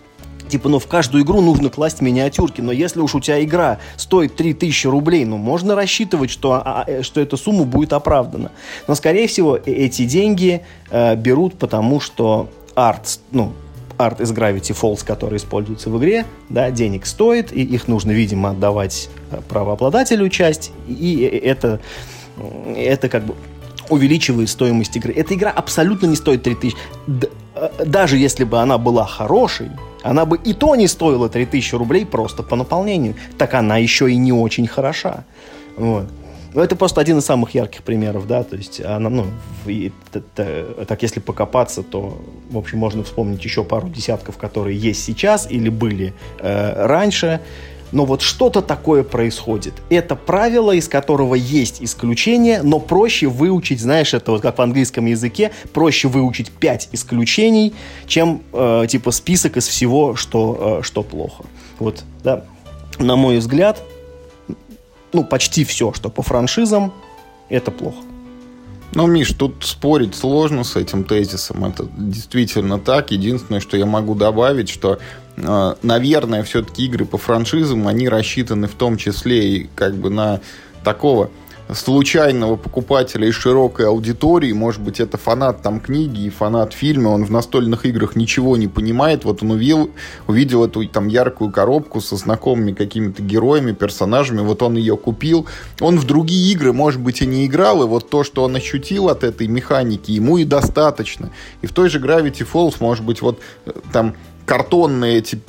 типа, 0.51 0.69
ну, 0.69 0.79
в 0.79 0.87
каждую 0.87 1.25
игру 1.25 1.41
нужно 1.41 1.71
класть 1.71 2.03
миниатюрки, 2.03 2.61
но 2.61 2.73
если 2.73 3.01
уж 3.01 3.15
у 3.15 3.21
тебя 3.21 3.43
игра 3.43 3.79
стоит 3.97 4.37
3000 4.37 4.87
рублей, 4.87 5.25
ну, 5.25 5.39
можно 5.39 5.75
рассчитывать, 5.75 6.29
что, 6.29 6.61
а, 6.63 6.85
э, 6.87 7.03
что 7.03 7.23
эта 7.23 7.39
сумма 7.39 7.65
будет 7.65 7.95
оправдана. 7.95 8.53
Но, 8.87 8.95
скорее 8.95 9.27
всего, 9.27 9.57
э, 9.57 9.63
эти 9.65 10.05
деньги 10.05 10.61
э, 10.91 11.17
берут, 11.17 11.55
потому 11.55 12.01
что 12.01 12.51
арт, 12.75 13.19
ну, 13.31 13.55
арт 14.07 14.21
из 14.21 14.33
Gravity 14.33 14.77
Falls, 14.79 15.05
который 15.05 15.37
используется 15.39 15.91
в 15.91 15.99
игре, 15.99 16.27
да, 16.49 16.71
денег 16.71 17.07
стоит, 17.07 17.53
и 17.53 17.63
их 17.63 17.89
нужно, 17.89 18.13
видимо, 18.13 18.51
отдавать 18.51 19.09
э, 19.31 19.41
правообладателю 19.49 20.29
часть, 20.29 20.73
и 20.89 21.41
это, 21.45 21.81
это 22.77 23.09
как 23.09 23.25
бы 23.25 23.35
увеличивает 23.89 24.49
стоимость 24.49 24.97
игры. 24.97 25.13
Эта 25.13 25.35
игра 25.35 25.51
абсолютно 25.51 26.07
не 26.07 26.17
стоит 26.17 26.43
3000. 26.43 26.77
Э, 27.55 27.85
даже 27.85 28.17
если 28.17 28.45
бы 28.45 28.59
она 28.59 28.79
была 28.79 29.07
хорошей, 29.07 29.71
она 30.03 30.25
бы 30.25 30.37
и 30.37 30.53
то 30.53 30.75
не 30.75 30.89
стоила 30.89 31.29
3000 31.29 31.75
рублей 31.75 32.07
просто 32.07 32.43
по 32.43 32.57
наполнению. 32.57 33.15
Так 33.39 33.55
она 33.55 33.77
еще 33.79 34.11
и 34.11 34.17
не 34.17 34.33
очень 34.33 34.67
хороша. 34.67 35.25
Вот. 35.77 36.07
Ну, 36.55 36.61
это 36.61 36.77
просто 36.77 37.01
один 37.01 37.19
из 37.19 37.25
самых 37.25 37.55
ярких 37.55 37.83
примеров, 37.83 38.27
да, 38.27 38.45
то 38.45 38.57
есть 38.57 38.81
она, 38.81 39.09
ну, 39.09 39.27
и, 39.67 39.91
так 40.87 41.03
если 41.03 41.21
покопаться, 41.21 41.83
то, 41.83 42.21
в 42.51 42.59
общем, 42.59 42.79
можно 42.79 43.03
вспомнить 43.05 43.43
еще 43.43 43.65
пару 43.65 43.89
десятков, 43.89 44.37
которые 44.37 44.77
есть 44.77 45.03
сейчас 45.03 45.51
или 45.51 45.71
были 45.71 46.13
э, 46.41 46.87
раньше, 46.87 47.41
но 47.93 48.05
вот 48.05 48.23
что-то 48.23 48.63
такое 48.63 49.03
происходит. 49.03 49.75
Это 49.91 50.17
правило, 50.17 50.73
из 50.73 50.89
которого 50.89 51.35
есть 51.35 51.83
исключение, 51.83 52.63
но 52.63 52.81
проще 52.81 53.29
выучить, 53.29 53.81
знаешь, 53.81 54.13
это 54.15 54.33
вот 54.33 54.43
как 54.43 54.59
в 54.59 54.63
английском 54.63 55.07
языке, 55.07 55.53
проще 55.73 56.09
выучить 56.09 56.51
пять 56.51 56.89
исключений, 56.93 57.75
чем 58.07 58.43
э, 58.53 58.87
типа 58.89 59.11
список 59.11 59.57
из 59.57 59.69
всего, 59.69 60.17
что, 60.17 60.79
э, 60.81 60.83
что 60.83 61.03
плохо. 61.03 61.45
Вот, 61.79 62.03
да, 62.25 62.45
на 62.99 63.17
мой 63.17 63.39
взгляд, 63.39 63.83
ну, 65.13 65.25
почти 65.25 65.65
все, 65.65 65.93
что 65.93 66.09
по 66.09 66.23
франшизам, 66.23 66.93
это 67.49 67.71
плохо. 67.71 67.99
Ну, 68.95 69.07
Миш, 69.07 69.33
тут 69.33 69.65
спорить 69.65 70.15
сложно 70.15 70.65
с 70.65 70.77
этим 70.77 71.05
тезисом. 71.05 71.65
Это 71.65 71.87
действительно 71.97 72.79
так. 72.79 73.11
Единственное, 73.11 73.61
что 73.61 73.77
я 73.79 73.87
могу 73.87 74.15
добавить, 74.15 74.69
что, 74.69 74.99
э, 75.37 75.75
наверное, 75.83 76.43
все-таки 76.43 76.85
игры 76.85 77.07
по 77.07 77.17
франшизам, 77.17 77.89
они 77.89 78.09
рассчитаны 78.09 78.69
в 78.69 78.75
том 78.75 78.99
числе 78.99 79.57
и 79.57 79.71
как 79.75 79.95
бы 79.95 80.11
на 80.11 80.41
такого 80.85 81.31
случайного 81.75 82.57
покупателя 82.57 83.27
из 83.27 83.35
широкой 83.35 83.87
аудитории, 83.87 84.53
может 84.53 84.81
быть, 84.81 85.01
это 85.01 85.17
фанат 85.17 85.63
там 85.63 85.81
книги 85.81 86.23
и 86.23 86.31
фанат 86.31 86.73
фильма, 86.73 87.09
он 87.09 87.25
в 87.25 87.31
настольных 87.31 87.87
играх 87.87 88.17
ничего 88.17 88.57
не 88.57 88.69
понимает, 88.69 89.25
вот 89.25 89.43
он 89.43 89.53
увидел, 89.53 89.91
увидел 90.27 90.65
эту 90.65 90.87
там 90.89 91.09
яркую 91.09 91.51
коробку 91.51 92.01
со 92.01 92.17
знакомыми 92.17 92.73
какими-то 92.73 93.23
героями, 93.23 93.73
персонажами, 93.73 94.41
вот 94.41 94.63
он 94.63 94.77
ее 94.77 94.97
купил, 94.97 95.47
он 95.81 95.99
в 95.99 96.05
другие 96.05 96.53
игры, 96.53 96.73
может 96.73 97.01
быть, 97.01 97.23
и 97.23 97.27
не 97.27 97.47
играл, 97.47 97.83
и 97.83 97.87
вот 97.87 98.11
то, 98.11 98.25
что 98.25 98.45
он 98.45 98.57
ощутил 98.57 99.09
от 99.09 99.25
этой 99.25 99.47
механики, 99.47 100.11
ему 100.11 100.39
и 100.39 100.45
достаточно. 100.45 101.31
И 101.63 101.67
в 101.67 101.73
той 101.73 101.89
же 101.89 101.99
Gravity 101.99 102.47
Falls, 102.51 102.77
может 102.81 103.05
быть, 103.05 103.23
вот 103.23 103.41
э, 103.67 103.73
там 103.93 104.15
картонные 104.45 105.19
эти 105.19 105.41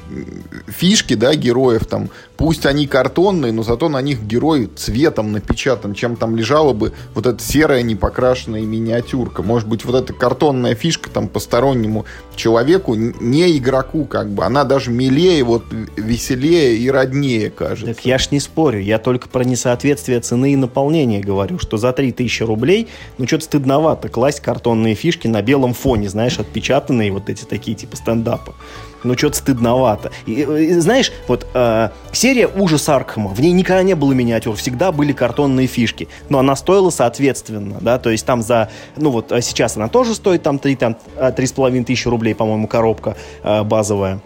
фишки, 0.67 1.15
да, 1.15 1.34
героев 1.36 1.86
там, 1.86 2.09
пусть 2.38 2.65
они 2.65 2.88
картонные, 2.88 3.51
но 3.51 3.63
зато 3.63 3.89
на 3.89 4.01
них 4.01 4.21
герой 4.23 4.69
цветом 4.75 5.31
напечатан, 5.31 5.93
чем 5.93 6.15
там 6.15 6.36
лежала 6.36 6.73
бы 6.73 6.93
вот 7.13 7.25
эта 7.25 7.41
серая 7.41 7.81
непокрашенная 7.81 8.61
миниатюрка. 8.61 9.43
Может 9.43 9.67
быть, 9.67 9.86
вот 9.86 9.95
эта 9.95 10.13
картонная 10.13 10.75
фишка 10.75 11.09
там 11.09 11.27
постороннему 11.27 12.05
человеку, 12.36 12.95
не 12.95 13.57
игроку 13.57 14.05
как 14.05 14.29
бы, 14.29 14.43
она 14.43 14.63
даже 14.63 14.91
милее, 14.91 15.43
вот 15.43 15.63
веселее 15.95 16.77
и 16.77 16.89
роднее 16.89 17.49
кажется. 17.49 17.93
Так 17.93 18.05
я 18.05 18.17
ж 18.17 18.31
не 18.31 18.39
спорю, 18.39 18.79
я 18.79 18.99
только 18.99 19.29
про 19.29 19.43
несоответствие 19.43 20.19
цены 20.19 20.53
и 20.53 20.55
наполнения 20.55 21.21
говорю, 21.21 21.59
что 21.59 21.77
за 21.77 21.93
3000 21.93 22.43
рублей, 22.43 22.88
ну 23.17 23.27
что-то 23.27 23.45
стыдновато 23.45 24.09
класть 24.09 24.39
картонные 24.39 24.95
фишки 24.95 25.27
на 25.27 25.41
белом 25.41 25.73
фоне, 25.73 26.09
знаешь, 26.09 26.39
отпечатанные 26.39 27.11
вот 27.11 27.29
эти 27.29 27.43
такие 27.43 27.75
типа 27.75 27.95
стендапа 27.95 28.53
ну, 29.04 29.18
что-то 29.18 29.38
стыдновато. 29.38 30.12
И, 30.26 30.41
и, 30.41 30.74
знаешь, 30.80 31.12
вот 31.28 31.47
э, 31.54 31.89
серия 32.12 32.47
«Ужас 32.47 32.88
Аркхема», 32.89 33.30
в 33.30 33.41
ней 33.41 33.51
никогда 33.51 33.84
не 33.84 33.95
было 33.95 34.14
миниатюр, 34.14 34.56
всегда 34.56 34.91
были 34.91 35.14
картонные 35.14 35.68
фишки, 35.68 36.08
но 36.30 36.39
она 36.39 36.56
стоила 36.56 36.89
соответственно, 36.89 37.78
да, 37.82 37.97
то 37.97 38.10
есть 38.10 38.26
там 38.26 38.41
за, 38.41 38.70
ну 38.97 39.10
вот 39.10 39.32
а 39.32 39.41
сейчас 39.41 39.78
она 39.78 39.88
тоже 39.88 40.16
стоит 40.16 40.43
там 40.43 40.60
3, 40.60 40.76
там, 40.76 40.95
3,5 41.18 41.82
а, 41.82 41.84
тысячи 41.84 42.08
рублей, 42.08 42.36
по-моему, 42.36 42.68
коробка 42.68 43.16
э, 43.43 43.64
базовая 43.64 44.22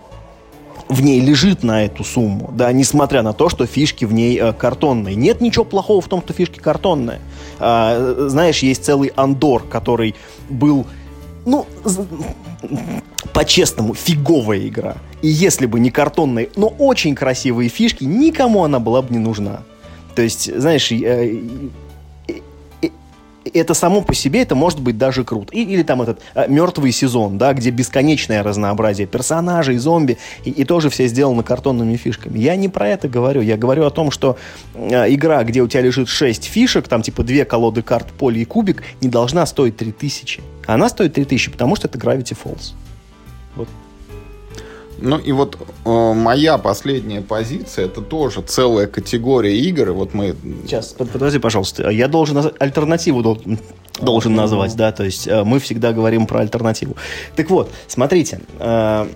в 0.90 1.02
ней 1.02 1.20
лежит 1.20 1.64
на 1.64 1.86
эту 1.86 2.04
сумму, 2.04 2.50
да, 2.54 2.72
несмотря 2.72 3.22
на 3.22 3.34
то, 3.34 3.50
что 3.50 3.66
фишки 3.66 4.06
в 4.06 4.14
ней 4.14 4.40
э, 4.40 4.54
картонные. 4.54 5.16
Нет 5.16 5.42
ничего 5.42 5.66
плохого 5.66 6.02
в 6.02 6.08
том, 6.08 6.22
что 6.22 6.34
фишки 6.34 6.60
картонные. 6.60 7.20
А, 7.60 8.28
знаешь, 8.30 8.60
есть 8.60 8.86
целый 8.86 9.12
Андор, 9.16 9.64
который 9.64 10.16
был, 10.50 10.86
ну, 11.48 11.66
по-честному, 13.34 13.94
фиговая 13.94 14.68
игра. 14.68 14.98
И 15.22 15.30
если 15.30 15.66
бы 15.66 15.80
не 15.80 15.90
картонные, 15.92 16.50
но 16.58 16.68
очень 16.68 17.16
красивые 17.16 17.70
фишки, 17.70 18.04
никому 18.04 18.66
она 18.66 18.80
была 18.80 19.02
бы 19.02 19.14
не 19.14 19.20
нужна. 19.20 19.62
То 20.14 20.22
есть, 20.22 20.54
знаешь, 20.54 20.92
э, 20.92 21.42
это 23.58 23.74
само 23.74 24.02
по 24.02 24.14
себе, 24.14 24.42
это 24.42 24.56
может 24.56 24.80
быть 24.80 24.98
даже 24.98 25.24
круто. 25.24 25.54
И, 25.54 25.64
или 25.64 25.84
там 25.84 26.02
этот 26.02 26.22
э, 26.36 26.48
мертвый 26.48 26.92
сезон, 26.92 27.38
да, 27.38 27.54
где 27.54 27.70
бесконечное 27.70 28.44
разнообразие 28.44 29.08
персонажей, 29.08 29.78
зомби, 29.78 30.18
и, 30.44 30.50
и 30.50 30.64
тоже 30.64 30.90
все 30.90 31.08
сделано 31.08 31.44
картонными 31.44 31.96
фишками. 31.96 32.40
Я 32.40 32.56
не 32.56 32.70
про 32.70 32.90
это 32.90 33.08
говорю. 33.08 33.42
Я 33.42 33.58
говорю 33.58 33.86
о 33.86 33.90
том, 33.90 34.12
что 34.12 34.38
э, 34.74 35.14
игра, 35.14 35.44
где 35.44 35.62
у 35.62 35.68
тебя 35.68 35.82
лежит 35.82 36.08
6 36.08 36.46
фишек, 36.46 36.88
там 36.88 37.02
типа 37.02 37.24
две 37.24 37.46
колоды 37.46 37.82
карт, 37.82 38.08
поле 38.12 38.42
и 38.42 38.46
кубик, 38.46 38.84
не 39.02 39.10
должна 39.10 39.46
стоить 39.46 39.78
3000. 39.78 40.42
Она 40.66 40.90
стоит 40.90 41.14
3000, 41.14 41.52
потому 41.52 41.76
что 41.76 41.88
это 41.88 41.98
Gravity 41.98 42.38
Falls. 42.42 42.74
Вот. 43.56 43.68
Ну 45.00 45.18
и 45.18 45.32
вот 45.32 45.58
э, 45.86 46.14
моя 46.14 46.58
последняя 46.58 47.22
позиция 47.22 47.86
это 47.86 48.02
тоже 48.02 48.42
целая 48.42 48.88
категория 48.88 49.58
игр. 49.58 49.92
Вот 49.92 50.14
мы. 50.14 50.36
Сейчас, 50.66 50.94
подожди, 50.94 51.40
пожалуйста. 51.40 51.90
Я 51.90 52.08
должен 52.08 52.52
альтернативу 52.60 53.22
должен, 53.22 53.60
должен 54.00 54.36
назвать, 54.36 54.76
да. 54.76 54.92
То 54.92 55.04
есть 55.04 55.28
э, 55.28 55.44
мы 55.44 55.60
всегда 55.60 55.94
говорим 55.94 56.26
про 56.26 56.40
альтернативу. 56.40 56.96
Так 57.36 57.50
вот, 57.50 57.72
смотрите. 57.88 58.42
Э, 58.60 59.08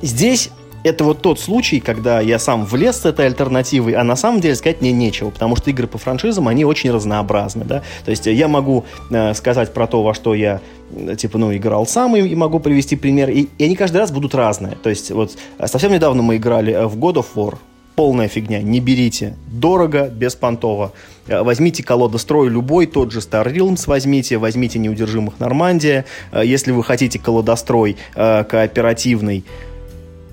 здесь 0.00 0.50
это 0.84 1.04
вот 1.04 1.22
тот 1.22 1.38
случай, 1.38 1.80
когда 1.80 2.20
я 2.20 2.38
сам 2.38 2.64
влез 2.64 3.00
с 3.00 3.04
этой 3.04 3.26
альтернативой, 3.26 3.92
а 3.94 4.04
на 4.04 4.16
самом 4.16 4.40
деле 4.40 4.54
сказать 4.54 4.80
мне 4.80 4.92
нечего, 4.92 5.30
потому 5.30 5.56
что 5.56 5.70
игры 5.70 5.86
по 5.86 5.98
франшизам, 5.98 6.48
они 6.48 6.64
очень 6.64 6.90
разнообразны, 6.90 7.64
да, 7.64 7.82
то 8.04 8.10
есть 8.10 8.26
я 8.26 8.48
могу 8.48 8.84
э, 9.10 9.34
сказать 9.34 9.72
про 9.72 9.86
то, 9.86 10.02
во 10.02 10.14
что 10.14 10.34
я, 10.34 10.60
э, 10.94 11.16
типа, 11.16 11.38
ну, 11.38 11.54
играл 11.54 11.86
сам, 11.86 12.16
и, 12.16 12.34
могу 12.34 12.58
привести 12.60 12.96
пример, 12.96 13.30
и, 13.30 13.48
и 13.58 13.64
они 13.64 13.76
каждый 13.76 13.98
раз 13.98 14.10
будут 14.10 14.34
разные, 14.34 14.76
то 14.82 14.90
есть 14.90 15.10
вот 15.10 15.32
э, 15.58 15.66
совсем 15.66 15.92
недавно 15.92 16.22
мы 16.22 16.36
играли 16.36 16.72
э, 16.72 16.86
в 16.86 16.96
God 16.98 17.14
of 17.14 17.26
War, 17.34 17.58
полная 17.94 18.26
фигня, 18.26 18.62
не 18.62 18.80
берите, 18.80 19.36
дорого, 19.48 20.08
беспонтово, 20.08 20.92
возьмите 21.28 21.84
колодострой 21.84 22.48
любой, 22.48 22.86
тот 22.86 23.12
же 23.12 23.18
Star 23.18 23.46
Realms 23.52 23.84
возьмите, 23.86 24.38
возьмите 24.38 24.78
неудержимых 24.78 25.38
Нормандия, 25.38 26.06
если 26.32 26.72
вы 26.72 26.82
хотите 26.84 27.18
колодострой 27.18 27.98
кооперативный, 28.14 29.44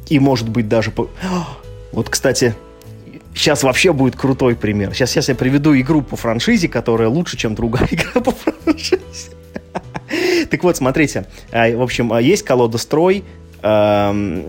и, 0.10 0.20
может 0.20 0.50
быть, 0.50 0.68
даже... 0.68 0.92
По... 0.92 1.10
Вот, 1.92 2.10
кстати, 2.10 2.56
сейчас 3.34 3.64
вообще 3.64 3.94
будет 3.94 4.16
крутой 4.16 4.56
пример. 4.56 4.94
Сейчас, 4.94 5.12
сейчас 5.12 5.30
я 5.30 5.36
приведу 5.36 5.78
игру 5.80 6.02
по 6.02 6.16
франшизе, 6.16 6.68
которая 6.68 7.10
лучше, 7.10 7.38
чем 7.38 7.56
другая 7.56 7.88
игра 7.92 8.22
по 8.22 8.32
франшизе. 8.32 9.32
Так 10.50 10.64
вот, 10.64 10.78
смотрите. 10.78 11.26
А, 11.52 11.70
в 11.76 11.82
общем, 11.82 12.12
а, 12.12 12.22
есть 12.22 12.44
колодострой 12.44 13.24
эм, 13.62 14.46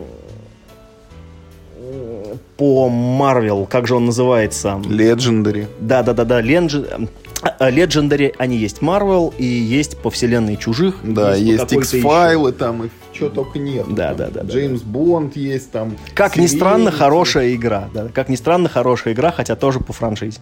по 2.56 2.88
Marvel, 2.88 3.66
как 3.66 3.86
же 3.86 3.94
он 3.96 4.06
называется? 4.06 4.80
Legendary. 4.84 5.66
Да-да-да-да, 5.80 6.40
Legendary, 6.40 8.34
они 8.38 8.56
есть 8.56 8.78
Marvel 8.78 9.34
и 9.36 9.44
есть 9.44 9.98
по 9.98 10.10
вселенной 10.10 10.56
Чужих. 10.56 10.96
Да, 11.02 11.34
есть, 11.34 11.72
есть 11.72 11.94
X-файлы 11.94 12.52
там 12.52 12.84
и 12.84 12.88
что 13.20 13.28
только 13.28 13.58
нет. 13.58 13.86
Да, 13.94 14.14
да, 14.14 14.28
да. 14.28 14.42
Джеймс 14.42 14.80
да, 14.80 14.88
Бонд 14.88 15.36
есть 15.36 15.70
там. 15.70 15.96
Как 16.14 16.36
ни 16.36 16.46
странно, 16.46 16.90
хорошая 16.90 17.54
игра. 17.54 17.88
Да, 17.92 18.08
как 18.08 18.28
ни 18.28 18.36
странно, 18.36 18.68
хорошая 18.68 19.14
игра, 19.14 19.30
хотя 19.30 19.56
тоже 19.56 19.80
по 19.80 19.92
франшизе. 19.92 20.40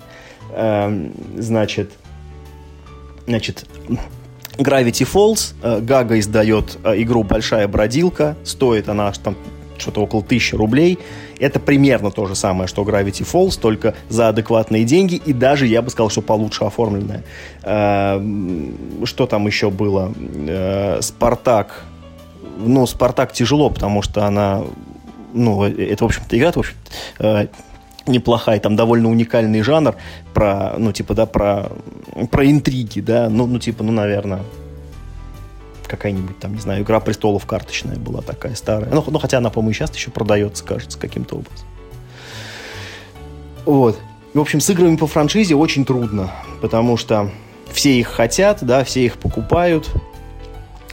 Эм, 0.54 1.12
значит, 1.36 1.90
значит, 3.26 3.66
Gravity 4.56 5.06
Falls. 5.12 5.54
Э, 5.62 5.80
Гага 5.80 6.18
издает 6.20 6.78
э, 6.84 7.02
игру 7.02 7.24
«Большая 7.24 7.66
бродилка». 7.66 8.36
Стоит 8.44 8.88
она 8.88 9.10
там 9.12 9.36
что-то 9.76 10.00
около 10.02 10.22
тысячи 10.22 10.54
рублей. 10.54 10.98
Это 11.38 11.60
примерно 11.60 12.10
то 12.10 12.26
же 12.26 12.34
самое, 12.34 12.66
что 12.68 12.82
Gravity 12.82 13.24
Falls, 13.24 13.58
только 13.60 13.94
за 14.08 14.28
адекватные 14.28 14.84
деньги 14.84 15.20
и 15.24 15.32
даже, 15.32 15.66
я 15.66 15.82
бы 15.82 15.90
сказал, 15.90 16.10
что 16.10 16.20
получше 16.20 16.64
оформленное. 16.64 17.24
Эм, 17.62 19.04
что 19.04 19.26
там 19.26 19.46
еще 19.46 19.70
было? 19.70 20.12
Э, 20.16 21.00
Спартак 21.00 21.84
ну, 22.59 22.86
Спартак 22.86 23.32
тяжело, 23.32 23.70
потому 23.70 24.02
что 24.02 24.24
она, 24.24 24.62
ну, 25.32 25.64
это, 25.64 26.04
в 26.04 26.06
общем-то, 26.06 26.36
игра, 26.36 26.52
в 26.52 26.56
общем 26.59 26.74
э, 27.20 27.46
неплохая, 28.06 28.61
там 28.61 28.76
довольно 28.76 29.09
уникальный 29.09 29.62
жанр 29.62 29.94
про, 30.34 30.74
ну, 30.78 30.92
типа, 30.92 31.14
да, 31.14 31.26
про, 31.26 31.70
про 32.30 32.46
интриги, 32.46 33.00
да, 33.00 33.28
ну, 33.30 33.46
ну, 33.46 33.59
типа, 33.59 33.84
ну, 33.84 33.92
наверное, 33.92 34.40
какая-нибудь 35.86 36.38
там, 36.38 36.54
не 36.54 36.61
знаю, 36.61 36.82
Игра 36.82 37.00
престолов 37.00 37.46
карточная 37.46 37.96
была 37.96 38.20
такая 38.20 38.54
старая. 38.54 38.90
Ну, 38.92 39.02
ну 39.06 39.18
хотя 39.18 39.38
она, 39.38 39.50
по-моему, 39.50 39.72
сейчас 39.72 39.94
еще 39.94 40.11
продается, 40.11 40.64
кажется, 40.64 40.98
каким-то 40.98 41.36
образом. 41.36 41.66
Вот. 43.64 43.98
В 44.34 44.40
общем, 44.40 44.61
с 44.61 44.70
играми 44.70 44.96
по 44.96 45.06
франшизе 45.06 45.54
очень 45.54 45.84
трудно, 45.84 46.30
потому 46.61 46.96
что 46.96 47.30
все 47.72 47.98
их 47.98 48.09
хотят, 48.09 48.59
да, 48.62 48.84
все 48.84 49.04
их 49.04 49.16
покупают, 49.16 49.90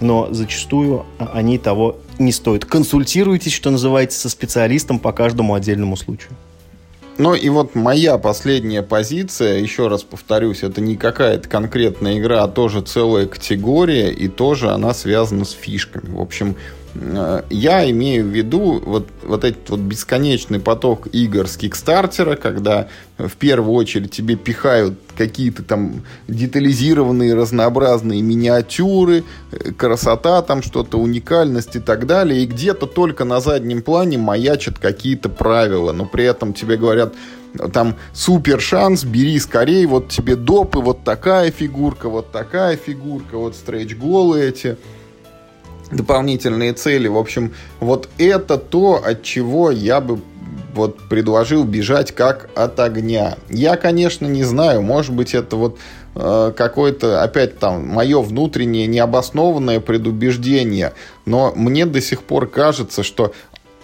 но 0.01 0.27
зачастую 0.31 1.05
они 1.17 1.57
того 1.57 1.97
не 2.19 2.31
стоят. 2.31 2.65
Консультируйтесь, 2.65 3.53
что 3.53 3.69
называется, 3.69 4.19
со 4.19 4.29
специалистом 4.29 4.99
по 4.99 5.11
каждому 5.11 5.53
отдельному 5.53 5.95
случаю. 5.97 6.31
Ну 7.17 7.33
и 7.33 7.47
вот 7.47 7.75
моя 7.75 8.17
последняя 8.17 8.81
позиция, 8.81 9.59
еще 9.59 9.87
раз 9.87 10.03
повторюсь, 10.03 10.63
это 10.63 10.81
не 10.81 10.97
какая-то 10.97 11.47
конкретная 11.47 12.19
игра, 12.19 12.43
а 12.43 12.49
тоже 12.49 12.81
целая 12.81 13.25
категория, 13.25 14.11
и 14.11 14.27
тоже 14.27 14.71
она 14.71 14.93
связана 14.93 15.45
с 15.45 15.51
фишками. 15.51 16.13
В 16.13 16.19
общем, 16.19 16.55
я 17.49 17.89
имею 17.89 18.23
в 18.23 18.27
виду 18.27 18.81
вот, 18.85 19.09
вот 19.23 19.43
этот 19.43 19.69
вот 19.69 19.79
бесконечный 19.81 20.59
поток 20.59 21.07
игр 21.11 21.47
с 21.47 21.57
Кикстартера, 21.57 22.37
когда 22.37 22.87
в 23.17 23.33
первую 23.33 23.73
очередь 23.73 24.11
тебе 24.11 24.35
пихают 24.37 24.97
какие-то 25.17 25.63
там 25.63 26.03
детализированные 26.29 27.33
разнообразные 27.33 28.21
миниатюры, 28.21 29.23
э, 29.51 29.71
красота 29.71 30.41
там, 30.41 30.61
что-то, 30.61 30.97
уникальность 30.97 31.75
и 31.75 31.79
так 31.79 32.05
далее. 32.05 32.43
И 32.43 32.45
где-то 32.45 32.85
только 32.85 33.25
на 33.25 33.41
заднем 33.41 33.81
плане 33.81 34.17
маячат 34.17 34.79
какие-то 34.79 35.27
правила. 35.27 35.91
Но 35.91 36.05
при 36.05 36.23
этом 36.23 36.53
тебе 36.53 36.77
говорят, 36.77 37.13
там 37.73 37.95
супер 38.13 38.61
шанс, 38.61 39.03
бери 39.03 39.39
скорее, 39.39 39.87
вот 39.87 40.09
тебе 40.09 40.35
допы, 40.35 40.79
вот 40.79 41.03
такая 41.03 41.51
фигурка, 41.51 42.09
вот 42.09 42.31
такая 42.31 42.77
фигурка, 42.77 43.37
вот 43.37 43.55
стрейч-голы 43.55 44.41
эти 44.41 44.77
дополнительные 45.91 46.73
цели. 46.73 47.07
В 47.07 47.17
общем, 47.17 47.53
вот 47.79 48.09
это 48.17 48.57
то, 48.57 49.01
от 49.03 49.23
чего 49.23 49.71
я 49.71 50.01
бы 50.01 50.19
вот 50.73 51.07
предложил 51.09 51.63
бежать 51.63 52.11
как 52.11 52.49
от 52.55 52.79
огня. 52.79 53.37
Я, 53.49 53.77
конечно, 53.77 54.27
не 54.27 54.43
знаю, 54.43 54.81
может 54.81 55.13
быть, 55.13 55.33
это 55.33 55.55
вот 55.55 55.77
э, 56.15 56.53
какое-то, 56.55 57.23
опять 57.23 57.59
там, 57.59 57.87
мое 57.87 58.21
внутреннее 58.21 58.85
необоснованное 58.87 59.79
предубеждение, 59.79 60.93
но 61.25 61.53
мне 61.55 61.85
до 61.85 62.01
сих 62.01 62.23
пор 62.23 62.47
кажется, 62.47 63.03
что 63.03 63.33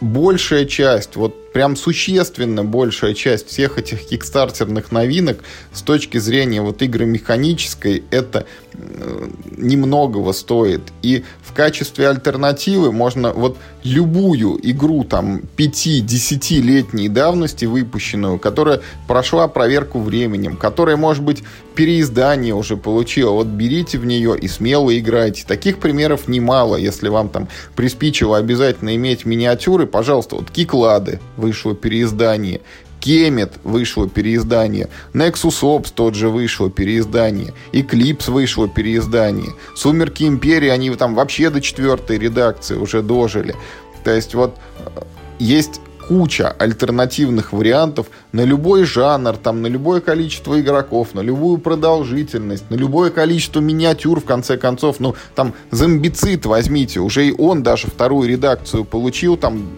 большая 0.02 0.66
часть, 0.66 1.16
вот 1.16 1.52
прям 1.54 1.76
существенно 1.76 2.64
большая 2.64 3.14
часть 3.14 3.48
всех 3.48 3.78
этих 3.78 4.08
кикстартерных 4.08 4.92
новинок 4.92 5.40
с 5.72 5.82
точки 5.82 6.18
зрения 6.18 6.62
вот 6.62 6.82
игры 6.82 7.06
механической, 7.06 8.04
это 8.10 8.46
э, 8.74 9.30
немногого 9.58 10.32
стоит. 10.32 10.82
И 11.02 11.24
в 11.44 11.54
качестве 11.54 12.10
альтернативы 12.10 12.92
можно 12.92 13.32
вот 13.34 13.58
любую 13.84 14.60
игру 14.64 15.04
там 15.04 15.42
5-10-летней 15.58 17.10
давности 17.10 17.66
выпущенную, 17.66 18.40
которая 18.40 18.82
прошла 19.08 19.48
проверку 19.48 20.00
временем, 20.00 20.56
которая, 20.58 20.98
может 20.98 21.24
быть, 21.24 21.44
переиздание 21.72 22.54
уже 22.54 22.78
получила, 22.78 23.32
вот 23.32 23.48
берите 23.48 23.98
в 23.98 24.06
нее 24.06 24.38
и 24.38 24.48
смело 24.48 24.98
играйте. 24.98 25.44
Таких 25.48 25.80
примеров 25.80 26.28
немало, 26.28 26.76
если 26.76 27.10
вам 27.10 27.30
там 27.30 27.48
приспичило 27.76 28.38
обязательно 28.38 28.96
иметь 28.96 29.26
миниатюры, 29.26 29.88
пожалуйста, 29.88 30.36
вот 30.36 30.52
Киклады 30.52 31.20
вышло 31.38 31.76
переиздание, 31.76 32.62
Кемет 33.00 33.54
вышло 33.64 34.08
переиздание, 34.08 34.90
Nexus 35.14 35.62
Ops 35.64 35.92
тот 35.94 36.14
же 36.16 36.30
вышло 36.30 36.70
переиздание, 36.70 37.54
Eclipse 37.74 38.32
вышло 38.32 38.68
переиздание, 38.68 39.54
Сумерки 39.76 40.24
Империи, 40.24 40.70
они 40.70 40.92
там 40.92 41.16
вообще 41.16 41.50
до 41.50 41.62
четвертой 41.62 42.20
редакции 42.20 42.76
уже 42.76 43.02
дожили. 43.02 43.56
То 44.04 44.12
есть 44.12 44.36
вот 44.36 44.58
э, 44.78 45.02
есть 45.40 45.82
куча 46.12 46.52
альтернативных 46.52 47.54
вариантов 47.54 48.08
на 48.34 48.44
любой 48.44 48.84
жанр, 48.84 49.38
там, 49.38 49.62
на 49.62 49.68
любое 49.68 50.02
количество 50.02 50.60
игроков, 50.60 51.14
на 51.14 51.22
любую 51.22 51.58
продолжительность, 51.58 52.70
на 52.70 52.76
любое 52.76 53.12
количество 53.12 53.62
миниатюр, 53.62 54.20
в 54.20 54.26
конце 54.26 54.58
концов. 54.58 55.00
Ну, 55.00 55.16
там, 55.36 55.54
зомбицид 55.72 56.46
возьмите, 56.46 57.00
уже 57.00 57.28
и 57.28 57.32
он 57.32 57.64
даже 57.64 57.88
вторую 57.88 58.28
редакцию 58.28 58.84
получил, 58.84 59.38
там, 59.38 59.70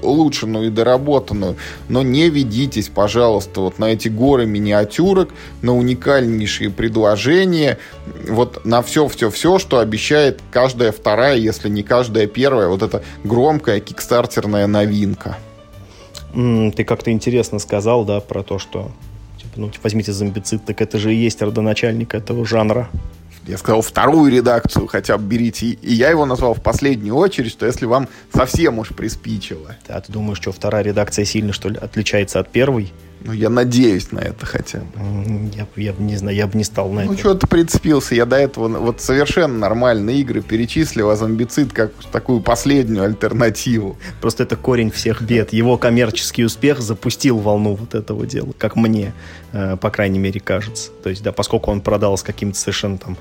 улучшенную 0.00 0.68
и 0.68 0.70
доработанную, 0.70 1.56
но 1.90 2.00
не 2.02 2.30
ведитесь, 2.30 2.88
пожалуйста, 2.88 3.60
вот 3.60 3.78
на 3.78 3.92
эти 3.92 4.08
горы 4.08 4.46
миниатюрок, 4.46 5.28
на 5.60 5.76
уникальнейшие 5.76 6.70
предложения, 6.70 7.76
вот 8.26 8.64
на 8.64 8.80
все-все-все, 8.80 9.58
что 9.58 9.80
обещает 9.80 10.40
каждая 10.50 10.92
вторая, 10.92 11.36
если 11.36 11.68
не 11.68 11.82
каждая 11.82 12.26
первая, 12.26 12.68
вот 12.68 12.82
эта 12.82 13.02
громкая 13.22 13.80
кикстартерная 13.80 14.66
новинка. 14.66 15.36
Ты 16.34 16.84
как-то 16.84 17.12
интересно 17.12 17.58
сказал, 17.58 18.04
да, 18.04 18.20
про 18.20 18.42
то, 18.42 18.58
что 18.58 18.90
типа, 19.38 19.52
ну, 19.56 19.70
возьмите 19.82 20.12
зомбицид, 20.12 20.64
так 20.64 20.80
это 20.80 20.98
же 20.98 21.14
и 21.14 21.16
есть 21.16 21.40
родоначальник 21.40 22.14
этого 22.14 22.44
жанра. 22.44 22.88
Я 23.46 23.58
сказал 23.58 23.82
вторую 23.82 24.32
редакцию 24.32 24.86
хотя 24.86 25.18
бы 25.18 25.24
берите. 25.24 25.66
И 25.66 25.92
я 25.92 26.08
его 26.08 26.24
назвал 26.24 26.54
в 26.54 26.62
последнюю 26.62 27.14
очередь, 27.14 27.50
что 27.50 27.66
если 27.66 27.84
вам 27.84 28.08
совсем 28.32 28.78
уж 28.78 28.88
приспичило. 28.88 29.76
А 29.88 30.00
ты 30.00 30.10
думаешь, 30.10 30.38
что 30.38 30.50
вторая 30.50 30.82
редакция 30.82 31.26
сильно, 31.26 31.52
что 31.52 31.68
ли, 31.68 31.76
отличается 31.76 32.40
от 32.40 32.50
первой? 32.50 32.92
Ну, 33.24 33.32
я 33.32 33.48
надеюсь 33.48 34.12
на 34.12 34.18
это 34.18 34.44
хотя 34.44 34.80
бы. 34.80 35.50
Я, 35.54 35.66
я 35.76 35.94
не 35.98 36.16
знаю, 36.16 36.36
я 36.36 36.46
бы 36.46 36.58
не 36.58 36.64
стал 36.64 36.90
на 36.90 36.96
ну, 36.96 37.00
это. 37.00 37.12
Ну, 37.12 37.18
что 37.18 37.34
ты 37.34 37.46
прицепился? 37.46 38.14
Я 38.14 38.26
до 38.26 38.36
этого 38.36 38.68
вот 38.68 39.00
совершенно 39.00 39.56
нормальные 39.58 40.20
игры 40.20 40.42
перечислил, 40.42 41.08
а 41.08 41.16
зомбицид 41.16 41.72
как 41.72 41.92
такую 42.12 42.40
последнюю 42.42 43.04
альтернативу. 43.04 43.96
Просто 44.20 44.42
это 44.42 44.56
корень 44.56 44.90
всех 44.90 45.22
бед. 45.22 45.54
Его 45.54 45.78
коммерческий 45.78 46.44
успех 46.44 46.82
запустил 46.82 47.38
волну 47.38 47.76
вот 47.76 47.94
этого 47.94 48.26
дела, 48.26 48.52
как 48.58 48.76
мне, 48.76 49.14
э, 49.52 49.78
по 49.78 49.88
крайней 49.88 50.18
мере, 50.18 50.38
кажется. 50.38 50.90
То 51.02 51.08
есть, 51.08 51.22
да, 51.22 51.32
поскольку 51.32 51.70
он 51.70 51.80
продал 51.80 52.18
с 52.18 52.22
какими-то 52.22 52.58
совершенно 52.58 52.98
там 52.98 53.16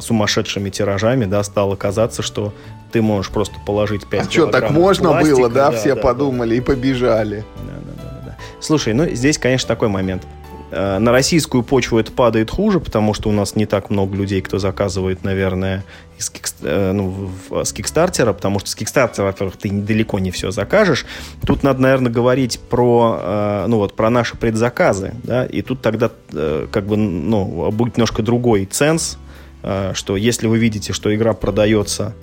сумасшедшими 0.00 0.70
тиражами, 0.70 1.24
да, 1.24 1.44
стало 1.44 1.76
казаться, 1.76 2.22
что 2.22 2.52
ты 2.90 3.00
можешь 3.00 3.30
просто 3.30 3.54
положить 3.64 4.06
5 4.06 4.26
А 4.26 4.30
что, 4.30 4.46
так 4.46 4.70
можно 4.70 5.10
пластика, 5.10 5.36
было, 5.36 5.48
да? 5.48 5.70
да 5.70 5.76
Все 5.76 5.94
да, 5.94 6.00
подумали 6.00 6.50
да. 6.50 6.56
и 6.56 6.60
побежали. 6.60 7.44
Да, 7.56 7.74
да, 7.74 8.02
да. 8.02 8.15
Слушай, 8.60 8.94
ну 8.94 9.08
здесь, 9.10 9.38
конечно, 9.38 9.68
такой 9.68 9.88
момент. 9.88 10.26
Э, 10.70 10.98
На 10.98 11.12
российскую 11.12 11.62
почву 11.62 11.98
это 11.98 12.10
падает 12.10 12.50
хуже, 12.50 12.80
потому 12.80 13.14
что 13.14 13.28
у 13.28 13.32
нас 13.32 13.54
не 13.54 13.66
так 13.66 13.90
много 13.90 14.16
людей, 14.16 14.40
кто 14.40 14.58
заказывает, 14.58 15.22
наверное, 15.24 15.84
из 16.18 16.30
кикс- 16.30 16.54
э, 16.62 16.92
ну, 16.92 17.30
в- 17.48 17.64
с 17.64 17.72
Кикстартера, 17.72 18.32
потому 18.32 18.58
что 18.58 18.70
с 18.70 18.74
Кикстартера, 18.74 19.26
во-первых, 19.26 19.56
ты 19.58 19.70
далеко 19.70 20.18
не 20.18 20.30
все 20.30 20.50
закажешь. 20.50 21.04
Тут 21.46 21.62
надо, 21.62 21.82
наверное, 21.82 22.10
говорить 22.10 22.58
про, 22.70 23.18
э, 23.20 23.64
ну, 23.68 23.76
вот, 23.76 23.94
про 23.94 24.10
наши 24.10 24.36
предзаказы, 24.36 25.12
да, 25.22 25.44
и 25.44 25.62
тут 25.62 25.82
тогда 25.82 26.10
э, 26.32 26.66
как 26.72 26.86
бы, 26.86 26.96
ну, 26.96 27.70
будет 27.70 27.96
немножко 27.98 28.22
другой 28.22 28.64
ценз, 28.64 29.18
э, 29.62 29.92
что 29.94 30.16
если 30.16 30.46
вы 30.48 30.58
видите, 30.58 30.92
что 30.92 31.14
игра 31.14 31.32
продается, 31.34 32.14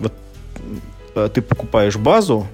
вот 0.00 0.12
э, 1.14 1.28
ты 1.32 1.42
покупаешь 1.42 1.96
базу, 1.96 2.46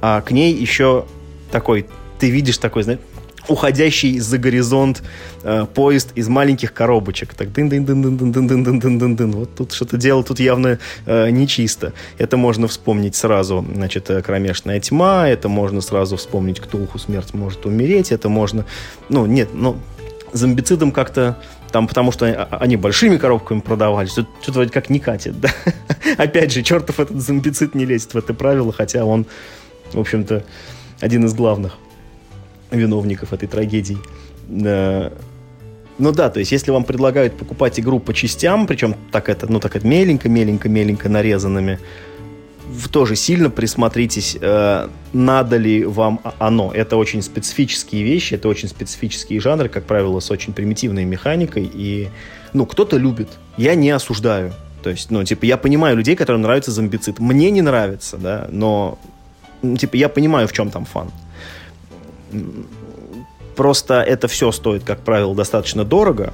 а 0.00 0.20
к 0.22 0.30
ней 0.32 0.52
еще 0.54 1.04
такой, 1.52 1.86
ты 2.18 2.30
видишь 2.30 2.58
такой, 2.58 2.82
знаешь, 2.82 3.00
уходящий 3.48 4.18
за 4.18 4.38
горизонт 4.38 5.02
э, 5.42 5.66
поезд 5.74 6.12
из 6.14 6.28
маленьких 6.28 6.72
коробочек. 6.72 7.34
Так 7.34 7.52
дын 7.52 7.68
дын 7.68 7.84
дын 7.84 8.02
дын 8.02 8.16
дын 8.16 8.32
дын 8.32 8.62
дын 8.64 8.80
дын 8.80 8.98
дын 8.98 9.16
дын 9.16 9.32
Вот 9.32 9.54
тут 9.54 9.72
что-то 9.72 9.96
дело 9.96 10.22
тут 10.22 10.40
явно 10.40 10.78
э, 11.06 11.30
нечисто. 11.30 11.92
Это 12.18 12.36
можно 12.36 12.68
вспомнить 12.68 13.16
сразу. 13.16 13.64
Значит, 13.74 14.10
э, 14.10 14.22
кромешная 14.22 14.80
тьма, 14.80 15.28
это 15.28 15.48
можно 15.48 15.80
сразу 15.80 16.16
вспомнить 16.16 16.60
Ктулху 16.60 16.98
смерть 16.98 17.34
может 17.34 17.66
умереть, 17.66 18.12
это 18.12 18.28
можно... 18.28 18.64
Ну, 19.08 19.26
нет, 19.26 19.48
ну, 19.54 19.76
зомбицидом 20.32 20.92
как-то 20.92 21.38
там, 21.72 21.86
потому 21.86 22.12
что 22.12 22.48
они 22.50 22.76
большими 22.76 23.16
коробками 23.16 23.60
продавались, 23.60 24.12
что-то 24.12 24.52
вроде 24.52 24.70
как 24.70 24.88
не 24.90 25.00
катит, 25.00 25.38
да? 25.40 25.50
Опять 26.16 26.52
же, 26.52 26.62
чертов 26.62 26.98
этот 26.98 27.20
зомбицид 27.20 27.74
не 27.74 27.84
лезет 27.84 28.14
в 28.14 28.16
это 28.16 28.32
правило, 28.32 28.72
хотя 28.72 29.04
он, 29.04 29.26
в 29.92 30.00
общем-то, 30.00 30.44
один 31.00 31.26
из 31.26 31.34
главных 31.34 31.76
виновников 32.70 33.32
этой 33.32 33.48
трагедии. 33.48 33.98
Ну 34.48 36.12
да, 36.12 36.30
то 36.30 36.38
есть 36.38 36.52
если 36.52 36.70
вам 36.70 36.84
предлагают 36.84 37.36
покупать 37.36 37.80
игру 37.80 37.98
по 37.98 38.14
частям, 38.14 38.68
причем 38.68 38.94
так 39.10 39.28
это, 39.28 39.50
ну 39.50 39.58
так 39.58 39.74
это 39.74 39.84
меленько, 39.84 40.28
меленько, 40.28 40.68
меленько 40.68 41.08
нарезанными, 41.08 41.80
тоже 42.92 43.16
сильно 43.16 43.50
присмотритесь, 43.50 44.36
э, 44.40 44.88
надо 45.12 45.56
ли 45.56 45.84
вам 45.84 46.20
оно. 46.38 46.70
Это 46.72 46.96
очень 46.96 47.22
специфические 47.22 48.02
вещи, 48.04 48.34
это 48.34 48.48
очень 48.48 48.68
специфические 48.68 49.40
жанры, 49.40 49.68
как 49.68 49.84
правило, 49.84 50.20
с 50.20 50.30
очень 50.30 50.52
примитивной 50.52 51.04
механикой. 51.04 51.70
И, 51.72 52.08
ну, 52.52 52.66
кто-то 52.66 52.96
любит. 52.96 53.28
Я 53.56 53.74
не 53.74 53.90
осуждаю. 53.90 54.52
То 54.82 54.90
есть, 54.90 55.10
ну, 55.10 55.24
типа, 55.24 55.46
я 55.46 55.56
понимаю 55.56 55.96
людей, 55.96 56.14
которым 56.14 56.42
нравится 56.42 56.70
зомбицид. 56.70 57.18
Мне 57.18 57.50
не 57.50 57.62
нравится, 57.62 58.16
да, 58.16 58.48
но, 58.50 58.98
ну, 59.62 59.76
типа, 59.76 59.96
я 59.96 60.08
понимаю, 60.08 60.46
в 60.46 60.52
чем 60.52 60.70
там 60.70 60.84
фан. 60.84 61.10
Просто 63.56 64.02
это 64.02 64.28
все 64.28 64.52
стоит, 64.52 64.84
как 64.84 65.00
правило, 65.00 65.34
достаточно 65.34 65.84
дорого. 65.84 66.32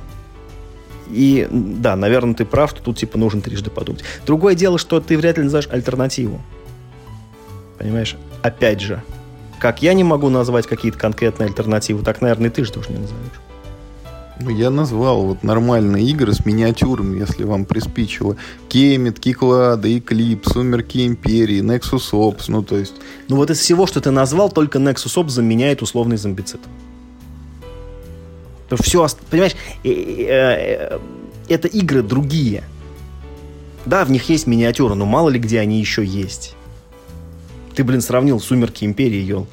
И 1.10 1.46
да, 1.50 1.96
наверное, 1.96 2.34
ты 2.34 2.44
прав, 2.44 2.70
что 2.70 2.82
тут 2.82 2.98
типа 2.98 3.18
нужно 3.18 3.40
трижды 3.40 3.70
подумать. 3.70 4.04
Другое 4.26 4.54
дело, 4.54 4.78
что 4.78 5.00
ты 5.00 5.16
вряд 5.16 5.38
ли 5.38 5.44
назовешь 5.44 5.68
альтернативу. 5.70 6.40
Понимаешь? 7.78 8.16
Опять 8.42 8.80
же, 8.80 9.02
как 9.58 9.82
я 9.82 9.94
не 9.94 10.04
могу 10.04 10.28
назвать 10.28 10.66
какие-то 10.66 10.98
конкретные 10.98 11.46
альтернативы, 11.46 12.02
так, 12.02 12.20
наверное, 12.20 12.50
и 12.50 12.52
ты 12.52 12.64
же 12.64 12.72
тоже 12.72 12.90
не 12.90 12.98
назовешь. 12.98 13.40
Ну, 14.40 14.50
я 14.50 14.70
назвал 14.70 15.26
вот 15.26 15.44
нормальные 15.44 16.04
игры 16.06 16.32
с 16.32 16.44
миниатюрами, 16.44 17.20
если 17.20 17.44
вам 17.44 17.64
приспичило. 17.64 18.36
Кемет, 18.68 19.20
Киклада, 19.20 19.96
Эклип, 19.96 20.44
Сумерки 20.46 21.06
Империи, 21.06 21.60
Nexus 21.60 22.12
Ops, 22.12 22.44
ну, 22.48 22.62
то 22.62 22.76
есть... 22.76 22.94
Ну 23.28 23.36
вот 23.36 23.50
из 23.50 23.58
всего, 23.58 23.86
что 23.86 24.00
ты 24.00 24.10
назвал, 24.10 24.50
только 24.50 24.78
Nexus 24.78 25.14
Ops 25.22 25.30
заменяет 25.30 25.82
условный 25.82 26.16
зомбицид. 26.16 26.60
Все, 28.80 29.06
понимаешь, 29.30 29.54
э, 29.84 29.90
э, 29.90 30.98
это 31.48 31.68
игры 31.68 32.02
другие. 32.02 32.64
Да, 33.86 34.04
в 34.04 34.10
них 34.10 34.28
есть 34.28 34.48
миниатюры, 34.48 34.94
но 34.94 35.06
мало 35.06 35.28
ли 35.28 35.38
где 35.38 35.60
они 35.60 35.78
еще 35.78 36.04
есть. 36.04 36.56
Ты, 37.76 37.84
блин, 37.84 38.00
сравнил 38.00 38.40
«Сумерки 38.40 38.84
Империи», 38.84 39.22
ел. 39.22 39.46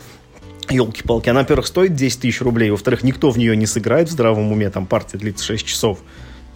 Елки-палки. 0.71 1.29
Она, 1.29 1.41
во-первых, 1.41 1.67
стоит 1.67 1.95
10 1.95 2.21
тысяч 2.21 2.41
рублей, 2.41 2.71
во-вторых, 2.71 3.03
никто 3.03 3.29
в 3.29 3.37
нее 3.37 3.55
не 3.55 3.65
сыграет 3.65 4.09
в 4.09 4.11
здравом 4.11 4.51
уме, 4.51 4.69
там 4.69 4.85
партия 4.85 5.17
длится 5.17 5.45
6 5.45 5.65
часов. 5.65 5.99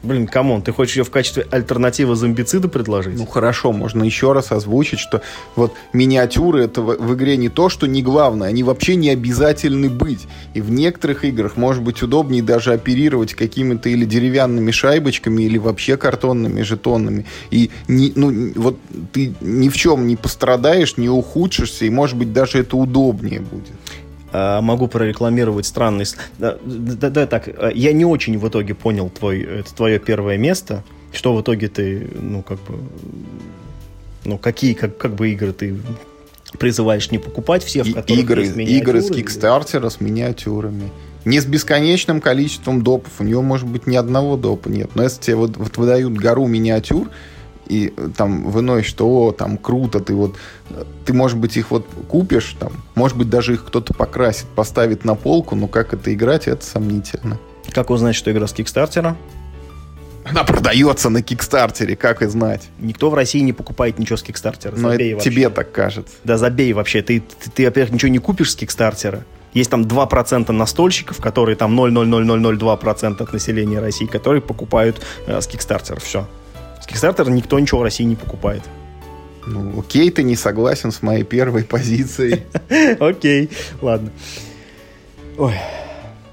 Блин, 0.05 0.27
come 0.27 0.47
on, 0.47 0.61
ты 0.61 0.71
хочешь 0.71 0.97
ее 0.97 1.03
в 1.03 1.09
качестве 1.09 1.47
альтернативы 1.49 2.15
зомбицида 2.15 2.67
предложить? 2.67 3.17
Ну 3.17 3.25
хорошо, 3.25 3.71
можно 3.71 4.03
еще 4.03 4.33
раз 4.33 4.51
озвучить, 4.51 4.99
что 4.99 5.23
вот 5.55 5.73
миниатюры 5.93 6.63
это 6.63 6.81
в, 6.81 6.95
в 6.95 7.15
игре 7.15 7.37
не 7.37 7.49
то, 7.49 7.69
что 7.69 7.87
не 7.87 8.03
главное, 8.03 8.49
они 8.49 8.61
вообще 8.61 8.95
не 8.95 9.09
обязательны 9.09 9.89
быть. 9.89 10.27
И 10.53 10.61
в 10.61 10.69
некоторых 10.69 11.25
играх 11.25 11.57
может 11.57 11.81
быть 11.81 12.03
удобнее 12.03 12.43
даже 12.43 12.71
оперировать 12.73 13.33
какими-то 13.33 13.89
или 13.89 14.05
деревянными 14.05 14.69
шайбочками, 14.69 15.41
или 15.41 15.57
вообще 15.57 15.97
картонными 15.97 16.61
жетонами. 16.61 17.25
И 17.49 17.71
не, 17.87 18.13
ну, 18.15 18.53
вот 18.55 18.77
ты 19.11 19.33
ни 19.41 19.69
в 19.69 19.75
чем 19.75 20.05
не 20.05 20.15
пострадаешь, 20.15 20.97
не 20.97 21.09
ухудшишься, 21.09 21.85
и 21.85 21.89
может 21.89 22.15
быть 22.15 22.31
даже 22.31 22.59
это 22.59 22.77
удобнее 22.77 23.39
будет. 23.39 23.73
А, 24.37 24.59
могу 24.61 24.89
прорекламировать 24.89 25.65
странный... 25.65 26.05
Да, 26.37 26.57
да, 26.65 27.09
да, 27.09 27.25
так, 27.25 27.47
а, 27.47 27.71
я 27.73 27.93
не 27.93 28.03
очень 28.03 28.37
в 28.37 28.45
итоге 28.45 28.75
понял 28.75 29.09
твой, 29.09 29.41
это 29.41 29.73
твое 29.73 29.97
первое 29.97 30.37
место. 30.37 30.83
Что 31.13 31.33
в 31.33 31.41
итоге 31.41 31.69
ты, 31.69 32.09
ну, 32.19 32.43
как 32.43 32.57
бы... 32.63 32.79
Ну, 34.25 34.37
какие, 34.37 34.73
как, 34.73 34.97
как 34.97 35.15
бы 35.15 35.31
игры 35.31 35.53
ты 35.53 35.77
призываешь 36.59 37.11
не 37.11 37.17
покупать 37.17 37.63
все, 37.63 37.83
в 37.83 37.93
которых 37.93 38.23
игры, 38.25 38.43
есть 38.43 38.57
игры 38.57 39.01
с 39.01 39.09
Кикстартера, 39.09 39.87
с 39.87 40.01
миниатюрами. 40.01 40.91
Не 41.23 41.39
с 41.39 41.45
бесконечным 41.45 42.19
количеством 42.19 42.81
допов. 42.81 43.13
У 43.19 43.23
него, 43.23 43.41
может 43.41 43.67
быть, 43.69 43.87
ни 43.87 43.95
одного 43.95 44.35
допа 44.35 44.67
нет. 44.67 44.89
Но 44.95 45.03
если 45.03 45.21
тебе 45.21 45.35
вот, 45.37 45.55
вот 45.55 45.77
выдают 45.77 46.13
гору 46.13 46.45
миниатюр, 46.45 47.09
и 47.67 47.93
э, 47.95 48.09
там 48.15 48.49
выносишь, 48.49 48.89
что 48.89 49.07
о, 49.07 49.31
там 49.31 49.57
круто, 49.57 49.99
ты 49.99 50.13
вот, 50.13 50.35
ты, 51.05 51.13
может 51.13 51.37
быть, 51.37 51.57
их 51.57 51.71
вот 51.71 51.87
купишь, 52.07 52.55
там, 52.59 52.73
может 52.95 53.17
быть, 53.17 53.29
даже 53.29 53.53
их 53.53 53.65
кто-то 53.65 53.93
покрасит, 53.93 54.47
поставит 54.47 55.05
на 55.05 55.15
полку, 55.15 55.55
но 55.55 55.67
как 55.67 55.93
это 55.93 56.13
играть, 56.13 56.47
это 56.47 56.65
сомнительно. 56.65 57.39
Как 57.71 57.89
узнать, 57.89 58.15
что 58.15 58.31
игра 58.31 58.47
с 58.47 58.53
Кикстартера? 58.53 59.17
Она 60.25 60.43
продается 60.43 61.09
на 61.09 61.21
Кикстартере, 61.21 61.95
как 61.95 62.23
и 62.23 62.25
знать. 62.25 62.63
Никто 62.79 63.11
в 63.11 63.13
России 63.13 63.41
не 63.41 63.53
покупает 63.53 63.99
ничего 63.99 64.17
с 64.17 64.23
Кикстартера. 64.23 64.75
Но 64.75 64.91
это 64.91 65.19
тебе 65.19 65.49
так 65.49 65.71
кажется. 65.71 66.15
Да 66.23 66.37
забей 66.37 66.73
вообще. 66.73 67.03
Ты, 67.03 67.19
ты, 67.19 67.51
ты, 67.51 67.65
во-первых, 67.65 67.93
ничего 67.93 68.09
не 68.11 68.17
купишь 68.17 68.51
с 68.51 68.55
Кикстартера. 68.55 69.23
Есть 69.53 69.69
там 69.69 69.83
2% 69.83 70.51
настольщиков, 70.51 71.21
которые 71.21 71.55
там 71.55 71.79
0,00002% 71.79 73.23
от 73.23 73.33
населения 73.33 73.79
России, 73.79 74.05
которые 74.05 74.41
покупают 74.41 74.99
э, 75.27 75.39
с 75.39 75.47
Кикстартера. 75.47 75.99
Все. 75.99 76.27
С 76.85 76.87
Kickstarter 76.87 77.29
никто 77.31 77.59
ничего 77.59 77.79
в 77.79 77.83
России 77.83 78.03
не 78.03 78.15
покупает. 78.15 78.61
Ну, 79.47 79.79
окей, 79.79 80.11
ты 80.11 80.21
не 80.21 80.35
согласен 80.35 80.91
с 80.91 81.01
моей 81.01 81.23
первой 81.23 81.63
позицией. 81.63 82.43
Окей, 82.99 83.49
ладно. 83.81 84.11
Ой, 85.37 85.53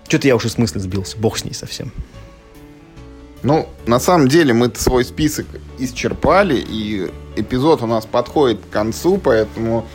что-то 0.09 0.29
я 0.29 0.37
уже 0.37 0.49
с 0.49 0.57
мысли 0.57 0.79
сбился, 0.79 1.19
бог 1.19 1.37
с 1.39 1.45
ней 1.45 1.53
совсем. 1.53 1.93
Ну, 3.43 3.69
на 3.87 3.99
самом 3.99 4.29
деле 4.29 4.55
мы 4.55 4.70
свой 4.74 5.05
список 5.05 5.47
исчерпали, 5.79 6.57
и 6.57 7.11
эпизод 7.37 7.83
у 7.83 7.87
нас 7.87 8.07
подходит 8.07 8.61
к 8.61 8.73
концу, 8.73 9.19
поэтому 9.19 9.87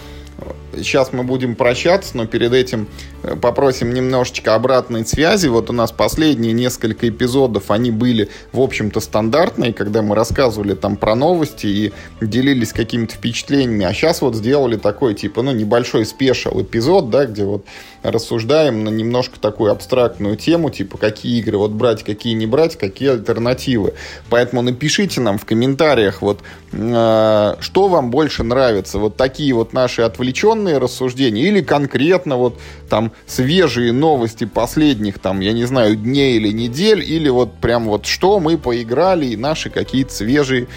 Сейчас 0.76 1.12
мы 1.12 1.24
будем 1.24 1.56
прощаться, 1.56 2.16
но 2.16 2.28
перед 2.28 2.54
этим 2.54 2.88
э, 3.24 3.36
попросим 3.36 3.94
немножечко 3.94 4.54
обратной 4.54 5.06
связи. 5.06 5.48
Вот 5.48 5.70
у 5.70 5.74
нас 5.74 5.92
последние 5.92 6.54
несколько 6.54 7.10
эпизодов, 7.10 7.72
они 7.72 7.90
были, 7.90 8.30
в 8.52 8.62
общем-то, 8.62 9.00
стандартные, 9.00 9.74
когда 9.74 10.02
мы 10.02 10.16
рассказывали 10.16 10.76
там 10.76 10.96
про 10.98 11.16
новости 11.16 11.66
и 11.66 11.94
делились 12.22 12.74
какими-то 12.74 13.16
впечатлениями. 13.16 13.86
А 13.86 13.94
сейчас 13.94 14.22
вот 14.22 14.36
сделали 14.36 14.76
такой, 14.76 15.16
типа, 15.16 15.42
ну, 15.42 15.52
небольшой 15.52 16.06
спешл 16.06 16.62
эпизод, 16.62 17.10
да, 17.10 17.26
где 17.26 17.44
вот 17.44 17.66
рассуждаем 18.12 18.84
на 18.84 18.90
немножко 18.90 19.40
такую 19.40 19.72
абстрактную 19.72 20.38
тему, 20.38 20.70
типа, 20.70 20.98
какие 20.98 21.40
игры 21.40 21.58
вот 21.58 21.72
брать, 21.72 22.04
какие 22.04 22.34
не 22.34 22.46
брать, 22.46 22.78
какие 22.78 23.12
альтернативы. 23.12 23.94
Поэтому 24.30 24.62
напишите 24.62 25.22
нам 25.22 25.38
в 25.38 25.46
комментариях, 25.46 26.22
вот, 26.22 26.42
э, 26.72 27.56
что 27.60 27.88
вам 27.88 28.12
больше 28.12 28.44
нравится. 28.44 29.00
Вот 29.00 29.18
такие 29.18 29.54
вот 29.54 29.74
наши 29.74 30.02
отвлеченные 30.02 30.78
рассуждения 30.78 31.44
или 31.44 31.62
конкретно 31.62 32.38
вот 32.38 32.60
там 32.90 33.12
свежие 33.26 33.92
новости 33.92 34.46
последних 34.46 35.20
там, 35.20 35.40
я 35.40 35.54
не 35.54 35.66
знаю, 35.66 35.96
дней 35.96 36.38
или 36.38 36.52
недель, 36.52 37.04
или 37.04 37.30
вот 37.30 37.56
прям 37.56 37.86
вот 37.86 38.06
что 38.06 38.40
мы 38.40 38.58
поиграли 38.58 39.26
и 39.28 39.38
наши 39.38 39.70
какие-то 39.70 40.14
свежие 40.14 40.68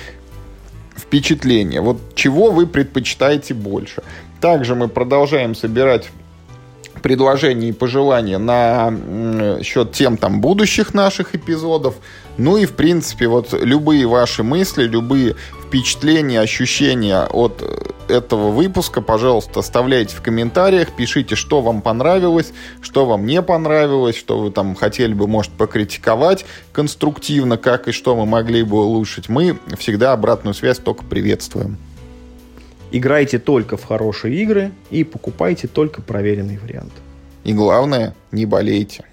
впечатления. 0.96 1.80
Вот 1.80 2.14
чего 2.14 2.50
вы 2.50 2.66
предпочитаете 2.66 3.54
больше. 3.54 4.02
Также 4.40 4.74
мы 4.74 4.88
продолжаем 4.88 5.54
собирать 5.54 6.08
предложения 7.02 7.68
и 7.70 7.72
пожелания 7.72 8.38
на 8.38 8.92
счет 9.62 9.92
тем 9.92 10.16
там 10.16 10.40
будущих 10.40 10.94
наших 10.94 11.34
эпизодов. 11.34 11.96
Ну 12.36 12.56
и, 12.56 12.64
в 12.64 12.72
принципе, 12.72 13.26
вот 13.26 13.52
любые 13.52 14.06
ваши 14.06 14.42
мысли, 14.42 14.84
любые 14.84 15.36
впечатления, 15.66 16.40
ощущения 16.40 17.22
от 17.24 17.62
этого 18.08 18.50
выпуска, 18.50 19.02
пожалуйста, 19.02 19.60
оставляйте 19.60 20.16
в 20.16 20.22
комментариях, 20.22 20.88
пишите, 20.96 21.36
что 21.36 21.60
вам 21.60 21.82
понравилось, 21.82 22.52
что 22.80 23.06
вам 23.06 23.26
не 23.26 23.42
понравилось, 23.42 24.16
что 24.16 24.38
вы 24.38 24.50
там 24.50 24.74
хотели 24.74 25.12
бы, 25.12 25.26
может, 25.26 25.52
покритиковать 25.52 26.44
конструктивно, 26.72 27.56
как 27.56 27.88
и 27.88 27.92
что 27.92 28.16
мы 28.16 28.26
могли 28.26 28.62
бы 28.62 28.78
улучшить. 28.78 29.28
Мы 29.28 29.58
всегда 29.78 30.12
обратную 30.12 30.54
связь 30.54 30.78
только 30.78 31.04
приветствуем. 31.04 31.78
Играйте 32.92 33.38
только 33.38 33.76
в 33.76 33.84
хорошие 33.84 34.42
игры 34.42 34.72
и 34.90 35.04
покупайте 35.04 35.68
только 35.68 36.02
проверенный 36.02 36.58
вариант. 36.58 36.92
И 37.44 37.52
главное, 37.52 38.14
не 38.32 38.46
болейте. 38.46 39.04